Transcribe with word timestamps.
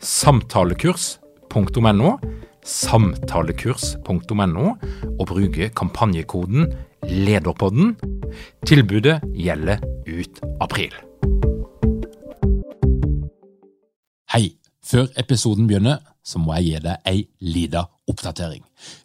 samtalekurs.no, 0.00 2.10
samtalekurs.no, 2.64 4.66
og 5.18 5.26
bruke 5.28 5.68
kampanjekoden 5.76 6.72
LEDERPODDEN. 7.04 7.96
Tilbudet 8.66 9.20
gjelder 9.36 9.78
ut 10.08 10.40
april. 10.60 10.94
Hei! 14.32 14.56
Før 14.90 15.06
episoden 15.20 15.68
begynner, 15.68 15.98
så 16.24 16.40
må 16.42 16.56
jeg 16.56 16.64
gi 16.64 16.78
deg 16.82 16.96
ei 17.06 17.18
lita 17.44 17.84
oppdatering. 18.10 18.64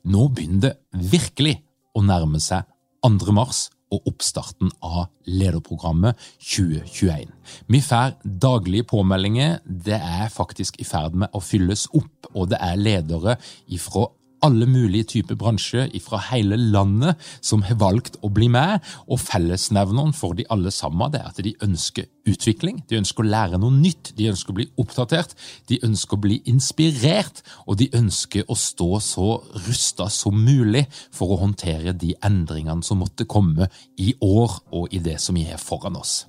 Nå 0.10 0.30
begynner 0.34 0.62
det 0.64 0.72
virkelig 1.12 1.60
å 1.94 2.02
nærme 2.02 2.40
seg 2.42 2.64
2. 3.06 3.34
mars 3.36 3.68
og 3.96 4.10
oppstarten 4.12 4.74
av 4.84 5.08
lederprogrammet 5.30 6.20
2021. 6.42 7.32
Vi 7.72 7.82
får 7.86 8.18
daglige 8.24 8.88
påmeldinger. 8.92 9.60
Det 9.66 9.98
er 9.98 10.30
faktisk 10.34 10.80
i 10.82 10.88
ferd 10.88 11.16
med 11.16 11.34
å 11.34 11.42
fylles 11.44 11.88
opp, 11.96 12.30
og 12.34 12.52
det 12.52 12.62
er 12.62 12.80
ledere 12.80 13.40
ifra 13.72 14.10
alle 14.46 14.68
mulige 14.70 15.10
typer 15.16 15.38
bransjer 15.40 15.90
fra 16.04 16.20
hele 16.30 16.58
landet 16.60 17.22
som 17.42 17.64
har 17.66 17.80
valgt 17.82 18.20
å 18.22 18.30
bli 18.34 18.48
med. 18.52 18.84
Og 19.10 19.22
fellesnevneren 19.22 20.14
for 20.16 20.38
de 20.38 20.46
alle 20.54 20.74
sammen 20.74 21.14
det 21.14 21.22
er 21.22 21.32
at 21.32 21.42
de 21.46 21.56
ønsker 21.66 22.10
utvikling, 22.26 22.82
de 22.90 22.98
ønsker 23.00 23.22
å 23.22 23.30
lære 23.30 23.60
noe 23.62 23.74
nytt, 23.74 24.14
de 24.18 24.30
ønsker 24.32 24.54
å 24.54 24.58
bli 24.60 24.68
oppdatert, 24.82 25.36
de 25.70 25.80
ønsker 25.86 26.18
å 26.18 26.24
bli 26.26 26.40
inspirert, 26.50 27.44
og 27.66 27.80
de 27.82 27.90
ønsker 27.98 28.48
å 28.50 28.58
stå 28.58 28.92
så 29.04 29.30
rusta 29.68 30.10
som 30.14 30.38
mulig 30.46 30.86
for 31.14 31.34
å 31.34 31.42
håndtere 31.44 31.94
de 31.94 32.16
endringene 32.26 32.86
som 32.86 33.02
måtte 33.02 33.28
komme 33.30 33.70
i 34.02 34.14
år 34.26 34.60
og 34.74 34.94
i 34.94 35.02
det 35.06 35.20
som 35.22 35.38
vi 35.38 35.46
er 35.50 35.62
foran 35.62 36.00
oss. 36.00 36.24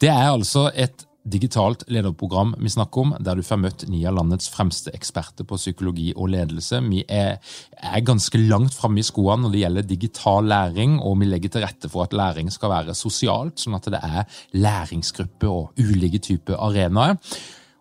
Det 0.00 0.10
er 0.12 0.32
altså 0.32 0.68
et 0.74 1.06
digitalt 1.26 1.84
lederprogram 1.90 2.54
vi 2.60 2.70
snakker 2.70 3.02
om, 3.02 3.14
der 3.20 3.38
du 3.38 3.44
får 3.46 3.60
møtt 3.60 3.84
ni 3.90 4.04
av 4.06 4.16
landets 4.18 4.48
fremste 4.52 4.92
eksperter 4.96 5.46
på 5.48 5.58
psykologi 5.58 6.12
og 6.14 6.30
ledelse. 6.34 6.80
Vi 6.86 7.02
er, 7.08 7.40
er 7.76 8.06
ganske 8.06 8.40
langt 8.40 8.76
framme 8.76 9.02
i 9.02 9.06
skoene 9.06 9.46
når 9.46 9.54
det 9.54 9.62
gjelder 9.64 9.90
digital 9.90 10.50
læring, 10.52 10.98
og 11.02 11.18
vi 11.20 11.30
legger 11.30 11.56
til 11.56 11.66
rette 11.66 11.90
for 11.92 12.06
at 12.06 12.16
læring 12.16 12.50
skal 12.54 12.72
være 12.72 12.96
sosialt, 12.96 13.58
sånn 13.62 13.78
at 13.78 13.90
det 13.92 14.02
er 14.02 14.40
læringsgrupper 14.56 15.52
og 15.52 15.82
ulike 15.82 16.22
typer 16.22 16.60
arenaer. 16.62 17.18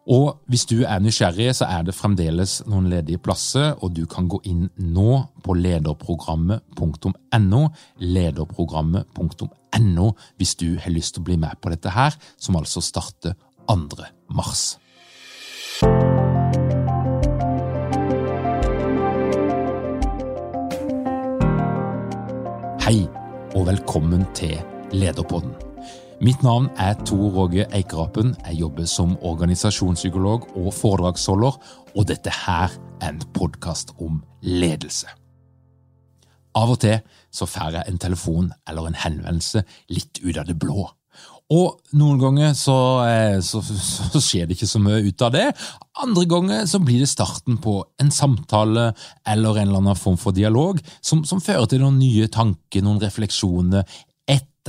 Og 0.06 0.38
hvis 0.45 0.67
du 0.70 0.83
er 0.86 1.02
nysgjerrig, 1.02 1.49
så 1.58 1.66
er 1.66 1.86
det 1.86 1.95
fremdeles 1.98 2.60
noen 2.70 2.92
ledige 2.92 3.17
plasser, 3.17 3.73
og 3.82 3.95
du 3.98 4.04
kan 4.05 4.27
gå 4.30 4.38
inn 4.45 4.67
nå 4.77 5.17
på 5.42 5.55
lederprogrammet.no, 5.58 7.61
lederprogrammet.no, 7.98 10.08
hvis 10.38 10.55
du 10.61 10.77
har 10.77 10.94
lyst 10.94 11.15
til 11.15 11.26
å 11.26 11.30
bli 11.32 11.39
med 11.42 11.58
på 11.58 11.73
dette 11.73 11.89
her, 11.89 12.14
som 12.38 12.61
altså 12.61 12.86
starter 12.86 13.33
2. 13.65 14.05
mars. 14.30 14.77
Hei, 22.86 22.99
og 23.58 23.71
velkommen 23.71 24.30
til 24.38 24.60
Lederpodden. 24.94 25.64
Mitt 26.25 26.41
navn 26.41 26.71
er 26.81 26.95
Tor 27.05 27.27
Roger 27.36 27.67
Eikerapen. 27.75 28.31
Jeg 28.47 28.58
jobber 28.58 28.87
som 28.89 29.11
organisasjonspsykolog 29.21 30.47
og 30.58 30.71
foredragsholder, 30.73 31.59
og 31.93 32.08
dette 32.09 32.33
her 32.33 32.73
er 32.97 33.11
en 33.11 33.21
podkast 33.36 33.93
om 34.02 34.23
ledelse. 34.41 35.05
Av 36.58 36.71
og 36.73 36.80
til 36.81 36.97
så 37.30 37.45
får 37.45 37.77
jeg 37.77 37.91
en 37.91 38.02
telefon 38.02 38.49
eller 38.65 38.89
en 38.89 38.97
henvendelse 39.03 39.61
litt 39.93 40.23
ut 40.23 40.39
av 40.41 40.49
det 40.49 40.58
blå. 40.58 40.87
Og 41.53 41.75
noen 41.93 42.17
ganger 42.17 42.55
så, 42.58 42.75
eh, 43.05 43.37
så, 43.45 43.59
så, 43.61 44.17
skjer 44.17 44.47
det 44.47 44.55
ikke 44.55 44.69
så 44.71 44.80
mye 44.81 45.03
ut 45.05 45.21
av 45.21 45.35
det. 45.35 45.45
Andre 46.02 46.23
ganger 46.25 46.65
så 46.65 46.80
blir 46.81 47.03
det 47.03 47.09
starten 47.11 47.59
på 47.61 47.77
en 48.02 48.09
samtale 48.09 48.87
eller 49.30 49.59
en 49.59 49.69
eller 49.69 49.83
annen 49.83 49.99
form 49.99 50.17
for 50.17 50.33
dialog 50.33 50.81
som, 51.05 51.21
som 51.21 51.43
fører 51.43 51.69
til 51.69 51.83
noen 51.85 51.99
nye 52.02 52.25
tanker, 52.33 52.81
noen 52.81 52.97
refleksjoner, 53.03 53.85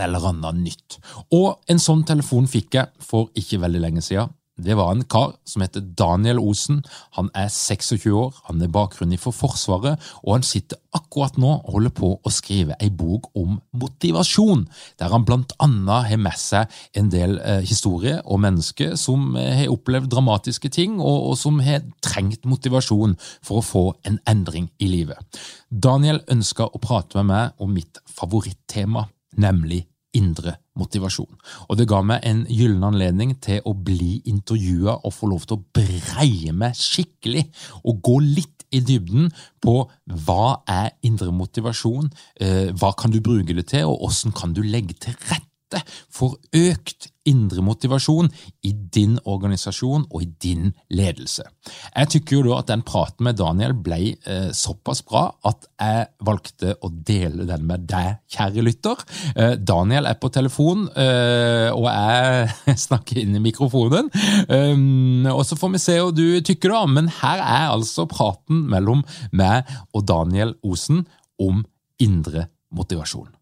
eller 0.05 0.29
annet 0.31 0.63
nytt. 0.63 0.99
Og 1.33 1.63
en 1.71 1.81
sånn 1.83 2.05
telefon 2.09 2.49
fikk 2.51 2.79
jeg 2.79 3.07
for 3.07 3.31
ikke 3.39 3.63
veldig 3.63 3.87
lenge 3.87 4.05
siden. 4.05 4.35
Det 4.57 4.73
var 4.73 4.95
en 4.95 5.05
kar 5.05 5.35
som 5.45 5.61
heter 5.61 5.85
Daniel 5.99 6.39
Osen. 6.41 6.79
Han 7.19 7.29
er 7.37 7.51
26 7.53 8.07
år, 8.09 8.33
han 8.49 8.63
er 8.65 8.73
bakgrunn 8.73 9.13
for 9.21 9.37
Forsvaret, 9.37 10.01
og 10.25 10.31
han 10.33 10.47
sitter 10.47 10.81
akkurat 10.97 11.37
nå 11.37 11.51
og 11.59 11.75
holder 11.75 11.93
på 11.93 12.09
å 12.17 12.33
skrive 12.33 12.79
ei 12.81 12.89
bok 12.89 13.29
om 13.37 13.59
motivasjon, 13.77 14.65
der 14.97 15.13
han 15.13 15.27
blant 15.29 15.53
annet 15.61 16.09
har 16.09 16.23
med 16.23 16.41
seg 16.41 16.73
en 16.97 17.11
del 17.13 17.37
eh, 17.43 17.61
historier 17.69 18.23
og 18.25 18.41
mennesker 18.47 18.97
som 18.97 19.37
eh, 19.37 19.53
har 19.61 19.75
opplevd 19.75 20.09
dramatiske 20.15 20.73
ting, 20.73 20.97
og, 21.05 21.35
og 21.35 21.37
som 21.37 21.61
har 21.61 21.85
trengt 22.01 22.49
motivasjon 22.49 23.19
for 23.45 23.61
å 23.61 23.67
få 23.67 23.85
en 24.09 24.17
endring 24.25 24.71
i 24.81 24.89
livet. 24.89 25.21
Daniel 25.69 26.23
ønska 26.33 26.65
å 26.65 26.81
prate 26.81 27.21
med 27.21 27.29
meg 27.29 27.61
om 27.61 27.77
mitt 27.77 28.01
favorittema 28.09 29.05
nemlig 29.41 29.85
indre 30.17 30.57
motivasjon. 30.79 31.33
Og 31.69 31.79
det 31.79 31.89
ga 31.91 32.01
meg 32.05 32.25
en 32.27 32.45
gyllen 32.49 32.85
anledning 32.89 33.35
til 33.45 33.61
å 33.69 33.75
bli 33.77 34.23
intervjua 34.29 34.99
og 35.03 35.15
få 35.15 35.31
lov 35.33 35.47
til 35.47 35.59
å 35.59 35.65
breie 35.77 36.55
meg 36.57 36.77
skikkelig 36.79 37.47
og 37.85 38.01
gå 38.07 38.19
litt 38.25 38.67
i 38.75 38.81
dybden 38.85 39.29
på 39.63 39.77
hva 40.27 40.63
er 40.71 40.95
indre 41.07 41.33
motivasjon, 41.35 42.09
eh, 42.41 42.73
hva 42.75 42.93
kan 42.99 43.13
du 43.15 43.21
bruke 43.21 43.55
det 43.55 43.69
til, 43.73 43.87
og 43.87 44.09
hvordan 44.09 44.35
kan 44.37 44.57
du 44.57 44.63
legge 44.65 44.97
til 44.99 45.15
rette 45.31 45.83
for 46.11 46.37
økt 46.55 47.11
indre 47.31 47.63
motivasjon 47.65 48.29
i 48.67 48.73
din 48.73 49.17
organisasjon 49.25 50.07
og 50.11 50.23
i 50.23 50.29
din 50.43 50.71
ledelse. 50.95 51.45
Jeg 51.93 52.11
tykker 52.15 52.39
jo 52.39 52.45
da 52.49 52.61
at 52.61 52.71
den 52.71 52.85
praten 52.87 53.27
med 53.27 53.39
Daniel 53.41 53.75
ble 53.75 53.99
eh, 54.15 54.51
såpass 54.57 55.03
bra 55.07 55.29
at 55.49 55.69
jeg 55.81 56.07
valgte 56.27 56.77
å 56.81 56.91
dele 56.91 57.47
den 57.49 57.67
med 57.69 57.87
deg, 57.91 58.21
kjære 58.33 58.65
lytter. 58.67 59.05
Eh, 59.35 59.55
Daniel 59.59 60.09
er 60.11 60.19
på 60.21 60.31
telefon, 60.35 60.87
eh, 60.95 61.69
og 61.75 61.89
jeg 61.91 62.77
snakker 62.87 63.23
inn 63.23 63.37
i 63.39 63.45
mikrofonen. 63.45 64.11
Um, 64.49 65.27
og 65.33 65.43
så 65.47 65.59
får 65.59 65.75
vi 65.75 65.83
se 65.83 65.99
hva 66.01 66.13
du 66.15 66.41
tykker, 66.45 66.73
da. 66.73 66.85
Men 66.91 67.11
her 67.21 67.43
er 67.43 67.71
altså 67.71 68.09
praten 68.11 68.67
mellom 68.71 69.05
meg 69.37 69.67
og 69.93 70.07
Daniel 70.09 70.57
Osen 70.67 71.05
om 71.43 71.65
indre 72.03 72.49
motivasjon 72.75 73.36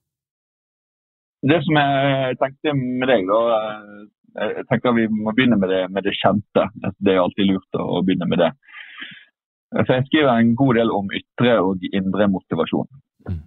det 1.45 1.61
som 1.65 1.79
jeg 1.81 2.37
tenkte 2.41 2.75
med 2.77 3.11
deg, 3.11 3.27
da 3.29 3.41
eh, 3.61 4.05
Jeg 4.35 4.67
tenker 4.67 4.97
vi 4.97 5.07
må 5.07 5.31
begynne 5.31 5.61
med 5.61 5.71
det, 5.71 5.83
med 5.95 6.03
det 6.07 6.17
kjente. 6.19 6.69
Det 6.99 7.13
er 7.13 7.21
alltid 7.23 7.53
lurt 7.53 7.79
å 7.79 8.01
begynne 8.03 8.27
med 8.31 8.41
det. 8.43 8.51
For 9.75 9.93
Jeg 9.95 10.07
skriver 10.09 10.33
en 10.33 10.55
god 10.59 10.79
del 10.79 10.91
om 10.95 11.11
ytre 11.15 11.59
og 11.63 11.85
indre 11.91 12.27
motivasjon. 12.31 12.89
Mm. 13.29 13.43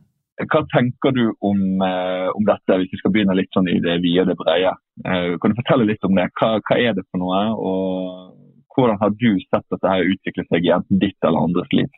Hva 0.45 0.61
tenker 0.69 1.15
du 1.15 1.23
om, 1.41 1.61
eh, 1.81 2.29
om, 2.29 2.43
dette, 2.45 2.77
hvis 2.77 2.91
vi 2.93 2.99
skal 3.01 3.13
begynne 3.15 3.35
litt 3.35 3.51
sånn 3.55 3.69
i 3.71 3.79
det 3.81 3.97
vide 4.03 4.23
og 4.23 4.31
det 4.31 4.37
brede? 4.39 4.73
Eh, 5.03 5.35
kan 5.41 5.51
du 5.51 5.59
fortelle 5.59 5.87
litt 5.89 6.03
om 6.05 6.15
det? 6.15 6.27
Hva, 6.39 6.57
hva, 6.61 6.77
er 6.77 6.93
det 6.93 7.07
for 7.09 7.23
noe, 7.23 7.39
og 7.57 8.75
hvordan 8.75 8.99
har 9.01 9.15
du 9.17 9.31
sett 9.47 9.65
dette 9.73 9.93
her 9.93 10.11
utvikle 10.13 10.45
seg 10.51 10.67
i 10.67 10.75
enten 10.75 11.01
ditt 11.01 11.17
eller 11.25 11.47
andres 11.49 11.71
liv? 11.73 11.89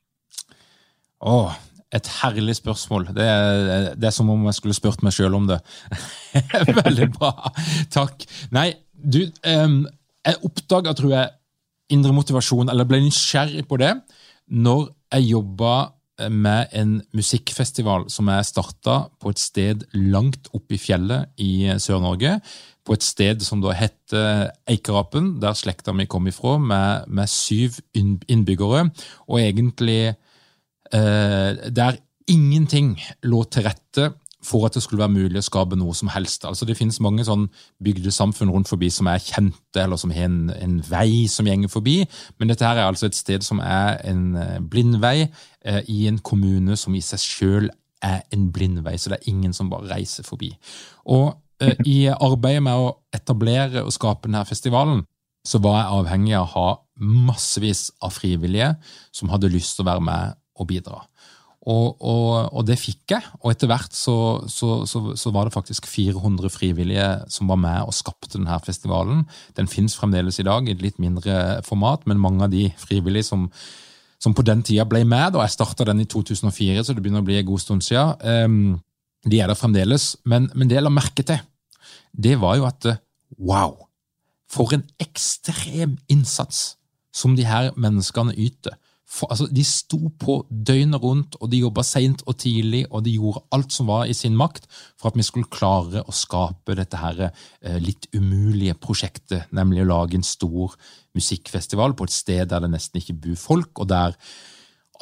Åh, 1.20 1.58
et 1.96 2.10
herlig 2.20 2.56
spørsmål. 2.60 3.10
Det 3.18 3.26
er, 3.26 3.94
det 3.98 4.10
er, 4.10 4.14
som 4.14 4.30
om 4.30 4.46
jeg 4.46 4.58
skulle 4.60 4.78
spurt 4.78 5.04
meg 5.06 5.16
sjøl 5.16 5.38
om 5.38 5.48
det. 5.50 5.58
Veldig 6.84 7.10
bra. 7.16 7.34
Takk. 7.94 8.26
Nei, 8.56 8.72
du, 8.94 9.24
um, 9.48 9.82
jeg 10.28 10.42
oppdaga, 10.46 10.94
tror 10.98 11.16
jeg, 11.16 11.32
indre 11.94 12.14
motivasjon, 12.14 12.70
eller 12.70 12.86
ble 12.86 13.02
nysgjerrig 13.02 13.66
på 13.70 13.80
det, 13.82 13.96
når 14.54 14.92
jeg 15.16 15.32
jobba 15.32 15.74
med 16.28 16.74
en 16.76 16.98
musikkfestival 17.16 18.10
som 18.12 18.28
jeg 18.28 18.48
starta 18.50 18.96
på 19.22 19.32
et 19.32 19.40
sted 19.40 19.86
langt 19.96 20.50
oppe 20.56 20.76
i 20.76 20.82
fjellet 20.82 21.32
i 21.40 21.70
Sør-Norge. 21.80 22.40
På 22.84 22.98
et 22.98 23.06
sted 23.06 23.44
som 23.46 23.62
da 23.64 23.72
heter 23.78 24.50
Eikerapen, 24.70 25.38
der 25.40 25.56
slekta 25.56 25.94
mi 25.96 26.10
kom 26.10 26.28
ifra, 26.28 26.58
med, 26.60 27.08
med 27.08 27.32
syv 27.32 27.80
innbyggere. 27.96 28.90
Og 29.30 29.40
egentlig 29.40 30.02
eh, 30.10 30.18
der 30.92 32.00
ingenting 32.30 32.96
lå 33.30 33.44
til 33.52 33.68
rette 33.68 34.08
for 34.44 34.66
at 34.66 34.76
det 34.76 34.84
skulle 34.84 35.02
være 35.04 35.12
mulig 35.12 35.42
å 35.42 35.44
skape 35.44 35.78
noe 35.78 35.94
som 35.98 36.10
helst. 36.14 36.46
Altså 36.48 36.66
Det 36.66 36.78
finnes 36.80 37.02
mange 37.04 37.26
sånn 37.28 37.48
bygdesamfunn 37.84 38.52
rundt 38.54 38.72
forbi 38.72 38.90
som 38.94 39.10
er 39.12 39.20
kjente, 39.24 39.82
eller 39.82 40.00
som 40.00 40.14
har 40.16 40.30
en, 40.30 40.54
en 40.56 40.78
vei 40.88 41.28
som 41.32 41.48
gjenger 41.48 41.72
forbi, 41.72 41.98
men 42.40 42.52
dette 42.52 42.66
her 42.66 42.80
er 42.80 42.88
altså 42.88 43.10
et 43.10 43.20
sted 43.20 43.44
som 43.46 43.60
er 43.64 44.00
en 44.08 44.24
eh, 44.40 44.58
blindvei 44.64 45.18
eh, 45.28 45.82
i 45.92 46.06
en 46.08 46.22
kommune 46.24 46.80
som 46.80 46.96
i 46.96 47.04
seg 47.04 47.24
sjøl 47.24 47.70
er 48.06 48.24
en 48.32 48.48
blindvei, 48.56 48.96
så 48.96 49.12
det 49.12 49.20
er 49.20 49.32
ingen 49.32 49.56
som 49.56 49.72
bare 49.72 49.92
reiser 49.92 50.28
forbi. 50.28 50.54
Og 51.12 51.34
eh, 51.60 51.76
i 51.84 52.00
arbeidet 52.16 52.64
med 52.64 52.80
å 52.80 52.94
etablere 53.16 53.84
og 53.84 53.96
skape 53.96 54.30
denne 54.30 54.46
festivalen, 54.48 55.04
så 55.48 55.60
var 55.64 55.82
jeg 55.82 55.98
avhengig 56.00 56.36
av 56.38 56.48
å 56.48 56.54
ha 56.54 56.70
massevis 57.00 57.90
av 58.04 58.12
frivillige 58.12 58.74
som 59.16 59.32
hadde 59.32 59.52
lyst 59.52 59.78
til 59.78 59.86
å 59.86 59.92
være 59.92 60.04
med 60.04 60.40
og 60.60 60.68
bidra. 60.70 61.04
Og, 61.68 61.98
og, 62.00 62.54
og, 62.56 62.64
det 62.68 62.78
fikk 62.80 63.14
jeg. 63.14 63.26
Og 63.44 63.52
etter 63.52 63.68
hvert 63.70 63.96
så, 63.96 64.16
så, 64.48 64.86
så, 64.88 65.02
så, 65.20 65.32
var 65.36 65.48
det 65.48 65.54
faktisk 65.54 65.90
400 65.92 66.52
frivillige 66.54 67.08
som 67.32 67.52
var 67.52 67.60
med 67.60 67.84
og 67.84 67.96
skapte 67.96 68.38
denne 68.38 68.56
festivalen. 68.64 69.26
Den 69.60 69.68
fins 69.68 69.98
fremdeles 70.00 70.40
i 70.40 70.48
dag 70.48 70.68
i 70.68 70.74
et 70.76 70.84
litt 70.84 71.02
mindre 71.04 71.60
format, 71.68 72.08
men 72.08 72.22
mange 72.22 72.48
av 72.48 72.54
de 72.54 72.70
frivillige 72.80 73.28
som, 73.28 73.50
som 74.24 74.36
på 74.36 74.46
den 74.48 74.64
tida 74.64 74.88
ble 74.88 75.04
med, 75.04 75.36
og 75.36 75.44
jeg 75.44 75.58
starta 75.58 75.90
den 75.92 76.02
i 76.06 76.08
2004, 76.10 76.86
så 76.86 76.96
det 76.96 77.04
begynner 77.04 77.26
å 77.26 77.28
bli 77.28 77.42
en 77.42 77.50
god 77.52 77.66
stund 77.66 77.86
siden, 77.86 78.16
um, 78.24 78.80
de 79.28 79.44
er 79.44 79.52
der 79.52 79.60
fremdeles. 79.60 80.14
Men, 80.24 80.48
men 80.56 80.72
det 80.72 80.80
jeg 80.80 80.88
la 80.88 80.96
merke 80.96 81.28
til, 81.28 81.44
det 82.16 82.40
var 82.40 82.56
jo 82.56 82.70
at 82.72 82.94
wow, 83.36 83.76
for 84.50 84.72
en 84.74 84.88
ekstrem 85.04 86.00
innsats 86.10 86.80
som 87.14 87.36
de 87.36 87.44
her 87.46 87.74
menneskene 87.76 88.34
yter 88.40 88.80
for, 89.10 89.32
altså, 89.34 89.48
de 89.50 89.64
sto 89.66 90.12
på 90.22 90.36
døgnet 90.50 91.02
rundt, 91.02 91.38
og 91.42 91.50
de 91.50 91.64
jobba 91.64 91.82
seint 91.88 92.22
og 92.30 92.38
tidlig, 92.44 92.84
og 92.94 93.04
de 93.08 93.16
gjorde 93.18 93.42
alt 93.56 93.74
som 93.74 93.90
var 93.90 94.06
i 94.06 94.14
sin 94.14 94.38
makt 94.38 94.68
for 95.00 95.10
at 95.10 95.18
vi 95.18 95.26
skulle 95.26 95.50
klare 95.50 96.04
å 96.06 96.14
skape 96.14 96.78
dette 96.78 97.00
her, 97.02 97.32
eh, 97.62 97.80
litt 97.82 98.06
umulige 98.14 98.78
prosjektet, 98.78 99.50
nemlig 99.52 99.82
å 99.82 99.90
lage 99.90 100.20
en 100.20 100.28
stor 100.28 100.78
musikkfestival 101.18 101.98
på 101.98 102.06
et 102.06 102.14
sted 102.14 102.52
der 102.52 102.62
det 102.62 102.70
nesten 102.76 103.02
ikke 103.02 103.18
bor 103.26 103.42
folk, 103.50 103.82
og 103.82 103.90
der 103.90 104.14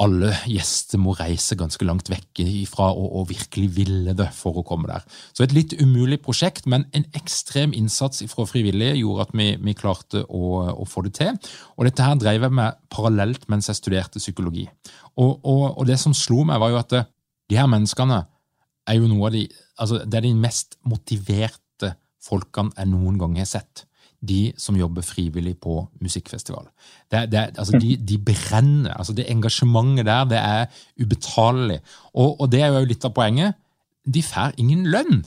alle 0.01 0.29
gjester 0.45 0.99
må 1.01 1.15
reise 1.17 1.57
ganske 1.57 1.85
langt 1.87 2.09
vekk 2.11 2.43
ifra 2.43 2.91
og, 2.93 3.07
og, 3.07 3.23
virkelig 3.31 3.69
ville 3.79 4.13
det 4.17 4.27
for 4.35 4.59
å 4.59 4.65
komme 4.67 4.89
der. 4.89 5.05
Så 5.33 5.45
et 5.45 5.55
litt 5.55 5.73
umulig 5.81 6.19
prosjekt, 6.25 6.67
men 6.69 6.85
en 6.97 7.07
ekstrem 7.17 7.73
innsats 7.77 8.21
fra 8.29 8.45
frivillige 8.49 8.99
gjorde 8.99 9.25
at 9.25 9.33
vi, 9.37 9.49
vi 9.57 9.75
klarte 9.77 10.21
å, 10.27 10.43
å, 10.69 10.85
få 10.85 11.07
det 11.07 11.15
til. 11.17 11.33
Og 11.75 11.89
dette 11.89 12.05
her 12.05 12.19
drev 12.21 12.45
jeg 12.45 12.57
med 12.59 12.77
parallelt 12.93 13.47
mens 13.49 13.71
jeg 13.71 13.79
studerte 13.79 14.21
psykologi. 14.21 14.67
Og, 15.17 15.39
og, 15.41 15.65
og 15.73 15.89
det 15.89 15.97
som 16.01 16.13
slo 16.17 16.43
meg, 16.45 16.61
var 16.61 16.75
jo 16.75 16.81
at 16.83 16.99
de 17.47 17.57
her 17.57 17.69
menneskene 17.71 18.21
er 18.87 18.99
jo 18.99 19.09
noe 19.09 19.31
av 19.31 19.35
de 19.35 19.47
altså 19.77 19.99
Det 20.05 20.17
er 20.17 20.25
de 20.25 20.33
mest 20.33 20.77
motiverte 20.89 21.91
folkene 22.23 22.73
jeg 22.77 22.89
noen 22.89 23.17
gang 23.21 23.35
har 23.37 23.49
sett 23.49 23.86
de 24.21 24.53
som 24.57 24.77
jobber 24.77 25.05
frivillig 25.05 25.57
på 25.61 25.79
musikkfestival. 26.01 26.67
Det, 27.11 27.27
det, 27.31 27.43
altså 27.57 27.77
de, 27.79 27.95
de, 27.97 28.17
brenner. 28.17 28.93
altså 28.97 29.13
Det 29.13 29.29
engasjementet 29.29 30.05
der 30.05 30.23
det 30.25 30.37
er 30.41 30.65
ubetalelig. 31.01 31.79
Og, 32.13 32.41
og 32.41 32.51
det 32.51 32.61
er 32.61 32.73
jo 32.73 32.85
litt 32.89 33.05
av 33.05 33.13
poenget. 33.13 33.57
De 34.07 34.23
får 34.23 34.57
ingen 34.57 34.87
lønn. 34.89 35.21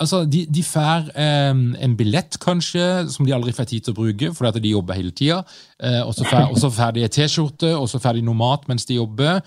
Altså, 0.00 0.22
De, 0.24 0.46
de 0.48 0.62
får 0.64 1.10
eh, 1.18 1.50
en 1.84 1.96
billett, 1.96 2.38
kanskje, 2.40 3.10
som 3.12 3.26
de 3.26 3.34
aldri 3.34 3.52
får 3.52 3.68
tid 3.68 3.84
til 3.84 3.92
å 3.92 3.98
bruke, 3.98 4.30
fordi 4.34 4.48
at 4.48 4.62
de 4.62 4.72
jobber 4.72 4.96
hele 4.96 5.12
tida. 5.12 5.42
Eh, 5.82 6.00
og 6.06 6.14
så 6.14 6.70
får 6.72 6.96
de 6.96 7.04
en 7.04 7.12
T-skjorte, 7.12 7.74
og 7.76 7.90
så 7.90 8.00
får 8.00 8.16
de 8.16 8.24
noe 8.26 8.38
mat 8.38 8.64
mens 8.70 8.88
de 8.88 8.96
jobber, 8.96 9.42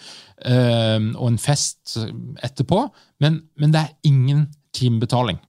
eh, 0.45 0.99
og 1.15 1.27
en 1.31 1.41
fest 1.41 1.97
etterpå. 2.45 2.83
Men, 3.23 3.41
men 3.57 3.73
det 3.73 3.81
er 3.81 4.11
ingen 4.11 4.47
timebetaling. 4.75 5.39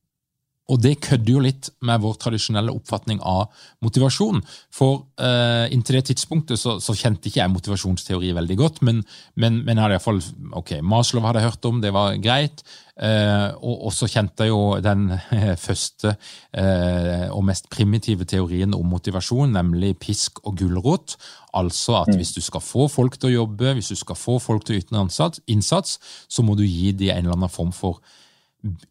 Og 0.66 0.80
det 0.82 0.96
kødder 1.04 1.30
jo 1.30 1.42
litt 1.44 1.68
med 1.86 2.00
vår 2.02 2.16
tradisjonelle 2.18 2.72
oppfatning 2.74 3.20
av 3.22 3.52
motivasjon. 3.86 4.40
For 4.74 5.04
uh, 5.22 5.66
inntil 5.70 6.00
det 6.00 6.08
tidspunktet 6.08 6.58
så, 6.58 6.76
så, 6.82 6.96
kjente 6.98 7.30
ikke 7.30 7.38
jeg 7.38 7.52
motivasjonsteori 7.54 8.32
veldig 8.34 8.56
godt, 8.58 8.80
men, 8.86 9.04
men, 9.38 9.60
men 9.66 9.78
hadde 9.78 10.00
iallfall 10.00 10.18
ok, 10.58 10.80
Maslow 10.82 11.22
hadde 11.26 11.44
jeg 11.44 11.52
hørt 11.52 11.70
om, 11.70 11.78
det 11.84 11.94
var 11.94 12.18
greit. 12.22 12.66
Uh, 12.96 13.52
og, 13.60 13.90
så 13.92 14.08
kjente 14.10 14.46
jeg 14.46 14.54
jo 14.54 14.80
den 14.82 15.10
første 15.66 16.16
uh, 16.16 17.26
og 17.30 17.46
mest 17.46 17.70
primitive 17.70 18.26
teorien 18.26 18.74
om 18.74 18.90
motivasjon, 18.90 19.54
nemlig 19.54 19.94
pisk 20.02 20.42
og 20.42 20.58
gulrot. 20.58 21.14
Altså 21.54 22.00
at 22.02 22.10
mm. 22.10 22.18
hvis 22.18 22.34
du 22.34 22.42
skal 22.42 22.64
få 22.64 22.90
folk 22.90 23.20
til 23.20 23.30
å 23.30 23.36
jobbe, 23.44 23.76
hvis 23.78 23.94
du 23.94 24.02
skal 24.02 24.18
få 24.18 24.40
folk 24.42 24.66
til 24.66 24.80
å 24.80 24.82
yte 24.82 25.30
innsats, 25.46 26.00
så 26.26 26.42
må 26.42 26.58
du 26.58 26.66
gi 26.66 26.90
dem 26.90 27.14
en 27.14 27.28
eller 27.28 27.38
annen 27.38 27.52
form 27.52 27.70
for 27.76 28.02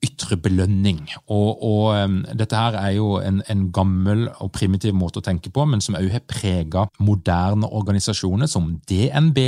ytre 0.06 0.38
belønning. 0.42 1.01
Og, 1.31 1.63
og 1.63 2.38
dette 2.38 2.60
her 2.60 2.77
er 2.80 2.94
jo 2.98 3.16
en, 3.22 3.42
en, 3.51 3.66
gammel 3.75 4.27
og 4.39 4.54
primitiv 4.56 4.95
måte 4.98 5.22
å 5.22 5.25
tenke 5.25 5.51
på, 5.54 5.66
men 5.68 5.83
som 5.83 5.98
også 5.98 6.13
har 6.13 6.25
prega 6.30 6.86
moderne 7.04 7.69
organisasjoner 7.69 8.50
som 8.51 8.75
DNB, 8.89 9.42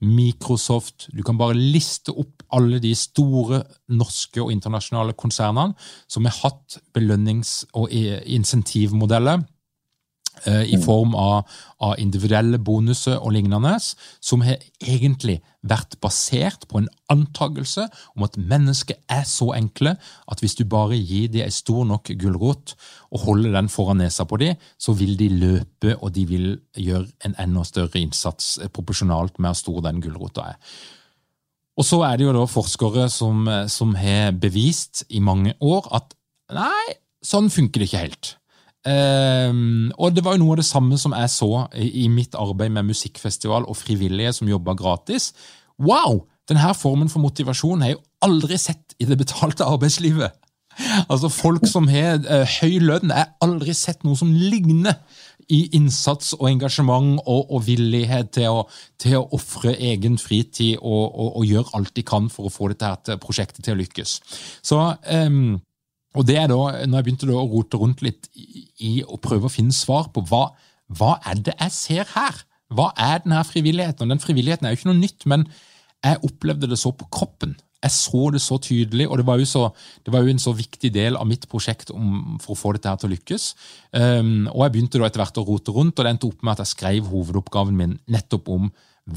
Microsoft 0.00 1.10
Du 1.12 1.20
kan 1.26 1.36
bare 1.36 1.52
liste 1.58 2.14
opp 2.16 2.40
alle 2.56 2.78
de 2.80 2.94
store 2.96 3.60
norske 3.92 4.40
og 4.40 4.48
internasjonale 4.54 5.12
konsernene 5.12 5.76
som 6.08 6.24
har 6.24 6.38
hatt 6.40 6.78
belønnings- 6.96 7.66
og 7.76 7.92
insentivmodeller 7.92 9.44
i 10.46 10.76
mm. 10.76 10.82
form 10.84 11.14
av, 11.18 11.48
av, 11.80 11.98
individuelle 12.00 12.58
bonuser 12.58 13.18
og 13.18 13.34
lignende, 13.34 13.74
som 14.24 14.44
har 14.46 14.62
egentlig 14.80 15.40
vært 15.60 15.98
basert 16.00 16.64
på 16.70 16.80
en 16.80 16.88
antakelse 17.12 17.84
om 18.14 18.24
at 18.24 18.38
mennesker 18.38 18.96
er 19.12 19.26
så 19.28 19.50
enkle 19.56 19.96
at 20.00 20.40
hvis 20.40 20.56
du 20.56 20.64
bare 20.64 20.96
gir 20.96 21.28
dem 21.32 21.44
en 21.44 21.52
stor 21.54 21.84
nok 21.88 22.12
gulrot 22.20 22.74
og 23.10 23.26
holder 23.26 23.58
den 23.58 23.68
foran 23.72 24.00
nesa 24.00 24.24
på 24.24 24.40
dem, 24.40 24.56
så 24.80 24.94
vil 24.96 25.18
de 25.20 25.28
løpe 25.34 25.96
og 25.98 26.14
de 26.16 26.24
vil 26.30 26.48
gjøre 26.76 27.10
en 27.28 27.36
enda 27.42 27.64
større 27.68 28.00
innsats 28.00 28.56
eh, 28.62 28.72
proporsjonalt 28.72 29.38
med 29.38 29.50
hvor 29.50 29.60
stor 29.60 29.84
den 29.90 30.00
gulrota 30.04 30.48
er. 30.54 30.58
Og 31.80 31.86
så 31.86 32.00
er 32.04 32.18
det 32.18 32.26
jo 32.26 32.34
da 32.36 32.46
forskere 32.50 33.08
som, 33.12 33.46
eh, 33.48 33.66
som 33.68 33.94
har 33.98 34.32
bevist 34.32 35.04
i 35.08 35.20
mange 35.20 35.54
år 35.60 35.88
at 35.96 36.14
nei, 36.56 36.96
sånn 37.24 37.50
funker 37.52 37.80
det 37.80 37.90
ikke 37.90 38.04
helt. 38.06 38.36
Um, 38.80 39.90
og 40.00 40.14
det 40.16 40.24
var 40.24 40.36
jo 40.36 40.40
noe 40.40 40.54
av 40.54 40.62
det 40.62 40.68
samme 40.70 40.96
som 41.00 41.12
jeg 41.12 41.32
så 41.34 41.50
i, 41.76 42.04
i 42.04 42.08
mitt 42.08 42.36
arbeid 42.38 42.72
med 42.72 42.88
musikkfestival 42.88 43.68
og 43.68 43.76
frivillige 43.76 44.32
som 44.38 44.48
jobba 44.48 44.76
gratis. 44.78 45.32
Wow! 45.80 46.24
Denne 46.48 46.72
formen 46.74 47.10
for 47.12 47.22
motivasjon 47.22 47.84
har 47.84 47.92
jeg 47.92 47.98
jo 47.98 48.06
aldri 48.26 48.56
sett 48.58 48.96
i 48.98 49.06
det 49.06 49.18
betalte 49.20 49.68
arbeidslivet. 49.68 50.32
Altså 51.10 51.28
Folk 51.28 51.66
som 51.68 51.88
har 51.90 52.22
uh, 52.24 52.46
høy 52.60 52.80
lønn, 52.80 53.12
jeg 53.12 53.26
har 53.26 53.34
aldri 53.44 53.74
sett 53.76 54.04
noe 54.06 54.18
som 54.18 54.32
ligner 54.32 54.96
i 55.50 55.64
innsats 55.76 56.32
og 56.38 56.46
engasjement 56.48 57.18
og, 57.24 57.50
og 57.50 57.64
villighet 57.66 58.30
til 58.36 58.60
å, 58.60 58.60
til 59.02 59.18
ofre 59.34 59.74
egen 59.76 60.18
fritid 60.20 60.78
og, 60.78 61.10
og, 61.10 61.32
og, 61.40 61.46
gjøre 61.48 61.74
alt 61.78 61.94
de 61.96 62.04
kan 62.06 62.30
for 62.30 62.46
å 62.46 62.54
få 62.54 62.70
dette 62.72 63.18
prosjektet 63.22 63.66
til 63.66 63.74
å 63.74 63.80
lykkes. 63.80 64.20
Så 64.62 64.78
um, 64.78 65.58
og 66.18 66.26
det 66.26 66.36
er 66.40 66.48
da, 66.50 66.58
når 66.88 66.98
jeg 66.98 67.06
begynte 67.06 67.30
å 67.30 67.46
rote 67.46 67.78
rundt 67.78 68.02
litt 68.02 68.28
i 68.34 69.00
å 69.06 69.18
prøve 69.22 69.46
å 69.46 69.52
finne 69.52 69.74
svar 69.74 70.10
på 70.14 70.24
hva, 70.26 70.48
hva 70.98 71.16
er 71.30 71.42
det 71.46 71.54
jeg 71.54 71.74
ser 71.76 72.14
her? 72.16 72.40
Hva 72.74 72.90
er 72.98 73.22
denne 73.22 73.42
frivilligheten? 73.46 74.06
Og 74.06 74.14
den 74.14 74.22
frivilligheten 74.22 74.66
er 74.66 74.74
jo 74.74 74.80
ikke 74.80 74.90
noe 74.90 75.00
nytt, 75.00 75.26
men 75.30 75.46
jeg 76.02 76.22
opplevde 76.26 76.70
det 76.70 76.78
så 76.80 76.92
på 76.96 77.06
kroppen. 77.12 77.54
Jeg 77.80 77.94
så 77.94 78.26
det 78.34 78.42
så 78.44 78.58
tydelig, 78.60 79.06
og 79.08 79.20
det 79.20 79.24
var 79.28 79.38
jo, 79.40 79.46
så, 79.48 79.62
det 80.04 80.12
var 80.12 80.24
jo 80.24 80.32
en 80.34 80.42
så 80.42 80.52
viktig 80.56 80.90
del 80.92 81.16
av 81.16 81.28
mitt 81.28 81.46
prosjekt 81.48 81.92
om, 81.94 82.36
for 82.42 82.52
å 82.52 82.58
få 82.58 82.74
dette 82.76 82.90
her 82.90 82.98
til 83.00 83.08
å 83.08 83.14
lykkes. 83.14 83.46
Um, 83.94 84.50
og 84.50 84.66
jeg 84.66 84.74
begynte 84.74 85.00
da 85.00 85.08
etter 85.08 85.22
hvert 85.22 85.40
å 85.40 85.46
rote 85.46 85.74
rundt, 85.76 85.96
og 85.96 86.04
det 86.04 86.12
endte 86.12 86.28
opp 86.28 86.44
med 86.44 86.52
at 86.56 86.64
jeg 86.66 86.74
skrev 86.74 87.08
hovedoppgaven 87.08 87.78
min 87.78 87.96
nettopp 88.12 88.50
om 88.52 88.68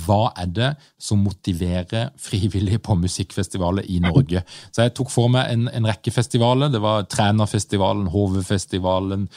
hva 0.05 0.31
er 0.39 0.51
det 0.53 0.69
som 1.01 1.21
motiverer 1.23 2.11
frivillige 2.19 2.81
på 2.83 2.95
musikkfestivaler 2.99 3.87
i 3.91 3.99
Norge? 4.03 4.43
Så 4.71 4.85
jeg 4.85 4.93
tok 4.97 5.11
for 5.13 5.31
meg 5.33 5.51
en, 5.53 5.67
en 5.69 5.89
rekke 5.89 6.13
festivaler. 6.13 6.71
Det 6.73 6.81
var 6.83 7.07
Trænerfestivalen, 7.11 8.07
HV-festivalen, 8.13 9.27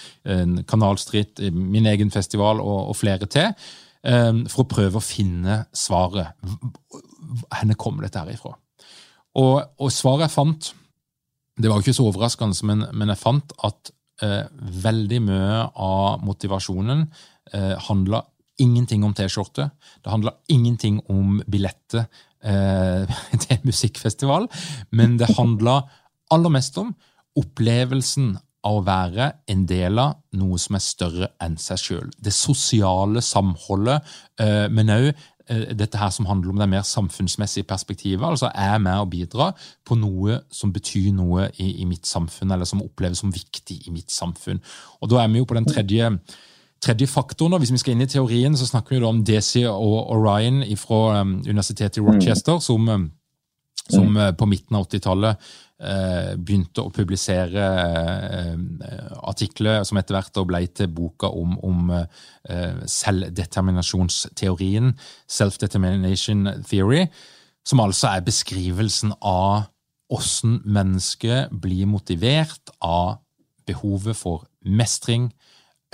Kanalstritt, 0.68 1.42
min 1.52 1.88
egen 1.90 2.12
festival 2.14 2.62
og, 2.64 2.92
og 2.92 2.96
flere 2.96 3.28
til. 3.30 3.52
Um, 4.06 4.44
for 4.46 4.62
å 4.62 4.70
prøve 4.70 5.00
å 5.00 5.02
finne 5.02 5.64
svaret. 5.74 6.36
Hvor 6.38 7.72
kommer 7.80 8.06
dette 8.06 8.20
her 8.22 8.36
ifra? 8.36 8.52
Og, 9.36 9.56
og, 9.82 9.88
svaret 9.92 10.28
jeg 10.28 10.34
fant, 10.36 10.68
det 11.58 11.68
var 11.68 11.80
jo 11.80 11.86
ikke 11.86 11.96
så 11.96 12.06
overraskende, 12.06 12.68
men, 12.68 12.84
men 12.94 13.10
jeg 13.10 13.20
fant 13.20 13.54
at 13.66 13.90
uh, 14.22 14.44
veldig 14.84 15.20
mye 15.26 15.58
av 15.82 16.22
motivasjonen 16.24 17.02
uh, 17.08 17.74
handla 17.88 18.22
ingenting 18.62 19.04
om 19.04 19.14
T-skjorte. 19.14 19.70
Det 20.04 20.10
handler 20.10 20.38
ingenting 20.48 21.00
om 21.12 21.40
billetter 21.50 22.06
eh, 22.44 23.16
til 23.42 23.62
musikkfestival. 23.64 24.48
Men 24.90 25.18
det 25.20 25.34
handler 25.36 25.86
aller 26.30 26.52
mest 26.52 26.78
om 26.80 26.94
opplevelsen 27.36 28.34
av 28.66 28.80
å 28.80 28.84
være 28.86 29.30
en 29.52 29.62
del 29.68 30.00
av 30.02 30.16
noe 30.38 30.58
som 30.60 30.78
er 30.78 30.84
større 30.84 31.30
enn 31.42 31.56
seg 31.60 31.82
sjøl. 31.82 32.10
Det 32.18 32.34
sosiale 32.34 33.22
samholdet, 33.22 34.16
eh, 34.42 34.66
men 34.72 34.90
òg 34.90 35.06
eh, 35.12 35.68
dette 35.78 36.00
her 36.00 36.10
som 36.14 36.26
handler 36.26 36.52
om 36.54 36.62
det 36.62 36.68
mer 36.72 36.86
samfunnsmessige 36.86 37.68
perspektivet. 37.68 38.24
altså 38.26 38.50
Er 38.50 38.80
med 38.82 38.98
å 38.98 39.06
bidra 39.10 39.52
på 39.86 39.98
noe 40.00 40.40
som 40.50 40.72
betyr 40.74 41.12
noe 41.14 41.50
i, 41.58 41.76
i, 41.82 41.86
mitt 41.86 42.06
samfunn, 42.06 42.50
eller 42.50 42.66
som 42.66 42.82
oppleves 42.82 43.22
som 43.22 43.34
viktig 43.34 43.84
i 43.86 43.94
mitt 43.94 44.10
samfunn. 44.10 44.62
Og 45.00 45.10
Da 45.10 45.22
er 45.22 45.30
vi 45.30 45.44
jo 45.44 45.48
på 45.48 45.58
den 45.58 45.68
tredje, 45.68 46.10
tredje 46.82 47.06
faktoren. 47.06 47.52
og 47.52 47.62
Hvis 47.62 47.72
vi 47.72 47.82
skal 47.82 47.96
inn 47.96 48.04
i 48.04 48.10
teorien, 48.10 48.56
så 48.56 48.68
snakker 48.68 48.96
vi 48.96 49.02
da 49.02 49.10
om 49.10 49.22
Desi 49.24 49.64
og 49.68 50.10
Orion 50.14 50.62
fra 50.80 51.20
um, 51.20 51.38
Universitetet 51.46 52.00
i 52.00 52.04
Rochester, 52.04 52.58
som, 52.58 52.88
um, 52.88 53.06
som 53.88 54.10
mm. 54.12 54.36
på 54.38 54.48
midten 54.50 54.76
av 54.76 54.88
80-tallet 54.88 55.36
uh, 55.36 56.32
begynte 56.38 56.84
å 56.84 56.92
publisere 56.94 57.68
uh, 57.68 58.56
artikler 59.28 59.84
som 59.86 60.00
etter 60.00 60.18
hvert 60.18 60.42
ble 60.48 60.66
til 60.68 60.92
boka 60.92 61.30
om, 61.30 61.56
om 61.66 61.94
uh, 61.94 62.04
selvdeterminasjonsteorien, 62.86 64.92
Self-Determination 65.26 66.48
Theory, 66.68 67.06
som 67.66 67.82
altså 67.82 68.14
er 68.14 68.26
beskrivelsen 68.26 69.16
av 69.20 69.66
hvordan 70.06 70.60
mennesket 70.62 71.50
blir 71.50 71.88
motivert 71.90 72.70
av 72.78 73.16
behovet 73.66 74.14
for 74.14 74.44
mestring, 74.62 75.32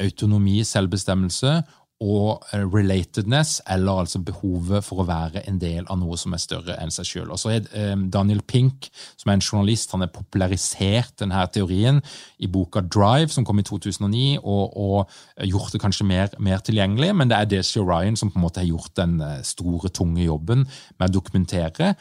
autonomi, 0.00 0.62
selvbestemmelse 0.64 1.60
og 2.02 2.42
relatedness, 2.50 3.60
eller 3.70 4.02
altså 4.02 4.18
behovet 4.26 4.82
for 4.82 5.02
å 5.02 5.06
være 5.06 5.44
en 5.46 5.58
del 5.62 5.86
av 5.86 6.00
noe 6.00 6.16
som 6.18 6.34
er 6.34 6.42
større 6.42 6.74
enn 6.82 6.90
seg 6.90 7.06
sjøl. 7.06 7.30
Eh, 7.30 7.92
Daniel 8.10 8.42
Pink, 8.42 8.88
som 9.20 9.30
er 9.30 9.38
en 9.38 9.44
journalist, 9.44 9.92
han 9.94 10.02
har 10.02 10.10
popularisert 10.14 11.14
denne 11.22 11.44
teorien 11.54 12.00
i 12.42 12.50
boka 12.50 12.82
Drive, 12.82 13.30
som 13.34 13.46
kom 13.46 13.62
i 13.62 13.66
2009, 13.68 14.40
og, 14.42 14.74
og 14.74 15.46
gjort 15.46 15.76
det 15.76 15.82
kanskje 15.84 16.08
mer, 16.08 16.34
mer, 16.42 16.64
tilgjengelig. 16.64 17.12
Men 17.20 17.30
det 17.30 17.38
er 17.38 17.52
Desi 17.52 17.82
Ryan 17.82 18.18
som 18.18 18.32
på 18.32 18.40
en 18.40 18.48
måte 18.48 18.64
har 18.64 18.70
gjort 18.72 18.96
den 18.98 19.20
eh, 19.22 19.38
store, 19.46 19.92
tunge 19.92 20.24
jobben 20.24 20.66
med 20.98 21.06
å 21.06 21.14
dokumentere 21.20 21.94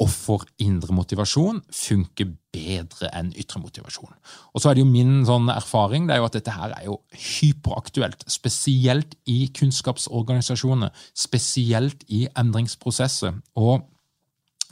hvorfor 0.00 0.42
indre 0.58 0.94
motivasjon 0.94 1.60
funker 1.72 2.32
bedre 2.54 3.10
enn 3.14 3.30
ytre 3.38 3.60
motivasjon. 3.62 4.12
Og 4.52 4.62
så 4.62 4.70
er 4.70 4.76
det 4.76 4.82
jo 4.82 4.90
Min 4.90 5.22
sånn 5.26 5.50
erfaring 5.52 6.08
det 6.08 6.16
er 6.16 6.22
jo 6.22 6.28
at 6.28 6.36
dette 6.36 6.54
her 6.54 6.74
er 6.74 6.86
jo 6.88 6.98
hyperaktuelt, 7.14 8.24
spesielt 8.30 9.14
i 9.30 9.46
kunnskapsorganisasjoner, 9.54 10.90
spesielt 11.14 12.02
i 12.08 12.24
endringsprosesser. 12.34 13.38
Og 13.54 13.86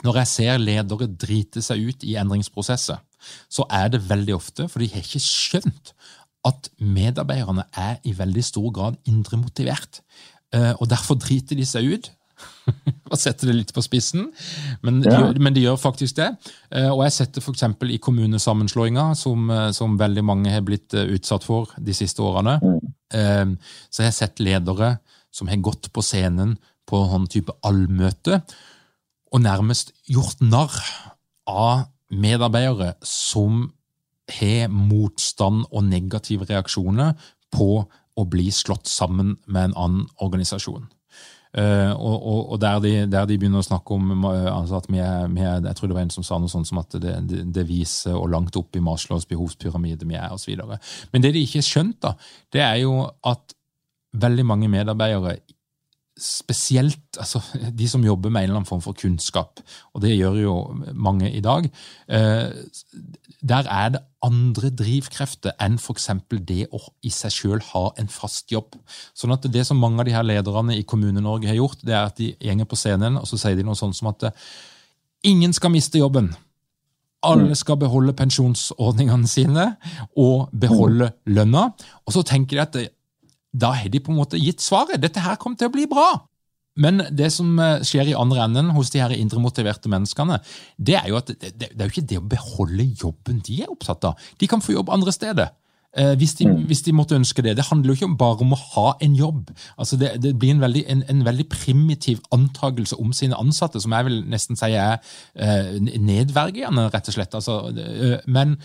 når 0.03 0.19
jeg 0.21 0.31
ser 0.33 0.59
ledere 0.59 1.07
drite 1.07 1.63
seg 1.63 1.87
ut 1.87 2.03
i 2.03 2.17
endringsprosesser, 2.19 2.99
så 3.47 3.63
er 3.71 3.93
det 3.93 4.03
veldig 4.09 4.35
ofte, 4.35 4.67
for 4.67 4.83
de 4.83 4.89
har 4.91 5.05
ikke 5.05 5.23
skjønt 5.23 5.93
at 6.43 6.67
medarbeiderne 6.83 7.63
er 7.79 8.01
i 8.03 8.11
veldig 8.17 8.43
stor 8.43 8.67
grad 8.75 8.99
indre 9.07 9.39
motivert. 9.39 10.01
Eh, 10.51 10.73
og 10.75 10.89
derfor 10.91 11.15
driter 11.15 11.55
de 11.55 11.65
seg 11.67 11.87
ut 11.87 12.11
og 13.11 13.19
setter 13.19 13.49
det 13.49 13.55
litt 13.57 13.73
på 13.75 13.83
spissen, 13.85 14.27
men, 14.85 15.01
ja. 15.05 15.19
de, 15.33 15.41
men, 15.43 15.53
de 15.55 15.65
gjør 15.65 15.79
faktisk 15.81 16.17
det. 16.19 16.29
Eh, 16.73 16.89
og 16.89 17.03
jeg 17.05 17.15
setter 17.17 17.43
f.eks. 17.43 17.65
i 17.95 18.01
kommunesammenslåinga, 18.03 19.09
som, 19.19 19.49
eh, 19.53 19.69
som, 19.75 19.97
veldig 19.99 20.25
mange 20.25 20.53
har 20.53 20.65
blitt 20.65 20.95
eh, 20.97 21.11
utsatt 21.17 21.45
for 21.47 21.73
de 21.77 21.95
siste 21.95 22.23
årene, 22.23 22.59
mm. 22.63 23.57
så 23.93 24.01
jeg 24.01 24.09
har 24.09 24.15
sett 24.15 24.39
ledere 24.41 24.95
som 25.33 25.49
har 25.51 25.59
gått 25.61 25.91
på 25.93 26.01
scenen 26.01 26.55
på 26.89 26.97
en 26.97 27.11
sånn 27.11 27.27
type 27.29 27.53
allmøte 27.65 28.39
og 29.33 29.41
nærmest 29.41 29.93
gjort 30.09 30.41
narr 30.41 30.73
av 31.49 31.85
medarbeidere 32.13 32.93
som 33.05 33.67
har 34.33 34.69
motstand 34.71 35.65
og 35.71 35.85
negative 35.89 36.47
reaksjoner 36.49 37.13
på 37.53 37.69
å 38.13 38.25
bli 38.29 38.49
slått 38.53 38.89
sammen 38.89 39.35
med 39.45 39.71
en 39.71 39.77
annen 39.85 40.05
organisasjon. 40.21 40.85
Uh, 41.53 41.93
og, 41.93 42.15
og, 42.17 42.39
og 42.55 42.61
der, 42.61 42.79
de, 42.81 42.91
der, 43.13 43.27
de, 43.29 43.35
begynner 43.37 43.61
å 43.61 43.65
snakke 43.67 43.93
om 43.93 44.23
altså 44.25 44.79
at 44.79 44.87
vi 44.89 44.97
er, 44.97 45.27
vi 45.29 45.43
er, 45.45 45.59
Jeg 45.61 45.77
tror 45.77 45.91
det 45.91 45.97
var 45.99 46.07
en 46.07 46.13
som 46.15 46.25
sa 46.25 46.39
noe 46.41 46.49
sånt 46.49 46.65
som 46.65 46.79
at 46.81 46.95
det, 46.97 47.13
det, 47.29 47.43
det 47.53 47.65
viser 47.69 48.15
hvor 48.17 48.31
langt 48.33 48.57
opp 48.57 48.73
i 48.73 48.81
Maslows 48.81 49.27
behovspyramide 49.29 50.07
vi 50.09 50.17
er, 50.17 50.33
osv. 50.33 50.63
Men 51.13 51.25
det 51.25 51.35
de 51.35 51.43
ikke 51.45 51.61
har 51.61 51.67
skjønt, 51.67 51.99
da, 52.01 52.15
det 52.53 52.63
er 52.65 52.79
jo 52.81 52.95
at 53.29 53.53
veldig 54.13 54.45
mange 54.49 54.69
medarbeidere 54.69 55.37
spesielt 56.19 57.17
altså, 57.17 57.41
de 57.73 57.87
som 57.89 58.03
jobber 58.05 58.29
med 58.29 58.43
en 58.43 58.49
eller 58.49 58.59
annen 58.61 58.69
form 58.69 58.81
for 58.85 58.93
kunnskap, 58.93 59.61
og 59.93 60.03
det 60.03 60.13
gjør 60.13 60.37
jo 60.41 60.55
mange 60.93 61.31
i 61.31 61.41
dag, 61.41 61.65
eh, 62.07 62.53
der 63.41 63.69
er 63.69 63.89
det 63.95 64.03
andre 64.23 64.69
drivkrefter 64.69 65.57
enn 65.61 65.79
f.eks. 65.81 66.09
det 66.47 66.67
å 66.71 66.79
i 67.03 67.11
seg 67.11 67.33
sjøl 67.33 67.65
ha 67.73 67.83
en 67.99 68.07
fast 68.07 68.53
jobb. 68.53 68.77
Sånn 69.17 69.33
at 69.35 69.49
Det 69.51 69.65
som 69.67 69.81
mange 69.81 69.99
av 69.99 70.07
de 70.07 70.15
her 70.15 70.23
lederne 70.23 70.77
i 70.77 70.85
Kommune-Norge 70.87 71.49
har 71.49 71.59
gjort, 71.59 71.81
det 71.83 71.97
er 71.97 72.05
at 72.05 72.21
de 72.21 72.31
gjenger 72.39 72.69
på 72.69 72.79
scenen 72.79 73.17
og 73.19 73.27
så 73.27 73.41
sier 73.41 73.57
de 73.57 73.65
noe 73.67 73.75
sånt 73.75 73.97
som 73.97 74.13
at 74.13 74.29
ingen 75.23 75.53
skal 75.53 75.73
miste 75.73 75.99
jobben. 75.99 76.31
Alle 77.23 77.55
skal 77.55 77.79
beholde 77.79 78.15
pensjonsordningene 78.15 79.27
sine 79.31 79.69
og 80.19 80.49
beholde 80.51 81.13
lønna. 81.25 81.69
Og 82.03 82.15
så 82.15 82.23
tenker 82.27 82.59
de 82.59 82.63
at 82.63 82.92
da 83.53 83.73
har 83.77 83.89
de 83.93 84.01
på 84.01 84.13
en 84.13 84.19
måte 84.19 84.41
gitt 84.41 84.61
svaret. 84.65 85.01
Dette 85.01 85.21
her 85.23 85.37
kommer 85.41 85.59
til 85.59 85.69
å 85.69 85.73
bli 85.73 85.87
bra. 85.89 86.11
Men 86.81 87.03
det 87.13 87.29
som 87.35 87.51
eh, 87.61 87.83
skjer 87.85 88.09
i 88.09 88.15
andre 88.17 88.47
enden 88.47 88.71
hos 88.73 88.89
de 88.93 89.01
her 89.03 89.13
indremotiverte 89.13 89.91
menneskene, 89.93 90.39
det 90.77 90.97
er 90.97 91.11
jo 91.11 91.19
at 91.19 91.29
det, 91.29 91.51
det, 91.59 91.73
er 91.77 91.85
jo 91.85 91.93
ikke 91.93 92.09
det 92.09 92.21
å 92.21 92.29
beholde 92.31 92.87
jobben 92.97 93.43
de 93.45 93.59
er 93.61 93.73
opptatt 93.73 94.09
av. 94.09 94.31
De 94.41 94.49
kan 94.49 94.63
få 94.63 94.73
jobb 94.73 94.89
andre 94.93 95.13
steder. 95.13 95.53
Eh, 95.93 96.15
hvis, 96.17 96.33
de, 96.39 96.47
mm. 96.49 96.63
hvis, 96.65 96.81
de, 96.81 96.95
måtte 96.97 97.17
ønske 97.19 97.43
det. 97.45 97.53
Det 97.59 97.67
handler 97.67 97.93
jo 97.93 97.99
ikke 97.99 98.17
bare 98.17 98.41
om 98.41 98.55
å 98.55 98.61
ha 98.73 98.87
en 99.05 99.13
jobb. 99.17 99.51
Altså 99.77 99.99
det, 100.01 100.15
det, 100.23 100.33
blir 100.41 100.55
en 100.55 100.63
veldig, 100.63 100.81
en, 100.89 101.03
en 101.13 101.21
veldig, 101.27 101.45
primitiv 101.53 102.23
antakelse 102.33 102.97
om 102.97 103.13
sine 103.13 103.37
ansatte, 103.37 103.81
som 103.83 103.93
jeg 103.93 104.09
vil 104.09 104.23
nesten 104.33 104.57
si 104.57 104.71
er 104.73 104.97
eh, 105.37 105.77
nedverdigende, 105.77 106.87
rett 106.89 107.13
og 107.13 107.17
slett. 107.19 107.37
Altså, 107.37 107.59
eh, 107.77 108.17
men 108.25 108.57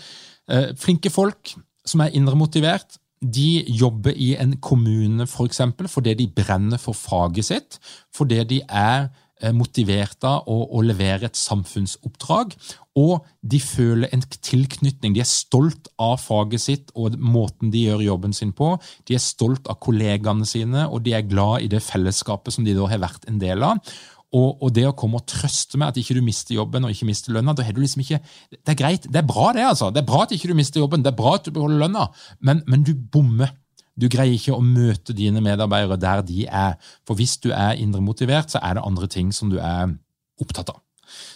flinke 0.81 1.11
folk 1.13 1.51
som 1.85 2.01
er 2.01 2.15
indremotivert, 2.17 2.95
de 3.19 3.63
jobber 3.67 4.15
i 4.15 4.35
en 4.39 4.55
kommune 4.63 5.27
for 5.27 5.49
eksempel, 5.49 5.89
fordi 5.91 6.15
de 6.21 6.27
brenner 6.27 6.79
for 6.79 6.95
faget 6.95 7.49
sitt, 7.49 7.79
fordi 8.15 8.43
de 8.47 8.59
er 8.69 9.09
eh, 9.41 9.51
motivert 9.55 10.23
av 10.27 10.47
å, 10.47 10.61
å, 10.71 10.83
levere 10.85 11.27
et 11.27 11.39
samfunnsoppdrag, 11.39 12.55
og 12.99 13.25
de 13.41 13.59
føler 13.63 14.11
en 14.15 14.23
tilknytning. 14.23 15.15
De 15.15 15.23
er 15.23 15.29
stolt 15.29 15.91
av 15.99 16.17
faget 16.23 16.63
sitt 16.63 16.93
og 16.95 17.17
måten 17.19 17.71
de 17.71 17.85
gjør 17.87 18.05
jobben 18.07 18.35
sin 18.35 18.53
på. 18.55 18.73
De 19.07 19.15
er 19.15 19.23
stolt 19.23 19.67
av 19.71 19.79
kollegaene 19.83 20.47
sine, 20.47 20.87
og 20.87 21.03
de 21.05 21.15
er 21.15 21.27
glad 21.27 21.67
i 21.67 21.71
det 21.71 21.83
fellesskapet 21.85 22.55
som 22.55 22.67
de 22.67 22.75
da 22.75 22.87
har 22.91 23.03
vært 23.03 23.27
en 23.31 23.39
del 23.39 23.67
av. 23.67 23.83
Og, 24.29 24.59
og, 24.61 24.69
det 24.75 24.83
å 24.85 24.93
komme 24.93 25.17
og 25.17 25.25
trøste 25.25 25.79
med 25.81 25.89
at 25.89 25.97
ikke 25.97 26.13
du 26.13 26.21
mister 26.21 26.53
jobben 26.53 26.85
og 26.85 26.91
ikke 26.93 27.07
mister 27.09 27.33
lønna 27.33 27.55
da 27.57 27.63
har 27.65 27.73
du 27.73 27.79
liksom 27.81 28.03
ikke, 28.03 28.19
Det 28.51 28.75
er 28.75 28.77
greit, 28.77 29.07
det 29.09 29.23
er 29.23 29.25
bra, 29.25 29.47
det. 29.57 29.63
altså. 29.65 29.89
Det 29.89 30.03
er 30.03 30.09
bra 30.09 30.21
at 30.27 30.35
ikke 30.35 30.51
du 30.51 30.53
mister 30.57 30.83
jobben, 30.83 31.01
det 31.01 31.09
er 31.09 31.17
bra 31.17 31.33
at 31.39 31.47
du 31.47 31.55
beholder 31.55 31.81
lønna, 31.81 32.05
men, 32.45 32.61
men 32.69 32.85
du 32.85 32.93
bommer. 32.93 33.55
Du 33.99 34.05
greier 34.07 34.37
ikke 34.37 34.55
å 34.55 34.63
møte 34.63 35.15
dine 35.17 35.41
medarbeidere 35.43 35.97
der 35.99 36.21
de 36.23 36.45
er. 36.45 36.77
For 37.07 37.19
hvis 37.19 37.35
du 37.43 37.49
er 37.51 37.79
indremotivert, 37.81 38.53
så 38.53 38.61
er 38.63 38.77
det 38.77 38.85
andre 38.85 39.09
ting 39.11 39.33
som 39.35 39.49
du 39.51 39.57
er 39.57 39.89
opptatt 40.39 40.71
av. 40.71 40.79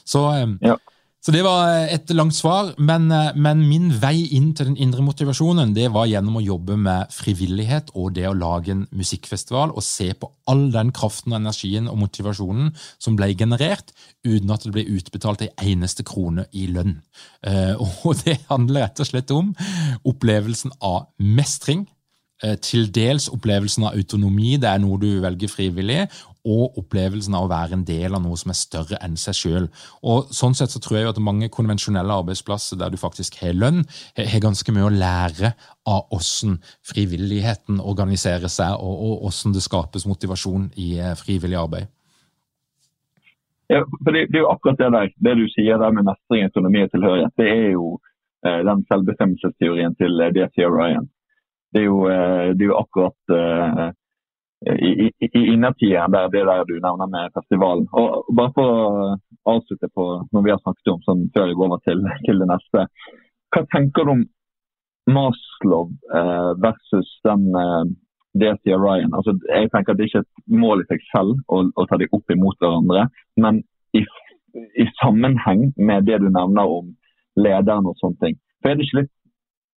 Så 0.07 0.21
eh, 0.31 0.53
ja. 0.63 0.77
Så 1.23 1.31
det 1.31 1.39
var 1.45 1.85
et 1.87 2.09
langt 2.11 2.35
svar, 2.35 2.73
men, 2.77 3.05
eh, 3.11 3.31
men, 3.39 3.61
min 3.69 3.85
vei 4.01 4.25
inn 4.35 4.49
til 4.51 4.67
den 4.67 4.75
indre 4.75 5.05
motivasjonen 5.05 5.71
det 5.71 5.85
var 5.95 6.09
gjennom 6.11 6.35
å 6.35 6.43
jobbe 6.43 6.75
med 6.75 7.13
frivillighet 7.15 7.93
og 7.95 8.17
det 8.17 8.25
å 8.27 8.35
lage 8.35 8.73
en 8.73 8.81
musikkfestival 8.91 9.71
og 9.71 9.85
se 9.87 10.09
på 10.19 10.27
all 10.51 10.65
den 10.73 10.91
kraften, 10.91 11.31
og 11.31 11.39
energien 11.39 11.87
og 11.87 12.01
motivasjonen 12.01 12.73
som 12.99 13.15
ble 13.15 13.31
generert, 13.39 13.95
uten 14.27 14.51
at 14.51 14.67
det 14.67 14.73
ble 14.75 14.83
utbetalt 14.97 15.45
ei 15.45 15.53
eneste 15.71 16.03
krone 16.03 16.43
i 16.51 16.67
lønn. 16.67 16.97
Eh, 17.47 17.79
og 18.03 18.19
det 18.25 18.41
handler 18.51 18.89
rett 18.89 18.99
og 18.99 19.07
slett 19.07 19.31
om 19.31 19.55
opplevelsen 20.03 20.75
av 20.83 21.07
mestring, 21.23 21.87
Eh, 22.43 22.57
til 22.59 22.89
dels 22.91 23.29
opplevelsen 23.31 23.85
av 23.87 23.95
autonomi, 23.95 24.57
det 24.59 24.67
er 24.67 24.81
noe 24.83 24.97
du 24.99 25.07
velger 25.23 25.47
frivillig, 25.47 26.01
og 26.43 26.77
opplevelsen 26.81 27.35
av 27.37 27.45
å 27.45 27.51
være 27.51 27.77
en 27.77 27.85
del 27.87 28.15
av 28.15 28.23
noe 28.23 28.37
som 28.39 28.51
er 28.51 28.59
større 28.59 28.99
enn 29.05 29.15
seg 29.19 29.37
sjøl. 29.37 29.67
Sånn 30.35 30.57
sett 30.57 30.73
så 30.73 30.81
tror 30.83 30.97
jeg 30.97 31.07
jo 31.07 31.13
at 31.13 31.21
mange 31.23 31.49
konvensjonelle 31.53 32.19
arbeidsplasser 32.23 32.79
der 32.81 32.91
du 32.93 32.99
faktisk 32.99 33.39
har 33.41 33.55
lønn, 33.55 33.83
har 34.19 34.43
ganske 34.43 34.75
mye 34.75 34.89
å 34.89 34.93
lære 34.93 35.53
av 35.89 36.05
hvordan 36.11 36.59
frivilligheten 36.87 37.79
organiserer 37.79 38.51
seg, 38.51 38.75
og 38.79 39.23
hvordan 39.23 39.55
det 39.55 39.65
skapes 39.65 40.07
motivasjon 40.07 40.69
i 40.79 40.93
eh, 40.99 41.15
frivillig 41.19 41.59
arbeid. 41.59 41.91
Ja, 43.71 43.81
for 43.87 44.11
det, 44.11 44.27
det, 44.29 44.37
er 44.37 44.43
jo 44.43 44.51
akkurat 44.51 44.79
det 44.79 44.91
der, 44.93 45.11
det 45.27 45.33
du 45.39 45.47
sier 45.55 45.79
der 45.81 45.95
med 45.95 46.07
mestring, 46.07 46.45
autonomi 46.45 46.83
og 46.83 46.91
tilhørighet. 46.93 47.35
Det 47.39 47.49
er 47.49 47.69
jo 47.73 47.89
eh, 48.45 48.61
den 48.67 48.85
selvbestemmelsesteorien 48.91 49.95
til 49.99 50.23
DC 50.35 50.67
Ryan 50.67 51.07
det 51.73 51.81
er 51.81 51.89
jo, 51.89 51.99
eh, 52.07 52.47
det 52.53 52.61
er 52.61 52.69
jo 52.69 52.77
akkurat 52.77 53.33
uh, 53.33 53.87
i, 54.71 55.11
i, 55.19 55.29
i 55.39 55.53
innertiden, 55.53 56.11
der, 56.11 56.29
det 56.29 56.45
der 56.47 56.63
du 56.63 56.73
nevner 56.79 57.09
med 57.15 57.33
festivalen. 57.37 57.87
Og 57.91 58.29
bare 58.37 58.53
for 58.55 58.69
å 58.71 59.55
avslutte 59.55 59.89
på 59.95 60.05
noe 60.31 60.45
vi 60.45 60.53
har 60.53 60.61
snakket 60.61 60.93
om 60.93 61.01
sånn, 61.07 61.25
før 61.35 61.49
vi 61.49 61.57
går 61.59 61.69
over 61.69 61.83
til, 61.87 62.05
til, 62.27 62.39
det 62.39 62.49
neste. 62.51 62.85
Hva 63.53 63.65
tenker 63.75 64.07
du 64.07 64.13
om 64.15 64.23
Maslow 65.13 65.91
eh, 66.15 66.51
versus 66.63 67.11
den 67.27 67.49
eh, 67.59 67.83
DC 68.43 68.71
Ryan? 68.71 69.13
Altså, 69.17 69.35
jeg 69.51 69.71
tenker 69.73 69.93
at 69.93 69.99
Det 69.99 70.07
er 70.07 70.11
ikke 70.11 70.23
et 70.23 70.59
mål 70.63 70.83
i 70.83 70.89
seg 70.91 71.07
selv 71.11 71.35
å, 71.47 71.63
å 71.67 71.87
ta 71.89 71.99
dem 71.99 72.15
opp 72.15 72.37
imot 72.37 72.63
hverandre, 72.63 73.07
men 73.43 73.63
i, 73.93 74.05
i, 74.79 74.87
sammenheng 75.01 75.71
med 75.77 76.07
det 76.07 76.21
du 76.23 76.29
nevner 76.29 76.77
om 76.79 76.93
lederen 77.35 77.89
og 77.89 77.99
sånne 77.99 78.21
ting. 78.23 78.39
For 78.61 78.71
Er 78.71 78.79
det 78.79 78.87
ikke 78.87 79.01
litt 79.01 79.15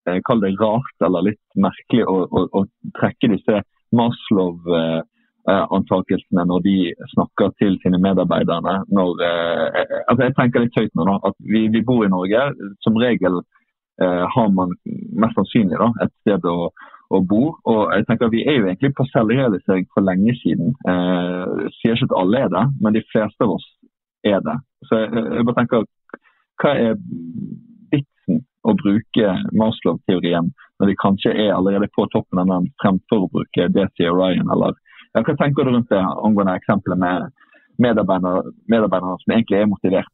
eh, 0.06 0.20
kall 0.28 0.44
det 0.44 0.54
rart 0.60 1.08
eller 1.08 1.32
litt 1.32 1.42
merkelig 1.58 2.06
å, 2.06 2.20
å, 2.30 2.46
å 2.62 2.68
trekke 3.00 3.34
disse 3.34 3.64
Maslow-antakelsene 3.94 6.42
når 6.50 6.60
de 6.66 6.76
snakker 7.14 7.48
til 7.60 7.72
sine 7.82 7.98
medarbeidere. 8.02 8.74
Når, 8.98 9.10
eh, 9.26 9.68
altså 10.08 10.22
jeg 10.24 10.36
tenker 10.38 10.60
litt 10.64 10.78
høyt 10.78 10.94
nå, 10.94 11.02
da, 11.10 11.16
at 11.30 11.36
vi, 11.52 11.60
vi, 11.74 11.80
bor 11.86 12.00
i 12.04 12.12
Norge. 12.12 12.40
Som 12.84 12.94
regel 13.02 13.34
eh, 14.02 14.24
har 14.36 14.48
man 14.58 14.68
mest 15.22 15.36
sannsynlig 15.38 15.78
da, 15.82 15.88
et 16.04 16.14
sted 16.22 16.42
å, 16.50 16.56
og 17.14 17.20
bo. 17.30 17.42
Og 17.70 17.80
jeg 17.94 18.02
tenker 18.08 18.34
Vi 18.34 18.42
er 18.46 18.54
jo 18.58 18.66
egentlig 18.66 18.92
på 18.98 19.04
selvrealisering 19.12 19.86
for 19.94 20.02
lenge 20.06 20.32
siden. 20.42 20.68
Eh, 20.88 21.46
sier 21.78 21.92
ikke 21.94 22.10
at 22.10 22.20
alle 22.20 22.36
er 22.46 22.50
det, 22.56 22.64
men 22.80 22.90
de 22.96 23.08
fleste 23.12 23.40
av 23.44 23.50
oss 23.58 23.68
er 24.26 24.40
det. 24.42 24.56
Så 24.88 24.92
jeg, 25.04 25.10
jeg 25.14 25.42
bare 25.46 25.60
tenker, 25.60 25.78
Hva 26.62 26.70
er 26.80 26.92
vitsen 27.92 28.36
å 28.66 28.70
bruke 28.74 29.26
Maslow-teorien 29.54 30.46
når 30.80 30.90
de 30.90 31.00
kanskje 31.00 31.32
er 31.32 31.54
allerede 31.54 31.88
på 31.94 32.06
toppen 32.12 32.42
av 32.42 32.50
den, 32.50 32.70
fremfor 32.82 33.26
å 33.26 33.32
bruke 33.32 33.68
DC 33.74 34.06
Orion? 34.10 34.50
Eller, 34.52 34.76
ja, 35.14 35.22
hva 35.22 35.36
tenker 35.40 35.66
du 35.66 35.72
rundt 35.72 35.92
det 35.92 36.02
angående 36.02 36.56
eksempelet 36.60 37.00
med 37.00 37.28
medarbeidere, 37.82 38.52
medarbeidere 38.72 39.20
som 39.22 39.36
egentlig 39.36 39.60
er 39.60 39.70
motivert? 39.70 40.12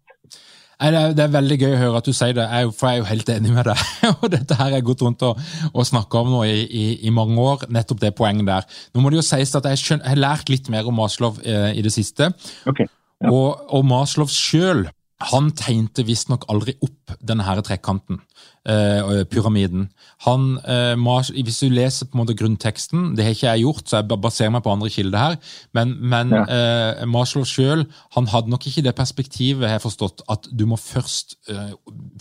Det 0.83 0.89
er, 0.99 1.13
det 1.15 1.23
er, 1.23 1.31
veldig 1.31 1.57
gøy 1.61 1.75
å 1.77 1.79
høre 1.79 1.99
at 2.01 2.09
du 2.09 2.15
sier 2.17 2.33
det, 2.35 2.45
jeg, 2.51 2.71
for 2.75 2.89
jeg 2.89 2.99
er 2.99 3.03
jo 3.03 3.11
helt 3.13 3.29
enig 3.31 3.53
med 3.55 3.69
deg. 3.69 3.83
og 4.19 4.25
Dette 4.33 4.57
her 4.59 4.65
har 4.65 4.81
jeg 4.81 4.87
gått 4.89 5.05
rundt 5.07 5.23
og, 5.29 5.43
og 5.71 5.87
snakka 5.87 6.25
om 6.25 6.33
nå 6.33 6.41
i, 6.49 6.57
i, 6.67 6.87
i, 7.07 7.13
mange 7.15 7.39
år, 7.39 7.69
nettopp 7.71 8.01
det 8.03 8.11
poenget 8.19 8.49
der. 8.49 8.67
Nå 8.91 9.05
må 9.05 9.13
det 9.13 9.21
jo 9.21 9.27
sies 9.27 9.55
at 9.55 9.69
Jeg, 9.71 9.79
skjøn, 9.79 10.03
jeg 10.03 10.17
har 10.17 10.25
lært 10.25 10.51
litt 10.51 10.73
mer 10.75 10.89
om 10.91 10.99
Maslow 10.99 11.39
eh, 11.47 11.71
i 11.79 11.85
det 11.87 11.95
siste. 11.95 12.33
Okay, 12.67 12.89
ja. 13.23 13.31
og, 13.31 13.63
og 13.71 13.87
Maslow 13.87 14.27
sjøl 14.27 14.89
han 15.31 15.51
tegnte 15.59 16.05
visstnok 16.07 16.47
aldri 16.53 16.75
opp 16.83 17.13
denne 17.23 17.45
her 17.47 17.61
trekanten, 17.65 18.21
eh, 18.69 19.23
pyramiden. 19.31 19.89
Han, 20.27 20.59
uh, 20.65 21.23
Hvis 21.33 21.61
du 21.61 21.69
leser 21.69 22.07
på 22.07 22.17
en 22.17 22.23
måte 22.23 22.37
grunnteksten, 22.39 23.15
det 23.17 23.25
har 23.25 23.35
ikke 23.35 23.53
jeg 23.53 23.65
gjort, 23.65 23.89
så 23.89 24.01
jeg 24.01 24.21
baserer 24.23 24.51
meg 24.51 24.63
på 24.65 24.73
andre 24.73 24.91
kilder 24.91 25.19
her, 25.19 25.37
men, 25.75 25.95
men 26.01 26.31
ja. 26.31 26.45
eh, 26.47 27.07
Marshall 27.07 27.47
sjøl 27.47 27.87
hadde 28.15 28.51
nok 28.51 28.67
ikke 28.67 28.83
det 28.83 28.95
perspektivet, 28.95 29.67
jeg 29.67 29.79
har 29.79 29.83
forstått, 29.83 30.25
at 30.31 30.49
du 30.51 30.67
må 30.67 30.77
først 30.77 31.37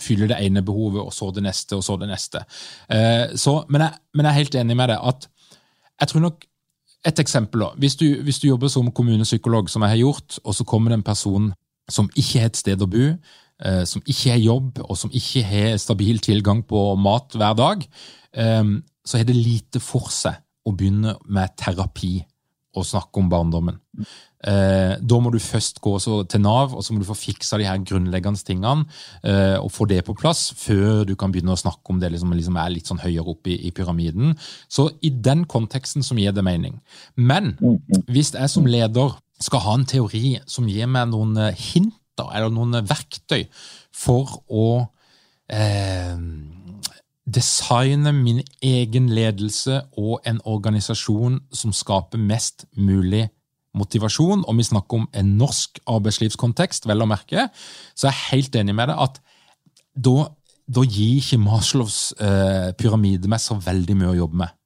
fylle 0.00 0.28
det 0.28 0.38
ene 0.42 0.62
behovet, 0.62 1.02
og 1.02 1.12
så 1.14 1.30
det 1.34 1.44
neste, 1.44 1.76
og 1.76 1.84
så 1.84 1.96
det 2.00 2.08
neste. 2.10 2.42
Så, 3.38 3.54
men, 3.68 3.84
jeg, 3.86 3.92
men, 4.14 4.26
jeg, 4.26 4.30
er 4.32 4.40
helt 4.40 4.56
enig 4.58 4.76
med 4.76 4.90
deg 4.92 4.98
at 5.12 5.28
jeg 6.00 6.10
tror 6.10 6.24
nok 6.26 6.44
et 7.06 7.18
eksempel. 7.18 7.60
da, 7.60 7.70
hvis 7.78 7.96
du, 7.96 8.06
hvis 8.22 8.38
du 8.42 8.48
jobber 8.48 8.68
som 8.68 8.90
kommunepsykolog, 8.90 9.70
som 9.70 9.82
jeg 9.82 9.94
har 9.94 10.02
gjort, 10.02 10.38
og 10.44 10.54
så 10.54 10.64
kommer 10.64 10.90
det 10.90 11.00
en 11.00 11.06
person 11.06 11.52
som 11.90 12.10
ikke 12.14 12.42
har 12.42 12.50
et 12.50 12.58
sted 12.60 12.82
å 12.82 12.90
bo, 12.90 13.12
eh, 13.64 13.84
som 13.88 14.02
ikke 14.04 14.34
har 14.34 14.42
jobb, 14.42 14.82
og 14.86 14.98
som 14.98 15.12
ikke 15.12 15.44
har 15.46 15.78
stabil 15.82 16.20
tilgang 16.22 16.62
på 16.66 16.92
mat 17.00 17.36
hver 17.38 17.56
dag, 17.58 17.86
eh, 18.32 18.64
så 19.04 19.18
har 19.18 19.28
det 19.28 19.38
lite 19.38 19.82
for 19.82 20.10
seg 20.10 20.38
å 20.66 20.74
begynne 20.74 21.16
med 21.26 21.56
terapi 21.58 22.20
og 22.72 22.86
snakke 22.88 23.20
om 23.20 23.28
barndommen. 23.28 23.80
Eh, 24.42 24.94
da 24.96 25.16
må 25.20 25.30
du 25.30 25.38
først 25.38 25.76
gå 25.84 25.98
til 26.00 26.40
Nav, 26.40 26.72
og 26.72 26.82
så 26.82 26.94
må 26.94 27.02
du 27.02 27.04
få 27.04 27.18
fiksa 27.18 27.58
de 27.60 27.66
her 27.68 27.82
grunnleggende 27.84 28.40
tingene 28.40 28.86
og 29.60 29.68
få 29.70 29.84
det 29.86 30.00
på 30.06 30.16
plass 30.18 30.54
før 30.56 31.04
du 31.04 31.12
kan 31.14 31.30
begynne 31.30 31.52
å 31.52 31.60
snakke 31.60 31.92
om 31.92 32.00
det 32.00 32.10
liksom, 32.14 32.32
liksom 32.32 32.56
er 32.56 32.72
litt 32.72 32.88
sånn 32.88 33.02
høyere 33.02 33.28
oppe 33.28 33.52
i, 33.52 33.58
i, 33.68 33.74
pyramiden. 33.76 34.32
Så 34.72 34.88
i 35.02 35.10
den 35.10 35.44
konteksten 35.44 36.02
som 36.02 36.18
gir 36.18 36.32
det 36.32 36.46
mening. 36.46 36.80
Men 37.14 37.58
hvis 38.08 38.32
jeg 38.32 38.48
som 38.48 38.66
leder 38.66 39.18
skal 39.40 39.64
ha 39.64 39.76
en 39.78 39.86
teori 39.88 40.36
som 40.46 40.68
gir 40.70 40.90
meg 40.90 41.10
noen 41.12 41.36
eh, 41.40 41.54
hinter 41.56 42.32
eller 42.32 42.52
noen 42.52 42.78
eh, 42.78 42.86
verktøy 42.86 43.46
for 43.94 44.42
å 44.48 44.66
eh, 45.52 46.18
designe 47.22 48.12
min 48.16 48.42
egen 48.62 49.08
ledelse 49.14 49.78
og 49.98 50.26
en 50.28 50.40
organisasjon 50.44 51.38
som 51.54 51.74
skaper 51.74 52.20
mest 52.20 52.66
mulig 52.74 53.28
motivasjon, 53.78 54.44
og 54.44 54.56
vi 54.58 54.66
snakker 54.68 55.00
om 55.00 55.08
en 55.16 55.34
norsk 55.40 55.80
arbeidslivskontekst, 55.88 56.86
vel 56.88 57.04
å 57.04 57.08
merke, 57.08 57.48
så 57.96 58.10
jeg 58.10 58.26
helt 58.28 58.58
enig 58.60 58.74
med 58.76 58.90
deg 58.92 59.00
at 59.00 59.20
da, 59.92 60.26
da 60.68 60.84
gir 60.84 61.20
ikke 61.22 61.40
Maslows 61.40 62.12
eh, 62.20 62.72
pyramide 62.76 63.30
meg 63.32 63.40
så 63.40 63.56
veldig 63.60 63.96
mye 63.96 64.12
å 64.12 64.18
jobbe 64.24 64.42
med. 64.42 64.58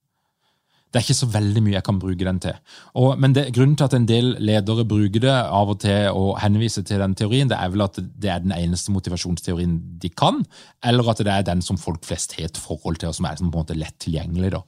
Det 0.97 1.03
er 1.03 1.05
ikke 1.11 1.19
så 1.19 1.27
veldig 1.29 1.61
mye 1.61 1.75
jeg 1.75 1.85
kan 1.85 1.99
bruke 2.01 2.25
den 2.25 2.39
til. 2.41 2.55
Og, 2.97 3.19
men 3.21 3.35
det, 3.37 3.43
grunnen 3.53 3.75
til 3.77 3.85
at 3.85 3.97
en 3.99 4.07
del 4.09 4.31
ledere 4.41 4.87
bruker 4.89 5.21
det 5.27 5.35
av 5.35 5.75
og 5.75 5.83
til 5.83 6.09
og 6.17 6.39
henviser 6.41 6.87
til 6.89 7.03
den 7.05 7.13
teorien, 7.19 7.51
det 7.53 7.59
er 7.61 7.75
vel 7.75 7.85
at 7.85 7.99
det 8.01 8.31
er 8.33 8.41
den 8.41 8.55
eneste 8.57 8.95
motivasjonsteorien 8.95 9.77
de 10.01 10.09
kan, 10.09 10.41
eller 10.81 11.13
at 11.13 11.21
det 11.21 11.35
er 11.35 11.45
den 11.45 11.61
som 11.61 11.77
folk 11.77 12.01
flest 12.09 12.33
har 12.39 12.49
et 12.49 12.57
forhold 12.57 12.97
til, 12.97 13.13
og 13.13 13.19
som 13.19 13.29
er 13.29 13.37
liksom 13.37 13.53
på 13.53 13.61
en 13.61 13.67
måte 13.67 13.77
lett 13.77 13.99
tilgjengelig. 14.07 14.55
Da. 14.57 14.63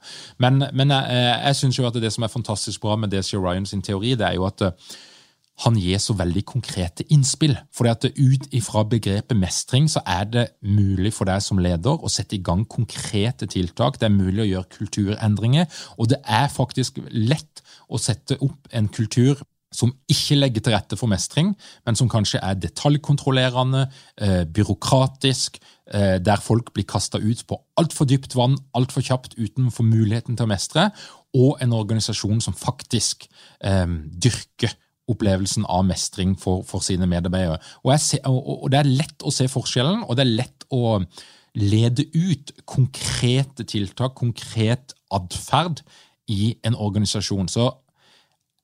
Men, 0.45 0.67
men 0.69 0.93
jeg, 0.93 1.23
jeg 1.47 1.59
syns 1.63 1.81
jo 1.81 1.89
at 1.89 1.97
det 1.97 2.13
som 2.13 2.27
er 2.27 2.35
fantastisk 2.37 2.85
bra 2.85 2.99
med 2.99 3.09
DC 3.09 3.33
Ryan 3.33 3.65
sin 3.65 3.81
teori, 3.81 4.13
det 4.13 4.29
er 4.29 4.37
jo 4.37 4.45
at 4.45 4.69
han 5.65 5.75
gir 5.79 5.99
så 5.99 6.15
veldig 6.15 6.43
konkrete 6.47 7.03
innspill. 7.11 7.57
Fordi 7.75 7.91
at 7.91 8.07
Ut 8.19 8.47
ifra 8.55 8.85
begrepet 8.87 9.37
mestring 9.37 9.89
så 9.91 10.01
er 10.07 10.27
det 10.31 10.45
mulig 10.63 11.11
for 11.15 11.29
deg 11.29 11.43
som 11.43 11.59
leder 11.61 11.99
å 11.99 12.11
sette 12.11 12.37
i 12.37 12.43
gang 12.43 12.65
konkrete 12.69 13.47
tiltak. 13.49 13.99
Det 13.99 14.07
er 14.07 14.15
mulig 14.15 14.45
å 14.45 14.49
gjøre 14.49 14.73
kulturendringer, 14.77 15.67
og 15.97 16.11
det 16.13 16.21
er 16.23 16.47
faktisk 16.51 17.01
lett 17.11 17.63
å 17.89 17.99
sette 17.99 18.39
opp 18.45 18.69
en 18.71 18.87
kultur 18.87 19.41
som 19.75 19.91
ikke 20.09 20.37
legger 20.39 20.63
til 20.65 20.73
rette 20.73 20.97
for 20.97 21.11
mestring, 21.11 21.51
men 21.85 21.97
som 21.97 22.09
kanskje 22.09 22.39
er 22.41 22.57
detaljkontrollerende, 22.57 23.83
eh, 24.17 24.43
byråkratisk, 24.45 25.59
eh, 25.93 26.17
der 26.17 26.41
folk 26.41 26.73
blir 26.73 26.87
kasta 26.89 27.19
ut 27.19 27.45
på 27.45 27.59
altfor 27.77 28.05
dypt 28.05 28.35
vann 28.35 28.57
altfor 28.73 29.01
kjapt 29.01 29.37
uten 29.37 29.67
å 29.67 29.73
få 29.73 29.83
muligheten 29.83 30.35
til 30.35 30.45
å 30.45 30.49
mestre, 30.49 30.91
og 31.35 31.61
en 31.61 31.73
organisasjon 31.73 32.41
som 32.41 32.53
faktisk 32.53 33.27
eh, 33.61 33.85
dyrker 33.85 34.73
opplevelsen 35.09 35.65
av 35.69 35.87
mestring 35.87 36.35
for, 36.39 36.63
for 36.67 36.85
sine 36.85 37.07
medarbeidere. 37.09 37.59
Og, 37.83 37.93
ser, 38.01 38.21
og, 38.29 38.63
og, 38.63 38.69
Det 38.71 38.79
er 38.81 38.93
lett 39.01 39.25
å 39.25 39.33
se 39.33 39.49
forskjellen, 39.51 40.05
og 40.05 40.17
det 40.17 40.25
er 40.25 40.37
lett 40.43 40.67
å 40.69 40.99
lede 41.59 42.05
ut 42.13 42.53
konkrete 42.69 43.65
tiltak, 43.67 44.13
konkret 44.19 44.93
atferd, 45.13 45.81
i 46.29 46.53
en 46.61 46.75
organisasjon. 46.77 47.47
Så 47.49 47.63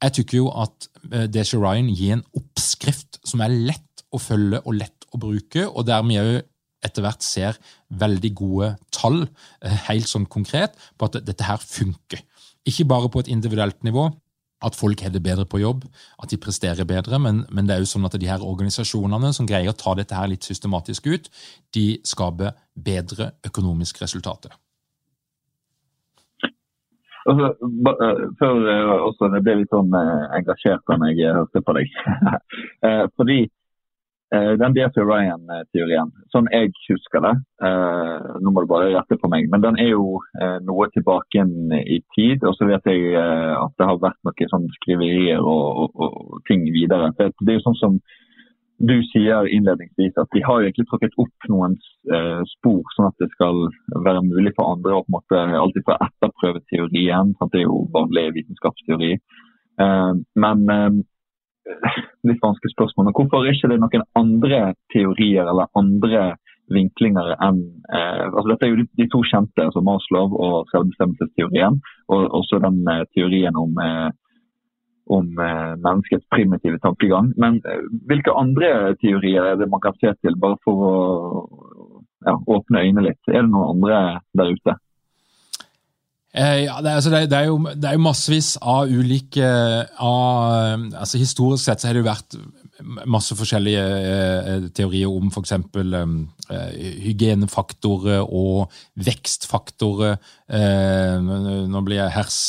jeg 0.03 0.17
tykker 0.19 0.38
jo 0.38 0.49
at 0.53 0.89
Desha 1.34 1.58
Ryan 1.58 1.89
gir 1.89 2.17
en 2.17 2.25
oppskrift 2.38 3.19
som 3.25 3.41
er 3.41 3.55
lett 3.71 4.03
å 4.13 4.21
følge 4.21 4.62
og 4.63 4.77
lett 4.77 5.08
å 5.15 5.21
bruke, 5.21 5.65
og 5.65 5.88
der 5.88 6.03
vi 6.05 6.19
òg 6.21 6.36
etter 6.86 7.01
hvert 7.01 7.25
ser 7.25 7.58
veldig 7.97 8.31
gode 8.38 8.67
tall, 8.93 9.23
eh, 9.65 9.77
helt 9.88 10.05
sånn 10.05 10.27
konkret, 10.29 10.75
på 10.99 11.08
at 11.08 11.17
dette 11.25 11.47
her 11.47 11.58
funker. 11.58 12.21
Ikke 12.67 12.86
bare 12.86 13.10
på 13.10 13.23
et 13.23 13.31
individuelt 13.34 13.81
nivå, 13.84 14.12
at 14.63 14.76
folk 14.76 15.02
har 15.04 15.12
det 15.12 15.24
bedre 15.24 15.46
på 15.46 15.60
jobb, 15.60 15.84
at 16.24 16.32
de 16.32 16.38
presterer 16.41 16.88
bedre. 16.88 17.20
Men, 17.20 17.44
men, 17.52 17.68
det 17.68 17.76
er 17.76 17.84
jo 17.84 17.89
sånn 17.89 18.08
at 18.08 18.15
de 18.20 18.30
her 18.30 18.44
organisasjonene 18.44 19.34
som 19.36 19.48
greier 19.50 19.74
å 19.74 19.78
ta 19.78 19.96
dette 19.98 20.15
her 20.15 20.30
litt 20.32 20.48
systematisk 20.48 21.10
ut, 21.12 21.28
de 21.76 21.88
skaper 22.08 22.56
bedre 22.76 23.34
økonomiske 23.46 24.04
resultater. 24.04 24.56
Uh, 27.26 27.50
før 28.38 28.60
uh, 28.70 28.96
også, 29.10 29.32
det 29.34 29.41
ble 29.41 29.62
litt 29.63 29.72
sånn 29.74 29.89
uh, 29.98 30.28
engasjert 30.38 30.84
da 30.86 31.10
jeg 31.10 31.34
hørte 31.34 31.63
på 31.65 31.74
deg. 31.74 31.96
fordi 33.18 33.39
Eh, 33.46 33.52
den 34.60 34.74
DF 34.76 34.98
Ryan-teorien, 35.00 36.12
sånn 36.34 36.50
jeg 36.54 36.71
husker 36.88 37.24
det, 37.26 37.34
eh, 37.67 38.28
nå 38.41 38.52
må 38.54 38.63
du 38.63 38.69
bare 38.69 38.91
rette 38.93 39.17
på 39.21 39.30
meg, 39.32 39.48
men 39.52 39.63
den 39.63 39.80
er 39.82 39.91
jo 39.93 40.19
eh, 40.41 40.58
noe 40.65 40.89
tilbake 40.93 41.45
i 41.82 42.00
tid. 42.15 42.43
Og 42.43 42.56
så 42.58 42.67
vet 42.69 42.86
jeg 42.89 43.15
at 43.15 43.74
det 43.80 43.88
har 43.89 44.02
vært 44.02 44.19
noen 44.28 44.52
sånn 44.52 44.67
skriverier 44.80 45.41
og, 45.41 45.65
og, 45.86 46.06
og, 46.06 46.38
ting 46.50 46.67
videre. 46.76 47.13
Det 47.17 47.32
er 47.32 47.58
jo 47.58 47.65
sånn 47.65 47.82
som 47.82 47.98
du 48.76 48.98
sier 49.08 49.48
innledningsvis, 49.56 50.17
at 50.19 50.32
de 50.36 50.43
har 50.43 50.60
jo 50.60 50.67
egentlig 50.67 50.88
trukket 50.89 51.13
opp 51.21 51.48
noen 51.48 51.78
spor, 52.52 52.82
sånn 52.98 53.08
at 53.08 53.21
det 53.24 53.30
skal 53.32 53.69
være 54.04 54.26
mulig 54.28 54.52
for 54.58 54.74
andre 54.74 54.98
å 54.98 55.06
på 55.06 55.13
en 55.13 55.15
måte 55.15 55.43
alltid 55.62 55.86
få 55.88 55.95
etterprøve 56.04 56.63
teorien. 56.74 57.32
Sant? 57.39 57.54
Det 57.54 57.63
er 57.63 57.69
jo 57.69 57.86
vanlig 57.95 58.34
vitenskapsteori. 58.41 59.13
men 60.43 61.04
litt 62.28 62.41
vanskelig 62.43 62.73
spørsmål. 62.73 63.13
Hvorfor 63.15 63.45
er 63.45 63.56
ikke 63.56 63.71
det 63.71 63.80
noen 63.82 64.06
andre 64.19 64.60
teorier 64.93 65.47
eller 65.49 65.71
andre 65.78 66.36
vinklinger 66.73 67.36
enn 67.45 67.60
eh, 67.93 68.23
altså 68.25 68.47
Dette 68.51 68.65
er 68.65 68.71
jo 68.71 68.80
de, 68.80 68.88
de, 68.97 69.08
to 69.13 69.21
kjente, 69.30 69.67
altså 69.67 69.84
Maslow 69.86 70.34
og 70.34 70.71
selvbestemmelsesteorien. 70.73 71.82
Og 72.13 72.38
også 72.39 72.62
den 72.63 72.82
eh, 72.89 73.04
teorien 73.17 73.58
om 73.60 73.82
eh, 73.82 74.12
om 75.06 75.28
menneskets 75.38 76.25
primitive 76.34 76.80
tankegang. 76.82 77.28
Men 77.38 77.60
hvilke 78.10 78.34
andre 78.34 78.95
teorier 78.97 79.51
er 79.51 79.60
det 79.60 79.67
man 79.69 79.84
kan 79.84 79.93
se 80.01 80.15
til, 80.17 80.34
bare 80.41 80.58
for 80.65 80.82
å 80.82 80.93
ja, 82.25 82.34
åpne 82.34 82.82
øynene 82.82 83.04
litt? 83.12 83.21
Er 83.30 83.43
det 83.43 83.51
noen 83.51 83.75
andre 83.75 83.99
der 84.34 84.56
ute? 84.58 84.73
Ja, 86.36 86.82
det, 86.84 86.91
altså 86.91 87.12
det, 87.13 87.32
er 87.32 87.45
jo, 87.48 87.58
det, 87.63 87.88
er 87.88 87.95
jo, 87.95 88.04
massevis 88.04 88.56
av 88.60 88.91
ulike 88.91 89.48
av, 90.04 90.84
altså 91.00 91.21
Historisk 91.21 91.63
sett 91.63 91.80
så 91.80 91.88
har 91.88 91.95
det 91.95 92.04
jo 92.04 92.10
vært 92.10 92.36
masse 93.08 93.36
forskjellige 93.38 93.84
eh, 93.84 94.67
teorier 94.76 95.12
om 95.12 95.30
f.eks. 95.32 95.54
Eh, 95.56 96.71
hygienefaktorer 97.06 98.26
og 98.26 98.74
vekstfaktorer. 99.00 100.17
Eh, 100.50 101.19
nå 101.71 101.86
blir 101.86 102.04
jeg 102.04 102.15
hers 102.19 102.39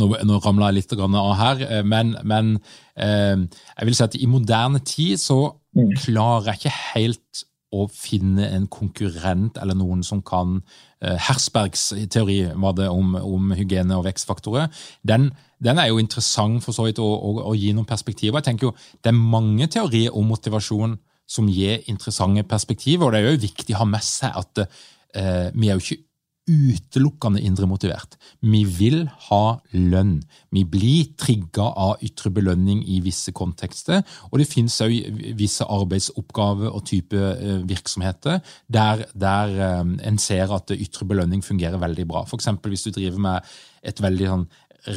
Nå, 0.00 0.06
nå 0.24 0.36
ramla 0.40 0.68
jeg 0.70 0.76
litt 0.78 0.92
av 0.94 1.32
her, 1.36 1.62
men, 1.84 2.12
men 2.24 2.52
jeg 2.94 3.84
vil 3.84 3.96
si 3.98 4.04
at 4.06 4.14
i 4.16 4.28
moderne 4.30 4.78
tid 4.86 5.18
så 5.20 5.50
mm. 5.76 5.90
klarer 6.06 6.52
jeg 6.52 6.60
ikke 6.60 6.76
helt 6.94 7.42
å 7.74 7.84
finne 7.92 8.46
en 8.54 8.68
konkurrent 8.70 9.58
eller 9.60 9.76
noen 9.76 10.06
som 10.06 10.22
kan 10.24 10.60
Hersbergs 11.00 11.86
teori 12.12 12.42
var 12.60 12.74
det 12.76 12.88
om, 12.92 13.14
om 13.16 13.54
hygiene 13.56 13.96
og 13.96 14.04
vekstfaktorer. 14.04 14.68
Den, 15.06 15.30
den 15.64 15.80
er 15.80 15.88
jo 15.88 16.00
interessant 16.02 16.64
for 16.64 16.76
så 16.76 16.84
vidt 16.88 17.00
å, 17.00 17.06
å, 17.08 17.32
å, 17.48 17.54
gi 17.56 17.72
noen 17.72 17.88
perspektiver. 17.88 18.40
Jeg 18.40 18.50
tenker 18.50 18.68
jo, 18.68 18.74
Det 19.00 19.12
er 19.12 19.16
mange 19.16 19.68
teorier 19.72 20.16
om 20.16 20.28
motivasjon 20.28 20.98
som 21.30 21.48
gir 21.48 21.84
interessante 21.88 22.44
perspektiver, 22.44 23.06
og 23.06 23.14
det 23.14 23.20
er 23.20 23.30
jo 23.30 23.44
viktig 23.46 23.76
å 23.76 23.84
ha 23.84 23.88
med 23.88 24.04
seg 24.04 24.34
at 24.36 24.64
eh, 24.64 25.48
vi 25.54 25.70
er 25.70 25.78
jo 25.78 25.84
ikke 25.84 26.02
utelukkende 26.50 27.42
indremotivert. 27.46 28.16
Vi 28.42 28.62
vil 28.64 29.04
ha 29.28 29.44
lønn. 29.72 30.18
Vi 30.50 30.64
blir 30.68 31.12
trigga 31.20 31.68
av 31.70 32.02
ytre 32.04 32.32
belønning 32.34 32.82
i 32.90 33.00
visse 33.04 33.32
kontekster. 33.36 34.02
Og 34.30 34.40
det 34.40 34.48
finnes 34.50 34.78
òg 34.84 34.96
visse 35.38 35.66
arbeidsoppgaver 35.66 36.72
og 36.72 36.84
type 36.90 37.16
eh, 37.16 37.60
virksomheter 37.68 38.40
der, 38.66 39.06
der 39.14 39.54
eh, 39.54 39.84
en 40.10 40.18
ser 40.22 40.52
at 40.56 40.74
ytre 40.74 41.06
belønning 41.08 41.44
fungerer 41.46 41.80
veldig 41.80 42.08
bra. 42.10 42.24
F.eks. 42.26 42.50
hvis 42.66 42.88
du 42.88 42.94
driver 42.96 43.22
med 43.30 43.54
et 43.86 44.02
veldig 44.02 44.32
sånn 44.32 44.48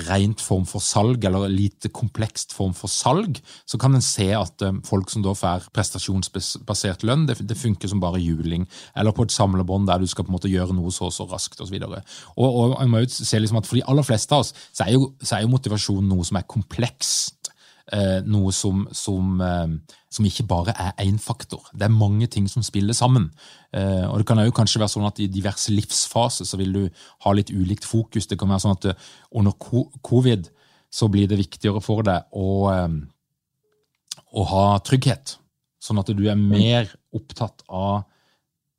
rent 0.07 0.41
form 0.41 0.65
for 0.69 0.83
salg, 0.83 1.23
eller 1.27 1.51
lite 1.51 1.89
komplekst 1.93 2.53
form 2.55 2.73
for 2.77 2.91
salg, 2.91 3.39
så 3.65 3.79
kan 3.81 3.95
en 3.95 4.05
se 4.05 4.29
at 4.35 4.63
eh, 4.63 4.79
folk 4.87 5.11
som 5.11 5.25
da 5.25 5.35
får 5.37 5.69
prestasjonsbasert 5.75 7.05
lønn, 7.07 7.27
det, 7.27 7.57
funker 7.59 7.91
som 7.91 8.01
bare 8.03 8.21
juling. 8.21 8.65
Eller 8.95 9.15
på 9.15 9.27
et 9.27 9.35
samlebånd 9.35 9.87
der 9.89 10.01
du 10.01 10.07
skal 10.09 10.27
på 10.27 10.33
en 10.33 10.37
måte 10.37 10.51
gjøre 10.51 10.75
noe 10.77 10.91
så 10.93 11.11
så 11.13 11.27
raskt 11.29 11.61
osv. 11.63 11.75
Og, 11.83 11.97
og, 12.37 12.49
og 12.49 12.77
jeg 12.79 12.91
må 12.91 13.03
jo 13.03 13.11
se 13.13 13.39
liksom 13.39 13.59
at 13.59 13.69
For 13.69 13.79
de 13.79 13.85
aller 13.89 14.05
fleste 14.05 14.35
av 14.35 14.43
oss 14.43 14.53
så 14.73 14.85
er 14.85 14.95
jo, 14.95 15.13
jo 15.19 15.51
motivasjon 15.51 16.07
noe 16.07 16.25
som 16.27 16.39
er 16.39 16.47
komplekst. 16.49 17.51
Eh, 17.91 18.21
noe 18.23 18.53
som, 18.55 18.85
som, 18.95 19.41
eh, 19.43 19.99
som, 20.13 20.25
ikke 20.25 20.45
bare 20.49 20.75
er 20.77 20.93
én 21.03 21.19
faktor. 21.21 21.65
Det 21.73 21.87
er 21.87 21.93
mange 21.93 22.27
ting 22.31 22.47
som 22.51 22.63
spiller 22.65 22.93
sammen. 22.93 23.31
Eh, 23.73 24.05
og 24.07 24.19
Det 24.21 24.27
kan 24.29 24.41
jo 24.43 24.55
kanskje 24.55 24.81
være 24.83 24.93
sånn 24.95 25.09
at 25.09 25.19
i 25.19 25.29
diverse 25.31 25.73
livsfaser 25.73 26.45
så 26.45 26.59
vil 26.61 26.73
du 26.73 26.83
ha 27.25 27.33
litt 27.33 27.51
ulikt 27.51 27.85
fokus. 27.85 28.27
Det 28.27 28.37
kan 28.39 28.49
være 28.49 28.65
sånn 28.65 28.77
at 28.77 28.91
under 29.31 29.57
covid 30.01 30.49
så 30.93 31.09
blir 31.09 31.27
det 31.27 31.41
viktigere 31.41 31.81
for 31.81 32.05
deg 32.05 32.29
å, 32.37 32.69
å 34.33 34.43
ha 34.53 34.65
trygghet. 34.85 35.37
Sånn 35.81 35.99
at 35.99 36.11
du 36.13 36.27
er 36.29 36.37
mer 36.39 36.91
opptatt 37.15 37.65
av 37.67 38.05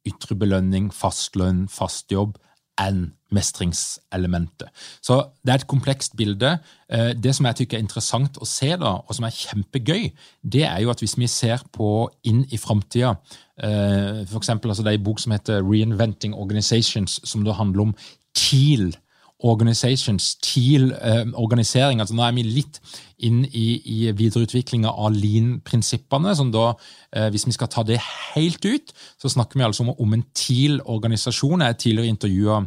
ytre 0.09 0.37
belønning, 0.39 0.91
fast 0.95 1.37
lønn, 1.37 1.65
fast 1.73 2.13
jobb, 2.13 2.37
enn 2.81 3.13
mestringselementet. 3.35 4.71
Så 5.03 5.19
det 5.43 5.53
er 5.53 5.63
et 5.63 5.71
komplekst 5.71 6.17
bilde. 6.17 6.57
Eh, 6.91 7.13
det 7.19 7.35
som 7.35 7.47
jeg 7.49 7.61
tykker 7.61 7.79
er 7.79 7.85
interessant 7.85 8.39
å 8.39 8.47
se, 8.49 8.71
da, 8.79 8.97
og 9.03 9.17
som 9.17 9.27
er 9.27 9.35
kjempegøy, 9.35 10.11
det 10.43 10.65
er 10.69 10.81
jo 10.85 10.93
at 10.93 11.03
hvis 11.03 11.17
vi 11.19 11.31
ser 11.31 11.65
på 11.75 12.09
inn 12.25 12.45
i 12.51 12.61
framtida 12.61 13.17
For 13.55 14.41
eksempel, 14.41 14.71
Altså 14.71 14.83
det 14.83 14.91
er 14.91 14.99
en 14.99 15.05
bok 15.05 15.21
som 15.23 15.31
heter 15.31 15.63
'Reinventing 15.63 16.35
Organizations', 16.35 17.21
som 17.23 17.45
da 17.45 17.53
handler 17.53 17.83
om 17.83 17.95
TEAL 18.35 18.97
organizations, 19.45 20.35
TEAL-organisering. 20.45 22.01
altså 22.01 22.17
Nå 22.17 22.25
er 22.25 22.35
vi 22.37 22.47
litt 22.49 22.81
inn 23.25 23.45
i, 23.45 23.69
i 23.85 24.11
videreutviklinga 24.17 24.91
av 24.91 25.13
lean-prinsippene. 25.13 26.35
som 26.37 26.51
da, 26.53 26.75
eh, 27.13 27.31
Hvis 27.31 27.47
vi 27.47 27.53
skal 27.53 27.69
ta 27.69 27.83
det 27.83 28.01
helt 28.35 28.65
ut, 28.65 28.93
så 29.21 29.29
snakker 29.29 29.59
vi 29.59 29.65
altså 29.65 29.85
om, 29.85 29.95
om 29.99 30.13
en 30.15 30.25
TEAL-organisasjon. 30.35 31.61
Jeg 31.61 31.67
har 31.67 31.81
tidligere 31.81 32.15
intervjua 32.15 32.67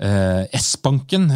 Eh, 0.00 0.44
S-banken, 0.54 1.26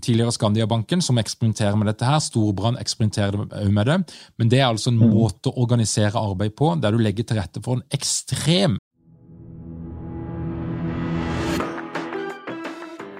tidligere 0.00 0.32
Skandia-banken, 0.32 1.02
som 1.02 1.18
eksperimenterer 1.18 1.74
med 1.76 1.86
dette. 1.86 2.04
her. 2.04 2.18
Storbrann 2.18 2.78
eksperimenterer 2.78 3.34
også 3.34 3.70
med 3.72 3.86
det. 3.86 4.14
Men 4.38 4.48
det 4.48 4.60
er 4.60 4.66
altså 4.66 4.90
en 4.90 4.98
mm. 4.98 5.10
måte 5.10 5.50
å 5.50 5.58
organisere 5.66 6.14
arbeid 6.14 6.54
på 6.54 6.80
der 6.80 6.92
du 6.92 6.98
legger 6.98 7.24
til 7.24 7.40
rette 7.40 7.62
for 7.62 7.74
en 7.74 7.82
ekstrem 7.90 8.78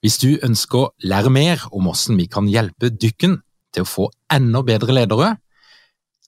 Hvis 0.00 0.18
du 0.22 0.38
ønsker 0.42 0.78
å 0.78 0.90
lære 1.02 1.32
mer 1.32 1.66
om 1.72 1.88
hvordan 1.88 2.20
vi 2.20 2.28
kan 2.30 2.50
hjelpe 2.50 2.92
dykken 2.92 3.40
til 3.72 3.86
å 3.86 3.88
få 3.88 4.08
enda 4.32 4.62
bedre 4.66 4.94
ledere, 4.96 5.36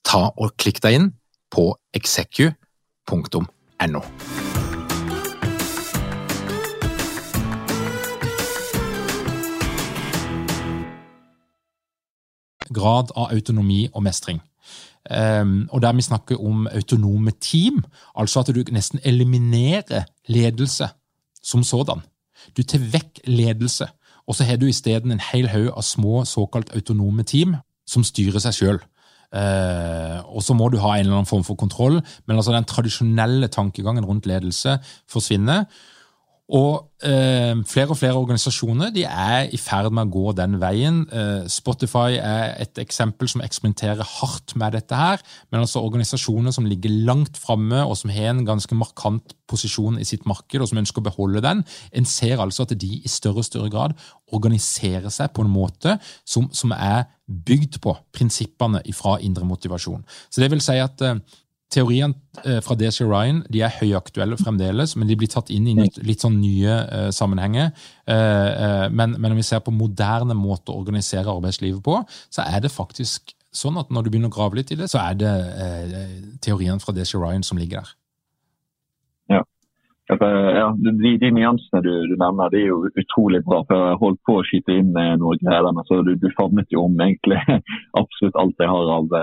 ta 0.05 0.29
og 0.35 0.55
klikk 0.61 0.81
deg 0.85 0.99
inn 0.99 1.11
på 1.53 1.71
execu.no. 1.95 2.55
grad 12.75 13.11
av 13.15 13.31
autonomi 13.31 13.85
og 13.93 14.03
mestring. 14.05 14.41
Um, 15.05 15.67
og 15.69 15.83
der 15.83 15.93
vi 15.93 16.01
snakker 16.01 16.41
om 16.41 16.67
autonome 16.67 17.31
team, 17.41 17.83
altså 18.17 18.41
at 18.41 18.49
du 18.55 18.63
nesten 18.73 18.99
eliminerer 19.05 20.07
ledelse 20.27 20.89
som 21.43 21.63
sådan. 21.63 22.01
Du 22.53 22.63
tar 22.63 22.83
vekk 22.93 23.23
ledelse, 23.27 23.87
og 24.25 24.37
så 24.37 24.47
har 24.47 24.59
du 24.61 24.67
isteden 24.69 25.13
en 25.13 25.23
hel 25.31 25.49
haug 25.53 25.71
av 25.73 25.85
små 25.85 26.23
såkalt 26.29 26.73
autonome 26.75 27.25
team 27.27 27.57
som 27.89 28.05
styrer 28.05 28.41
seg 28.41 28.57
sjøl. 28.57 28.79
Ehm, 29.35 30.23
og 30.31 30.43
så 30.45 30.55
må 30.57 30.69
du 30.71 30.79
ha 30.81 30.95
en 30.95 31.05
eller 31.05 31.19
annen 31.19 31.29
form 31.29 31.43
for 31.45 31.59
kontroll, 31.59 31.99
men 32.25 32.37
altså 32.37 32.53
den 32.55 32.67
tradisjonelle 32.69 33.49
tankegangen 33.53 34.05
rundt 34.07 34.29
ledelse 34.29 34.79
forsvinner. 35.11 35.65
Og 36.53 36.91
eh, 37.01 37.55
flere 37.65 37.89
og 37.89 37.97
flere 37.97 38.19
organisasjoner 38.19 38.91
de 38.93 39.01
er 39.09 39.47
i 39.49 39.57
ferd 39.57 39.89
med 39.89 40.05
å 40.05 40.13
gå 40.13 40.33
den 40.37 40.59
veien. 40.61 40.99
Eh, 41.09 41.47
Spotify 41.49 42.19
er 42.19 42.53
et 42.61 42.77
eksempel 42.81 43.29
som 43.31 43.41
eksperimenterer 43.41 44.05
hardt 44.05 44.53
med 44.55 44.77
dette. 44.77 44.95
her, 44.95 45.21
Men 45.51 45.61
altså 45.61 45.81
organisasjoner 45.81 46.51
som 46.51 46.65
ligger 46.65 46.89
langt 46.89 47.37
framme 47.37 47.81
og 47.81 47.97
som 47.97 48.11
har 48.13 48.29
en 48.29 48.45
ganske 48.45 48.75
markant 48.75 49.33
posisjon 49.47 49.97
i 49.99 50.05
sitt 50.05 50.25
marked, 50.25 50.61
og 50.61 50.69
som 50.69 50.77
ønsker 50.77 51.01
å 51.01 51.09
beholde 51.09 51.41
den. 51.41 51.63
En 51.91 52.05
ser 52.05 52.37
altså 52.37 52.61
at 52.61 52.77
de 52.77 53.01
i 53.03 53.07
større 53.07 53.41
og 53.41 53.45
større 53.45 53.69
grad 53.69 53.93
organiserer 54.31 55.09
seg 55.09 55.33
på 55.33 55.41
en 55.41 55.49
måte 55.49 55.97
som, 56.25 56.49
som 56.53 56.71
er 56.71 57.05
bygd 57.25 57.81
på 57.81 57.95
prinsippene 58.13 58.83
fra 58.93 59.17
indre 59.19 59.45
motivasjon. 59.45 60.05
Så 60.29 60.41
det 60.41 60.51
vil 60.51 60.61
si 60.61 60.77
at 60.77 61.01
eh, 61.01 61.17
Teoriene 61.73 62.13
eh, 62.45 62.59
fra 62.63 62.75
DC 62.77 63.01
Ryan 63.03 63.41
de 63.51 63.63
er 63.65 63.73
høyaktuelle 63.79 64.37
fremdeles, 64.37 64.93
men 64.95 65.09
de 65.09 65.17
blir 65.17 65.31
tatt 65.31 65.49
inn 65.53 65.65
i 65.71 65.73
litt, 65.79 65.97
litt 66.05 66.21
sånn 66.21 66.37
nye 66.37 66.75
uh, 66.85 67.07
sammenhenger. 67.15 67.71
Uh, 68.05 68.13
uh, 68.13 68.85
men, 68.91 69.15
men, 69.17 69.31
når 69.31 69.39
vi 69.39 69.47
ser 69.47 69.63
på 69.65 69.73
moderne 69.73 70.37
måter 70.37 70.71
å 70.71 70.83
organisere 70.83 71.33
arbeidslivet 71.33 71.81
på, 71.85 71.97
så 72.29 72.45
er 72.45 72.61
det 72.63 72.73
faktisk 72.73 73.33
sånn 73.55 73.79
at 73.81 73.89
når 73.89 74.05
du 74.05 74.13
begynner 74.13 74.29
å 74.29 74.35
grave 74.35 74.59
litt 74.59 74.73
i 74.75 74.77
det, 74.77 74.91
så 74.91 75.01
er 75.01 75.17
det 75.17 75.33
teoriene 76.43 76.81
fra 76.83 76.93
DC 76.93 77.15
Ryan 77.15 77.45
som 77.45 77.57
ligger 77.57 77.81
der. 77.81 77.93
Ja, 80.05 80.67
de, 80.77 81.11
de 81.17 81.29
nyansene 81.33 81.79
du, 81.81 81.89
du, 82.05 82.13
nevner, 82.21 82.51
det 82.53 82.59
er 82.61 82.67
jo 82.67 82.91
utrolig 83.01 83.39
bra. 83.45 83.63
for 83.65 83.87
Jeg 83.89 84.01
holdt 84.03 84.19
på 84.27 84.35
å 84.37 84.43
skyte 84.45 84.75
inn 84.77 84.91
noe 84.93 85.37
greier 85.41 85.65
men 85.71 85.87
så 85.87 86.03
du, 86.05 86.13
du 86.21 86.27
favnet 86.37 86.69
jo 86.69 86.83
om 86.85 86.99
egentlig 87.01 87.39
absolutt 88.01 88.37
alt 88.37 88.61
jeg 88.61 88.69
har 88.69 88.91
av, 88.99 89.15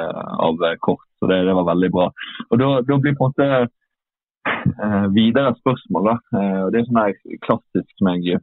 av 0.49 0.67
kort. 0.83 1.07
Så 1.23 1.31
det, 1.31 1.45
det, 1.47 1.55
var 1.55 1.71
veldig 1.71 1.93
bra. 1.95 2.09
Og 2.51 2.59
Da, 2.59 2.73
da 2.89 2.99
blir 2.99 3.15
på 3.15 3.29
en 3.29 3.31
måte 3.31 3.49
eh, 3.63 5.07
videre 5.15 5.55
spørsmål. 5.61 6.11
da. 6.11 6.17
Eh, 6.41 6.65
Det 6.75 6.81
er 6.81 6.89
sånn 6.89 7.39
klassisk 7.47 7.99
som 7.99 8.11
jeg 8.17 8.43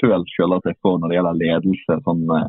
føler 0.00 0.26
selv 0.34 0.58
at 0.58 0.70
jeg 0.70 0.80
får 0.82 0.98
når 0.98 1.10
det 1.12 1.18
gjelder 1.18 1.42
ledelse. 1.42 2.00
sånn 2.08 2.24
eh, 2.38 2.48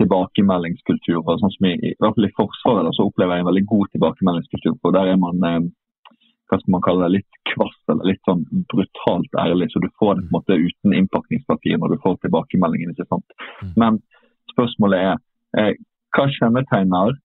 tilbakemeldingskultur. 0.00 1.18
og 1.24 1.40
sånn 1.40 1.54
som 1.56 1.68
i, 1.70 1.74
i 1.90 1.96
hvert 1.98 2.14
fall 2.14 2.28
i 2.28 2.36
Forsvaret 2.36 2.86
da, 2.86 2.94
så 2.94 3.08
opplever 3.08 3.36
jeg 3.36 3.44
en 3.44 3.50
veldig 3.50 3.66
god 3.72 3.92
tilbakemeldingskultur. 3.94 4.78
for 4.82 4.96
Der 4.96 5.12
er 5.12 5.20
man 5.20 5.50
eh, 5.50 5.60
hva 6.46 6.58
skal 6.60 6.74
man 6.76 6.84
kalle 6.84 7.06
det, 7.06 7.18
litt 7.18 7.38
kvass 7.50 7.76
eller 7.92 8.10
litt 8.12 8.22
sånn 8.28 8.44
brutalt 8.70 9.38
ærlig. 9.42 9.70
Så 9.72 9.82
du 9.82 9.88
får 9.98 10.18
det 10.18 10.26
på 10.26 10.30
en 10.30 10.36
måte 10.36 10.58
uten 10.60 10.94
innpakningspapir 10.94 11.78
når 11.82 11.94
du 11.94 12.02
får 12.04 12.18
tilbakemeldingen. 12.22 12.92
ikke 12.94 13.08
sant? 13.08 13.38
Mm. 13.62 13.72
Men 13.82 13.98
spørsmålet 14.52 15.06
er 15.08 15.16
eh, 15.60 15.72
hva 16.16 16.28
kjennetegner 16.38 17.16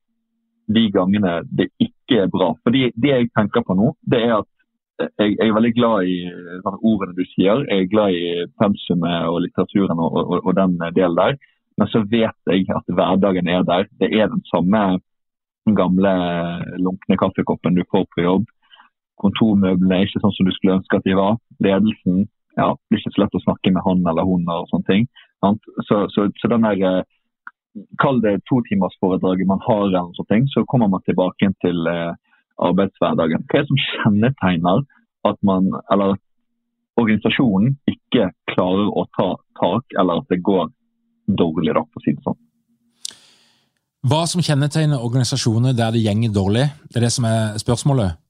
de 0.71 0.87
gangene 0.93 1.35
det 1.51 1.69
ikke 1.83 2.23
er 2.25 2.33
bra? 2.33 2.53
Fordi 2.65 2.87
det 2.95 3.13
jeg 3.13 3.29
tenker 3.37 3.65
på 3.67 3.77
nå, 3.77 3.93
det 4.01 4.23
er 4.25 4.39
at 4.39 4.49
jeg, 5.01 5.35
jeg 5.37 5.47
er 5.47 5.55
veldig 5.55 5.73
glad 5.77 6.09
i 6.09 6.17
sånn, 6.65 6.81
ordene 6.81 7.17
du 7.17 7.23
sier. 7.31 7.63
Jeg 7.69 7.85
er 7.85 7.93
glad 7.93 8.17
i 8.17 8.25
pensumet 8.61 9.29
og 9.29 9.41
litteraturen 9.45 10.01
og, 10.01 10.17
og, 10.21 10.35
og 10.41 10.57
den 10.57 10.77
delen 10.97 11.17
der. 11.17 11.39
Men 11.79 11.89
så 11.89 12.03
vet 12.09 12.51
jeg 12.51 12.67
at 12.69 12.89
hverdagen 12.89 13.49
er 13.49 13.63
der. 13.65 13.87
Det 14.01 14.11
er 14.13 14.29
den 14.29 14.43
samme 14.49 14.99
gamle 15.77 16.11
lunkne 16.81 17.17
kaffekoppen 17.21 17.77
du 17.77 17.83
får 17.89 18.07
på 18.13 18.25
jobb. 18.25 18.49
Kontormøblene 19.21 20.03
ikke 20.05 20.21
sånn 20.23 20.33
som 20.35 20.47
du 20.47 20.53
skulle 20.55 20.79
ønske 20.79 20.97
at 20.97 21.07
de 21.07 21.17
var. 21.17 21.37
Ledelsen 21.63 22.25
ja, 22.57 22.67
det 22.73 22.91
blir 22.91 23.01
ikke 23.01 23.13
så 23.15 23.23
lett 23.23 23.37
å 23.37 23.43
snakke 23.45 23.73
med 23.73 23.85
han 23.85 24.03
eller 24.11 24.27
hun 24.27 24.49
og 24.51 24.69
sånne 24.71 24.87
ting. 24.89 25.05
Så, 25.87 26.03
så, 26.13 26.27
så 26.39 26.51
den 26.51 26.67
der, 26.67 26.85
eh, 26.89 27.17
Kall 28.01 28.17
det 28.19 28.41
totimersforedraget 28.51 29.47
man 29.47 29.61
har, 29.63 29.85
eller 29.87 30.11
sånne 30.17 30.33
ting, 30.33 30.47
så 30.51 30.65
kommer 30.67 30.89
man 30.91 31.03
tilbake 31.07 31.47
til 31.63 31.87
eh, 31.87 32.11
arbeidshverdagen. 32.59 33.45
Hva 33.47 33.61
er 33.61 33.63
det 33.63 33.69
som 33.69 33.79
kjennetegner 33.85 34.83
at 35.29 35.39
man, 35.47 35.69
eller 35.93 36.17
at 36.17 36.21
organisasjonen 36.99 37.77
ikke 37.87 38.27
klarer 38.51 38.91
å 38.91 39.05
ta 39.15 39.29
tak, 39.61 39.95
eller 39.95 40.19
at 40.19 40.33
det 40.33 40.41
går 40.43 40.67
dårlig, 41.39 41.71
da, 41.77 41.85
for 41.87 42.01
å 42.01 42.03
si 42.03 42.15
det 42.17 42.25
sånn? 42.27 42.39
Hva 44.11 44.23
som 44.27 44.43
kjennetegner 44.43 44.99
organisasjoner 45.05 45.77
der 45.77 45.95
det 45.95 46.03
gjenger 46.03 46.35
dårlig, 46.35 46.67
det 46.89 46.99
er 46.99 47.07
det 47.07 47.13
som 47.15 47.27
er 47.29 47.55
spørsmålet? 47.61 48.20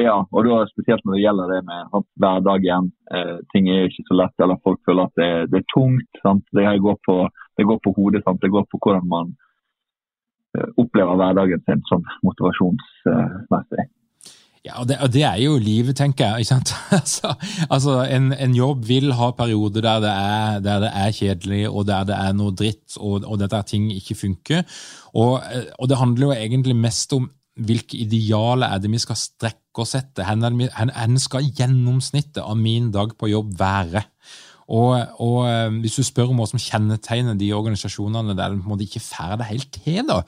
Ja, 0.00 0.16
og 0.32 0.46
da 0.46 0.62
spesielt 0.70 1.04
når 1.04 1.16
det 1.16 1.22
gjelder 1.24 1.52
det 1.54 1.60
med 1.68 1.92
sant, 1.92 2.08
hverdagen. 2.22 2.90
Eh, 3.12 3.36
ting 3.52 3.68
er 3.68 3.88
ikke 3.88 4.06
så 4.08 4.16
lett, 4.22 4.36
eller 4.42 4.60
folk 4.64 4.80
føler 4.88 5.08
at 5.08 5.20
det, 5.20 5.30
det 5.52 5.60
er 5.60 5.70
tungt. 5.74 6.10
Sant? 6.24 6.44
Det, 6.56 6.66
går 6.86 6.98
på, 7.06 7.16
det 7.58 7.68
går 7.68 7.80
på 7.84 7.94
hodet. 7.98 8.24
Sant? 8.24 8.42
Det 8.42 8.52
går 8.54 8.66
på 8.70 8.80
hvordan 8.80 9.08
man 9.10 9.32
eh, 10.56 10.68
opplever 10.80 11.18
hverdagen 11.20 11.64
sin 11.66 11.82
sånn 11.90 12.06
motivasjonsmessig. 12.26 13.88
Ja, 14.60 14.74
og 14.82 14.90
det, 14.90 14.98
og 15.00 15.08
det, 15.08 15.22
er 15.24 15.38
jo 15.40 15.54
livet, 15.56 15.96
tenker 15.96 16.36
jeg. 16.36 16.48
altså, 17.00 17.32
altså 17.72 17.96
en, 18.04 18.28
en, 18.36 18.54
jobb 18.56 18.84
vil 18.88 19.14
ha 19.16 19.30
perioder 19.36 19.86
der 19.86 20.02
det, 20.04 20.12
er, 20.12 20.60
der 20.64 20.84
det 20.84 20.90
er 21.02 21.14
kjedelig, 21.16 21.62
og 21.70 21.86
der 21.88 22.08
det 22.10 22.18
er 22.18 22.36
noe 22.36 22.52
dritt, 22.56 22.98
og, 23.00 23.24
og 23.24 23.40
der 23.40 23.64
ting 23.64 23.88
ikke 23.94 24.18
funker. 24.20 24.64
Og, 25.14 25.40
og, 25.78 25.88
det 25.88 26.00
handler 26.00 26.28
jo 26.28 26.36
egentlig 26.36 26.76
mest 26.76 27.16
om 27.16 27.30
hvilke 27.60 27.98
idealer 28.04 28.68
er 28.68 28.80
det 28.80 28.92
vi 28.92 29.00
skal 29.00 29.18
strekke 29.18 29.59
oss 29.78 29.94
sette, 29.94 30.24
Hvor 30.24 31.18
skal 31.18 31.50
gjennomsnittet 31.54 32.42
av 32.42 32.56
min 32.56 32.90
dag 32.90 33.16
på 33.16 33.30
jobb 33.30 33.58
være? 33.58 34.02
Og, 34.70 35.06
og, 35.18 35.48
eh, 35.48 35.70
Hvis 35.80 35.96
du 35.96 36.02
spør 36.02 36.30
om 36.30 36.38
hva 36.38 36.46
som 36.46 36.58
kjennetegner 36.58 37.34
de 37.34 37.52
organisasjonene 37.52 38.36
der 38.36 38.50
de 38.50 38.58
en 38.58 38.68
måte 38.68 38.86
ikke 38.86 39.00
får 39.02 39.38
det 39.38 39.46
helt 39.46 39.72
til, 39.72 40.06
da, 40.06 40.22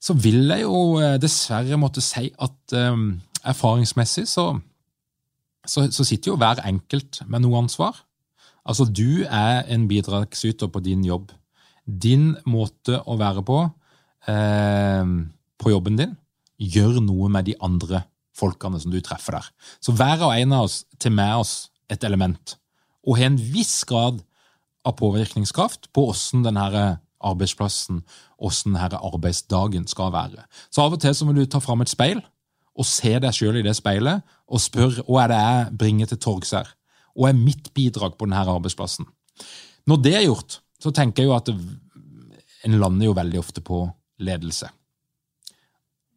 så 0.00 0.14
vil 0.14 0.48
jeg 0.48 0.62
jo 0.62 1.00
eh, 1.00 1.18
dessverre 1.20 1.76
måtte 1.80 2.00
si 2.04 2.30
at 2.38 2.76
um, 2.76 3.20
erfaringsmessig 3.44 4.26
så, 4.28 4.58
så, 5.66 5.90
så, 5.90 6.04
sitter 6.04 6.32
jo 6.32 6.36
hver 6.40 6.60
enkelt 6.64 7.22
med 7.26 7.44
noe 7.44 7.62
ansvar. 7.64 8.02
Altså, 8.64 8.84
du 8.84 9.24
er 9.24 9.64
en 9.68 9.88
bidragsyter 9.88 10.68
på 10.72 10.80
din 10.80 11.04
jobb. 11.04 11.32
Din 11.84 12.34
måte 12.48 13.00
å 13.04 13.16
være 13.20 13.44
på 13.44 13.60
eh, 14.28 15.04
på 15.60 15.72
jobben 15.72 16.00
din 16.00 16.16
gjør 16.60 17.00
noe 17.04 17.28
med 17.32 17.48
de 17.48 17.56
andre 17.64 18.04
folkene 18.34 18.80
som 18.82 18.92
du 18.92 19.00
treffer 19.04 19.38
der. 19.38 19.48
Så 19.80 19.94
hver 19.96 20.22
og 20.26 20.34
en 20.34 20.54
av 20.56 20.68
oss 20.68 20.82
tar 20.98 21.14
med 21.14 21.44
oss 21.44 21.54
et 21.92 22.04
element, 22.06 22.56
og 23.04 23.18
har 23.18 23.30
en 23.30 23.40
viss 23.54 23.82
grad 23.88 24.22
av 24.84 24.96
påvirkningskraft 24.98 25.90
på 25.96 26.08
åssen 26.12 26.44
denne 26.44 26.68
arbeidsplassen, 27.24 28.02
åssen 28.38 28.76
denne 28.76 29.00
arbeidsdagen 29.00 29.88
skal 29.88 30.12
være. 30.14 30.44
Så 30.70 30.84
av 30.84 30.96
og 30.96 31.02
til 31.02 31.14
så 31.16 31.26
må 31.28 31.36
du 31.36 31.44
ta 31.46 31.60
fram 31.62 31.84
et 31.84 31.92
speil 31.92 32.20
og 32.74 32.88
se 32.88 33.12
deg 33.22 33.36
sjøl 33.36 33.60
i 33.60 33.64
det 33.64 33.76
speilet 33.78 34.24
og 34.50 34.62
spørre 34.62 35.04
hva 35.06 35.24
er 35.24 35.30
det 35.30 35.40
jeg 35.40 35.76
bringer 35.84 36.10
til 36.10 36.20
torgs 36.26 36.54
her. 36.56 36.68
Hva 37.14 37.30
er 37.30 37.38
mitt 37.38 37.70
bidrag 37.76 38.16
på 38.18 38.26
denne 38.26 38.42
arbeidsplassen? 38.42 39.06
Når 39.86 40.00
det 40.02 40.14
er 40.18 40.26
gjort, 40.26 40.58
så 40.82 40.90
tenker 40.92 41.22
jeg 41.22 41.30
jo 41.30 41.36
at 41.36 41.50
en 42.64 42.78
lander 42.80 43.08
jo 43.08 43.16
veldig 43.16 43.38
ofte 43.40 43.62
på 43.64 43.84
ledelse. 44.24 44.68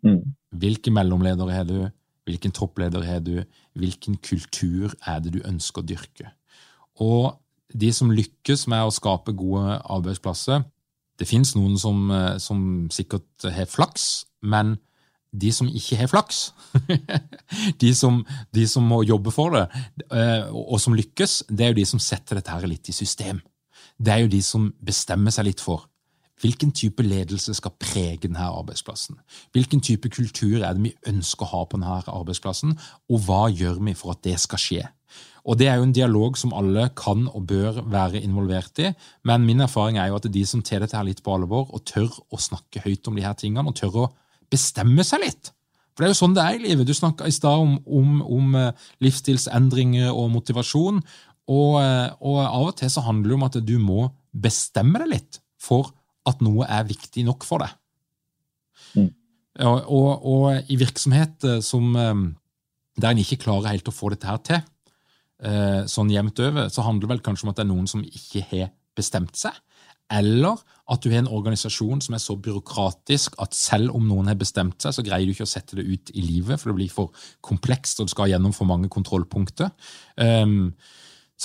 Mm. 0.06 0.22
Hvilke 0.58 0.94
mellomledere 0.94 1.54
har 1.54 1.68
du? 1.68 1.78
Hvilken 2.28 2.52
toppleder 2.52 3.06
har 3.08 3.22
du? 3.24 3.44
Hvilken 3.78 4.18
kultur 4.20 4.92
er 5.08 5.22
det 5.24 5.38
du 5.38 5.44
ønsker 5.48 5.84
å 5.84 5.88
dyrke? 5.88 6.32
Og 7.04 7.38
de 7.72 7.92
som 7.94 8.12
lykkes 8.12 8.66
med 8.72 8.88
å 8.88 8.94
skape 8.96 9.36
gode 9.38 9.78
arbeidsplasser 9.84 10.66
Det 11.18 11.26
fins 11.28 11.56
noen 11.56 11.80
som, 11.82 12.12
eh, 12.14 12.36
som, 12.38 12.60
sikkert 12.94 13.48
har 13.50 13.66
flaks, 13.66 14.28
men 14.46 14.76
de 15.34 15.50
som 15.52 15.66
ikke 15.66 15.98
har 15.98 16.12
flaks, 16.12 16.52
de, 17.82 17.90
som, 17.98 18.20
de, 18.54 18.68
som, 18.70 18.86
må 18.86 19.02
jobbe 19.02 19.34
for 19.34 19.56
det, 19.56 19.64
eh, 20.14 20.46
og 20.54 20.78
som 20.78 20.94
lykkes, 20.94 21.48
det 21.50 21.66
er 21.66 21.74
jo 21.74 21.80
de 21.80 21.88
som 21.90 22.04
setter 22.06 22.38
dette 22.38 22.54
her 22.54 22.70
litt 22.70 22.92
i 22.92 22.94
system. 22.94 23.42
Det 23.98 24.14
er 24.14 24.22
jo 24.28 24.30
de 24.30 24.44
som 24.46 24.70
bestemmer 24.78 25.34
seg 25.34 25.50
litt 25.50 25.64
for 25.64 25.88
Hvilken 26.42 26.72
type 26.72 27.02
ledelse 27.02 27.56
skal 27.58 27.74
prege 27.82 28.28
denne 28.28 28.46
arbeidsplassen? 28.46 29.18
Hvilken 29.56 29.82
type 29.82 30.10
kultur 30.14 30.62
er 30.62 30.76
det 30.78 30.84
vi 30.84 30.94
ønsker 31.10 31.48
å 31.48 31.54
ha 31.54 31.64
på 31.66 31.80
denne 31.80 31.98
arbeidsplassen, 32.14 32.76
og 33.10 33.26
hva 33.26 33.48
gjør 33.50 33.82
vi 33.82 33.96
for 33.98 34.14
at 34.14 34.22
det 34.28 34.38
skal 34.44 34.62
skje? 34.62 34.84
Og 35.48 35.58
Det 35.58 35.70
er 35.72 35.80
jo 35.80 35.86
en 35.88 35.96
dialog 35.96 36.38
som 36.38 36.54
alle 36.54 36.90
kan 36.96 37.28
og 37.32 37.46
bør 37.48 37.80
være 37.88 38.20
involvert 38.20 38.80
i, 38.84 38.92
men 39.24 39.46
min 39.48 39.64
erfaring 39.64 39.98
er 39.98 40.10
jo 40.12 40.18
at 40.20 40.28
de 40.32 40.44
som 40.46 40.62
tar 40.62 40.84
dette 40.84 40.98
her 40.98 41.08
litt 41.08 41.24
på 41.24 41.34
alvor 41.34 41.72
og 41.72 41.86
tør 41.88 42.12
å 42.12 42.38
snakke 42.38 42.84
høyt 42.84 43.08
om 43.08 43.16
de 43.16 43.24
her 43.24 43.38
tingene, 43.40 43.64
og 43.64 43.76
tør 43.80 44.02
å 44.04 44.10
bestemme 44.52 45.06
seg 45.08 45.24
litt 45.24 45.54
For 45.96 46.04
det 46.04 46.10
er 46.10 46.14
jo 46.14 46.20
sånn 46.20 46.36
det 46.36 46.44
er 46.44 46.58
i 46.60 46.62
livet. 46.62 46.86
Du 46.86 46.94
snakka 46.94 47.26
i 47.26 47.34
stad 47.34 47.58
om, 47.58 47.72
om, 47.88 48.22
om, 48.22 48.52
eh, 48.56 48.74
livsstilsendringer 49.02 50.12
og 50.12 50.30
motivasjon, 50.30 51.00
og, 51.48 51.72
eh, 51.82 52.12
og 52.22 52.38
av 52.44 52.68
og 52.68 52.76
til 52.78 52.92
så 52.92 53.02
handler 53.08 53.32
det 53.32 53.38
om 53.40 53.48
at 53.48 53.58
du 53.66 53.78
må 53.82 54.12
bestemme 54.36 55.02
deg 55.02 55.10
litt 55.16 55.40
for 55.58 55.90
at 56.28 56.44
noe 56.46 56.68
er 56.68 56.88
viktig 56.88 57.26
nok 57.28 57.46
for 57.48 57.64
deg. 57.64 57.76
Mm. 58.98 59.12
Og, 59.68 59.78
og, 59.90 60.10
og, 60.30 60.70
i 60.70 60.78
virksomhet 60.78 61.46
eh, 61.48 61.62
som, 61.66 61.90
eh, 61.98 62.26
der 63.02 63.14
en 63.14 63.22
ikke 63.22 63.42
klarer 63.48 63.74
helt 63.74 63.90
å 63.90 63.96
få 63.96 64.12
dette 64.14 64.30
her 64.30 64.42
til, 64.46 64.62
eh, 65.42 65.84
sånn 65.90 66.14
jevnt 66.14 66.42
over, 66.46 66.70
så 66.74 66.86
handler 66.86 67.08
det 67.08 67.14
vel 67.16 67.24
kanskje 67.26 67.48
om 67.48 67.54
at 67.54 67.60
det 67.60 67.66
er 67.66 67.72
noen 67.72 67.90
som 67.90 68.06
ikke 68.06 68.46
har 68.52 68.70
bestemt 68.98 69.38
seg. 69.40 69.56
Eller 70.14 70.56
at 70.88 71.04
du 71.04 71.10
har 71.12 71.20
en 71.20 71.34
organisasjon 71.36 72.00
som 72.06 72.16
er 72.16 72.22
så 72.24 72.38
byråkratisk 72.40 73.36
at 73.44 73.58
selv 73.58 73.92
om 73.98 74.06
noen 74.08 74.30
har 74.32 74.38
bestemt 74.40 74.80
seg, 74.84 74.96
så 74.96 75.04
greier 75.04 75.28
du 75.28 75.34
ikke 75.34 75.48
å 75.48 75.52
sette 75.52 75.76
det 75.76 75.84
ut 75.84 76.14
i 76.16 76.24
livet, 76.24 76.62
for 76.62 76.72
det 76.72 76.78
blir 76.78 76.94
for 76.94 77.26
komplekst, 77.44 78.00
og 78.00 78.08
du 78.08 78.14
skal 78.14 78.32
gjennom 78.32 78.56
for 78.56 78.70
mange 78.70 78.88
kontrollpunkter. 78.94 79.74
Um, 80.16 80.72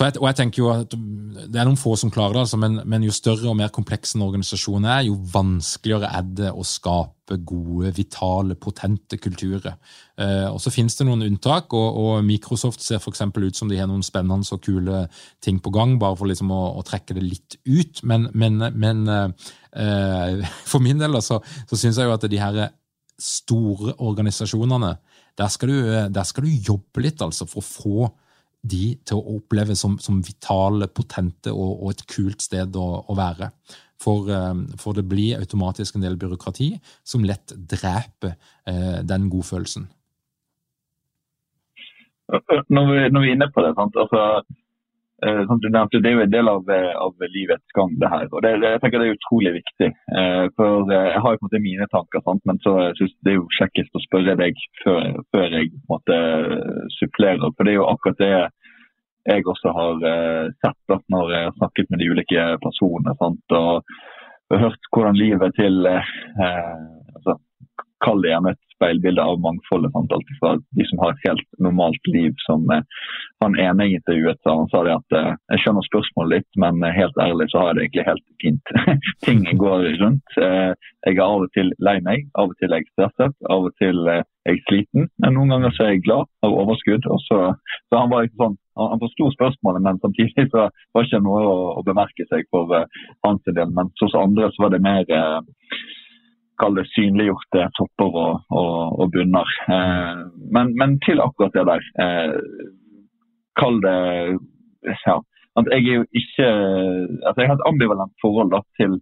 jeg, 0.01 0.17
og 0.17 0.27
jeg 0.31 0.37
tenker 0.39 0.63
jo 0.63 0.69
at 0.73 0.95
Det 0.95 1.59
er 1.59 1.67
noen 1.69 1.81
få 1.81 1.95
som 2.01 2.11
klarer 2.13 2.37
det, 2.37 2.45
altså, 2.47 2.59
men, 2.61 2.79
men, 2.89 3.05
jo 3.05 3.13
større 3.13 3.51
og 3.51 3.57
mer 3.59 3.73
kompleks 3.75 4.15
en 4.17 4.25
organisasjon 4.25 4.87
er, 4.89 5.03
jo 5.09 5.19
vanskeligere 5.33 6.09
er 6.09 6.31
det 6.39 6.53
å 6.53 6.65
skape 6.65 7.37
gode, 7.49 7.93
vitale, 7.97 8.57
potente 8.61 9.17
kulturer. 9.21 9.77
Eh, 10.21 10.49
og 10.49 10.61
Så 10.61 10.73
finnes 10.73 10.97
det 10.97 11.07
noen 11.09 11.25
unntak, 11.27 11.73
og, 11.77 11.99
og 12.03 12.25
Microsoft 12.25 12.85
ser 12.85 13.01
for 13.05 13.13
ut 13.13 13.57
som 13.57 13.69
de 13.69 13.81
har 13.81 13.89
noen 13.89 14.05
spennende 14.05 14.49
og 14.53 14.65
kule 14.65 15.07
ting 15.45 15.61
på 15.61 15.73
gang, 15.73 15.99
bare 16.01 16.17
for 16.21 16.29
liksom 16.29 16.53
å, 16.53 16.63
å 16.81 16.85
trekke 16.87 17.17
det 17.17 17.25
litt 17.25 17.59
ut. 17.65 18.03
Men, 18.05 18.29
men, 18.33 18.61
men 18.73 19.05
eh, 19.13 20.49
for 20.71 20.85
min 20.85 21.01
del 21.01 21.21
altså, 21.21 21.43
så 21.69 21.79
syns 21.79 22.01
jeg 22.01 22.09
jo 22.09 22.17
at 22.17 22.29
de 22.29 22.41
her 22.41 22.65
store 23.21 23.97
organisasjonene, 24.03 24.97
der 25.39 25.49
skal, 25.49 25.69
du, 25.69 25.93
der 26.13 26.27
skal 26.29 26.45
du 26.45 26.69
jobbe 26.73 27.05
litt 27.05 27.23
altså, 27.25 27.49
for 27.49 27.63
å 27.63 27.69
få 27.69 28.11
de 28.63 28.93
til 29.03 29.19
å 29.19 29.37
oppleve 29.39 29.75
som, 29.79 29.97
som 29.99 30.21
vitale, 30.23 30.87
potente 30.95 31.51
og, 31.51 31.73
og, 31.83 31.89
et 31.95 32.05
kult 32.11 32.45
sted 32.45 32.77
å, 32.79 32.87
å 33.11 33.17
være. 33.19 33.51
For, 34.03 34.31
eh, 34.31 34.55
for, 34.81 34.99
det 34.99 35.07
blir 35.11 35.41
automatisk 35.41 35.99
en 35.99 36.07
del 36.07 36.19
byråkrati 36.21 36.71
som 37.07 37.27
lett 37.27 37.55
dreper 37.55 38.37
eh, 38.71 39.01
den 39.07 39.29
godfølelsen. 39.33 39.89
Når 42.73 42.87
vi, 42.89 43.01
når 43.13 43.21
vi, 43.21 43.29
er 43.29 43.37
inne 43.37 43.51
på 43.53 43.65
det? 43.65 43.75
Altså, 43.77 44.21
som 45.23 45.61
du 45.61 45.69
nevnte, 45.69 46.01
Det 46.03 46.11
er 46.11 46.17
jo 46.17 46.25
en 46.25 46.31
del 46.31 46.49
av, 46.49 46.71
eh, 46.71 46.95
av 46.99 47.15
livets 47.31 47.75
gang, 47.77 47.93
det 47.99 48.09
her. 48.11 48.27
og 48.33 48.43
det, 48.43 48.53
jeg 48.61 48.81
tenker 48.81 48.99
det 48.99 49.09
er 49.09 49.19
utrolig 49.19 49.53
viktig. 49.61 49.91
Eh, 50.19 50.47
for 50.57 50.91
Jeg 50.91 51.21
har 51.23 51.31
jo 51.33 51.39
på 51.39 51.47
en 51.47 51.49
måte 51.51 51.63
mine 51.63 51.87
tanker, 51.93 52.21
sant? 52.25 52.43
men 52.45 52.59
så 52.65 52.95
synes 52.99 53.15
det 53.23 53.33
er 53.33 53.39
jo 53.39 53.55
kjekkest 53.59 53.95
å 53.95 54.05
spørre 54.07 54.37
deg 54.37 54.55
før, 54.83 55.23
før 55.35 55.47
jeg 55.51 55.71
på 55.71 55.79
en 55.79 55.95
måte 55.95 56.19
supplerer. 56.99 57.55
For 57.57 57.65
det 57.65 57.73
er 57.73 57.79
jo 57.79 57.91
akkurat 57.93 58.19
det 58.19 58.35
jeg 59.31 59.47
også 59.47 59.71
har 59.71 59.97
sett 60.59 60.81
da, 60.91 60.99
når 61.15 61.31
jeg 61.31 61.45
har 61.47 61.55
snakket 61.61 61.91
med 61.91 62.01
de 62.01 62.11
ulike 62.11 62.47
personene. 62.65 63.15
Sant? 63.23 63.55
Og 63.55 63.85
hørt 64.51 64.91
hvordan 64.91 65.15
livet 65.15 65.55
til 65.55 65.87
altså, 65.87 67.39
Kall 68.03 68.19
det 68.23 68.33
gjerne 68.33 68.51
et 68.57 68.72
speilbilde 68.83 69.23
av 69.23 69.41
mangfoldet. 69.41 69.93
Sant? 69.93 70.13
Alt 70.13 70.33
fra 70.41 70.57
de 70.77 70.87
som 70.89 70.99
har 70.99 71.15
et 71.15 71.29
helt 71.29 71.49
normalt 71.59 72.07
liv, 72.07 72.35
som 72.47 72.65
eh, 72.71 72.83
han 73.45 73.59
ene 73.59 73.89
intervjuet 73.95 74.41
sa. 74.43 74.57
Han 74.59 74.71
sa 74.73 74.83
det 74.87 74.97
at 74.97 75.19
eh, 75.19 75.31
jeg 75.55 75.65
skjønner 75.65 75.89
spørsmålet 75.89 76.41
litt, 76.41 76.61
men 76.65 76.83
eh, 76.83 76.97
helt 76.97 77.19
ærlig 77.23 77.49
så 77.53 77.63
har 77.63 77.71
jeg 77.71 77.79
det 77.79 77.85
egentlig 77.87 78.09
helt 78.11 78.27
fint. 78.43 78.75
Ting 79.27 79.45
går 79.61 79.87
rundt. 80.03 80.37
Jeg 80.37 81.17
er 81.17 81.23
av 81.25 81.47
og 81.47 81.55
til 81.57 81.73
lei 81.83 81.99
meg, 82.03 82.27
av 82.39 82.51
og 82.51 82.59
til 82.59 82.73
er 82.73 82.83
jeg 82.83 82.91
stresset, 82.93 83.39
av 83.51 83.69
og 83.69 83.79
til 83.83 84.03
er 84.11 84.27
jeg 84.49 84.63
sliten. 84.67 85.09
Men 85.23 85.39
noen 85.39 85.55
ganger 85.55 85.75
så 85.77 85.87
er 85.87 85.95
jeg 85.95 86.05
glad, 86.09 86.31
har 86.43 86.59
overskudd. 86.65 87.07
og 87.07 87.23
så, 87.29 87.41
så 87.89 88.03
han 88.03 88.13
var 88.13 88.27
ikke 88.27 88.43
sånn 88.43 88.59
han 88.73 89.01
forsto 89.03 89.27
spørsmålet, 89.35 89.83
men 89.85 89.99
samtidig 90.01 90.47
så 90.49 90.63
var 90.65 91.03
det 91.03 91.11
ikke 91.11 91.19
noe 91.27 91.43
å, 91.45 91.57
å 91.77 91.83
bemerke 91.85 92.25
seg 92.31 92.47
for 92.49 92.73
uh, 92.73 92.87
hans 93.21 93.45
del. 93.45 93.69
Men 93.69 93.91
hos 94.01 94.17
andre 94.17 94.49
så 94.55 94.65
var 94.65 94.73
det 94.73 94.81
mer 94.81 95.05
uh, 95.13 95.45
kall 96.61 96.77
det 96.79 96.87
synliggjorte 96.93 97.67
topper 97.79 98.17
og, 98.25 98.41
og, 98.51 99.01
og 99.01 99.13
bunner. 99.15 99.53
Eh, 99.77 100.23
men, 100.55 100.73
men, 100.79 100.99
til 101.07 101.23
akkurat 101.25 101.55
det 101.57 101.67
der. 101.71 101.87
Eh, 102.05 102.35
kall 103.61 103.81
det 103.85 103.99
ja, 105.07 105.19
at 105.61 105.69
Jeg 105.71 105.85
er 105.85 105.99
jo 106.01 106.05
ikke 106.17 106.47
at 107.29 107.39
Jeg 107.39 107.49
har 107.49 107.57
et 107.59 107.69
ambivalent 107.69 108.15
forhold 108.25 108.51
da, 108.55 108.63
til 108.81 109.01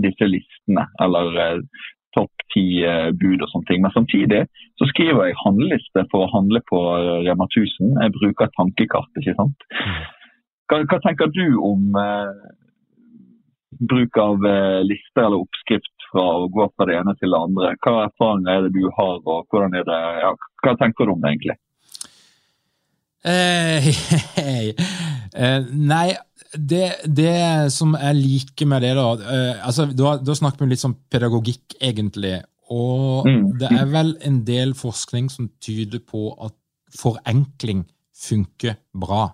disse 0.00 0.26
listene, 0.26 0.86
eller 1.04 1.36
eh, 1.44 1.62
topp 2.16 2.44
ti 2.54 2.64
eh, 2.86 3.10
bud 3.20 3.42
og 3.44 3.50
sånne 3.52 3.68
ting. 3.68 3.82
Men 3.84 3.94
samtidig 3.94 4.44
så 4.80 4.88
skriver 4.90 5.28
jeg 5.28 5.42
handleliste 5.44 6.06
for 6.12 6.26
å 6.26 6.32
handle 6.34 6.62
på 6.70 6.80
eh, 6.96 7.18
Rema 7.26 7.46
1000. 7.50 7.98
Jeg 8.04 8.16
bruker 8.16 8.54
tankekart, 8.56 9.20
ikke 9.20 9.36
sant. 9.38 9.68
Hva, 10.70 10.82
hva 10.86 11.00
tenker 11.04 11.30
du 11.34 11.46
om 11.66 11.98
eh, 11.98 12.32
bruk 13.90 14.18
av 14.20 14.42
lister 14.84 15.24
eller 15.24 15.44
oppskrift 15.44 15.99
fra 16.10 16.24
å 16.42 16.48
gå 16.52 16.66
fra 16.74 16.86
det 16.88 16.98
ene 17.00 17.14
til 17.18 17.32
det 17.32 17.40
andre. 17.40 17.74
Hva 17.84 18.06
erfaringer 18.06 18.52
er 18.52 18.66
det 18.66 18.72
du 18.76 18.86
har, 18.96 19.18
og 19.24 19.46
hvordan 19.50 19.76
er 19.78 19.86
det, 19.88 20.00
ja, 20.24 20.32
hva 20.64 20.74
tenker 20.80 21.06
du 21.06 21.14
om 21.14 21.22
det 21.22 21.34
egentlig? 21.34 21.56
Eh, 23.20 23.88
eh, 25.44 25.66
nei, 25.70 26.06
det, 26.54 26.86
det, 27.04 27.70
som 27.74 27.94
jeg 27.94 28.18
liker 28.18 28.70
med 28.70 28.82
det, 28.82 28.94
da 28.98 29.10
eh, 29.14 29.66
altså, 29.66 29.86
Da, 29.94 30.16
da 30.24 30.36
snakker 30.36 30.64
vi 30.64 30.72
litt 30.72 30.82
sånn 30.82 30.98
pedagogikk, 31.12 31.76
egentlig. 31.78 32.38
Og 32.70 33.26
mm. 33.26 33.44
det 33.60 33.70
er 33.74 33.90
vel 33.90 34.14
en 34.26 34.40
del 34.46 34.74
forskning 34.78 35.30
som 35.32 35.50
tyder 35.62 36.02
på 36.06 36.30
at 36.42 36.54
forenkling 36.96 37.84
funker 38.20 38.78
bra. 38.92 39.28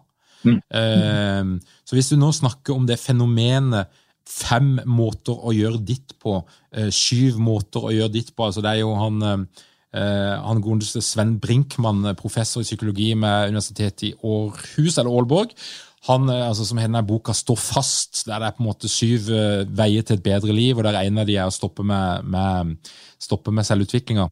Mm. 0.46 0.58
Eh, 0.60 1.72
så 1.84 1.96
hvis 1.96 2.12
du 2.12 2.18
nå 2.20 2.32
snakker 2.34 2.76
om 2.76 2.86
det 2.88 3.00
fenomenet 3.02 4.02
fem 4.26 4.76
måter 4.90 5.38
å 5.38 5.54
gjøre 5.54 5.80
ditt 5.86 6.16
på, 6.22 6.40
eh, 6.72 6.90
syv 6.90 7.38
måter 7.38 7.86
å 7.86 7.94
gjøre 7.94 8.12
ditt 8.12 8.34
på. 8.34 8.44
altså 8.44 8.62
Det 8.62 8.70
er 8.70 8.80
jo 8.80 8.94
han, 8.94 9.22
eh, 9.22 10.36
han 10.42 10.62
godeste 10.62 11.02
Sven 11.02 11.38
Brinkmann, 11.38 12.14
professor 12.16 12.60
i 12.60 12.64
psykologi 12.64 13.14
med 13.14 13.50
Universitetet 13.50 14.02
i 14.02 14.14
Århus, 14.22 14.98
eller 14.98 15.10
Aalborg. 15.10 15.50
Han, 16.06 16.28
altså, 16.28 16.64
som 16.64 16.78
har 16.78 16.86
denne 16.86 17.06
boka 17.06 17.32
'Står 17.32 17.56
fast', 17.56 18.26
der 18.26 18.38
det 18.38 18.46
er 18.46 18.52
på 18.52 18.62
en 18.62 18.70
måte 18.70 18.88
syv 18.88 19.26
veier 19.74 20.02
til 20.02 20.16
et 20.16 20.22
bedre 20.22 20.52
liv, 20.52 20.76
og 20.76 20.84
der 20.84 21.00
en 21.00 21.18
av 21.18 21.26
de 21.26 21.36
er 21.36 21.46
å 21.46 21.50
stoppe 21.50 21.82
med, 21.82 22.24
med, 22.24 22.76
med 23.50 23.64
selvutviklinga. 23.64 24.28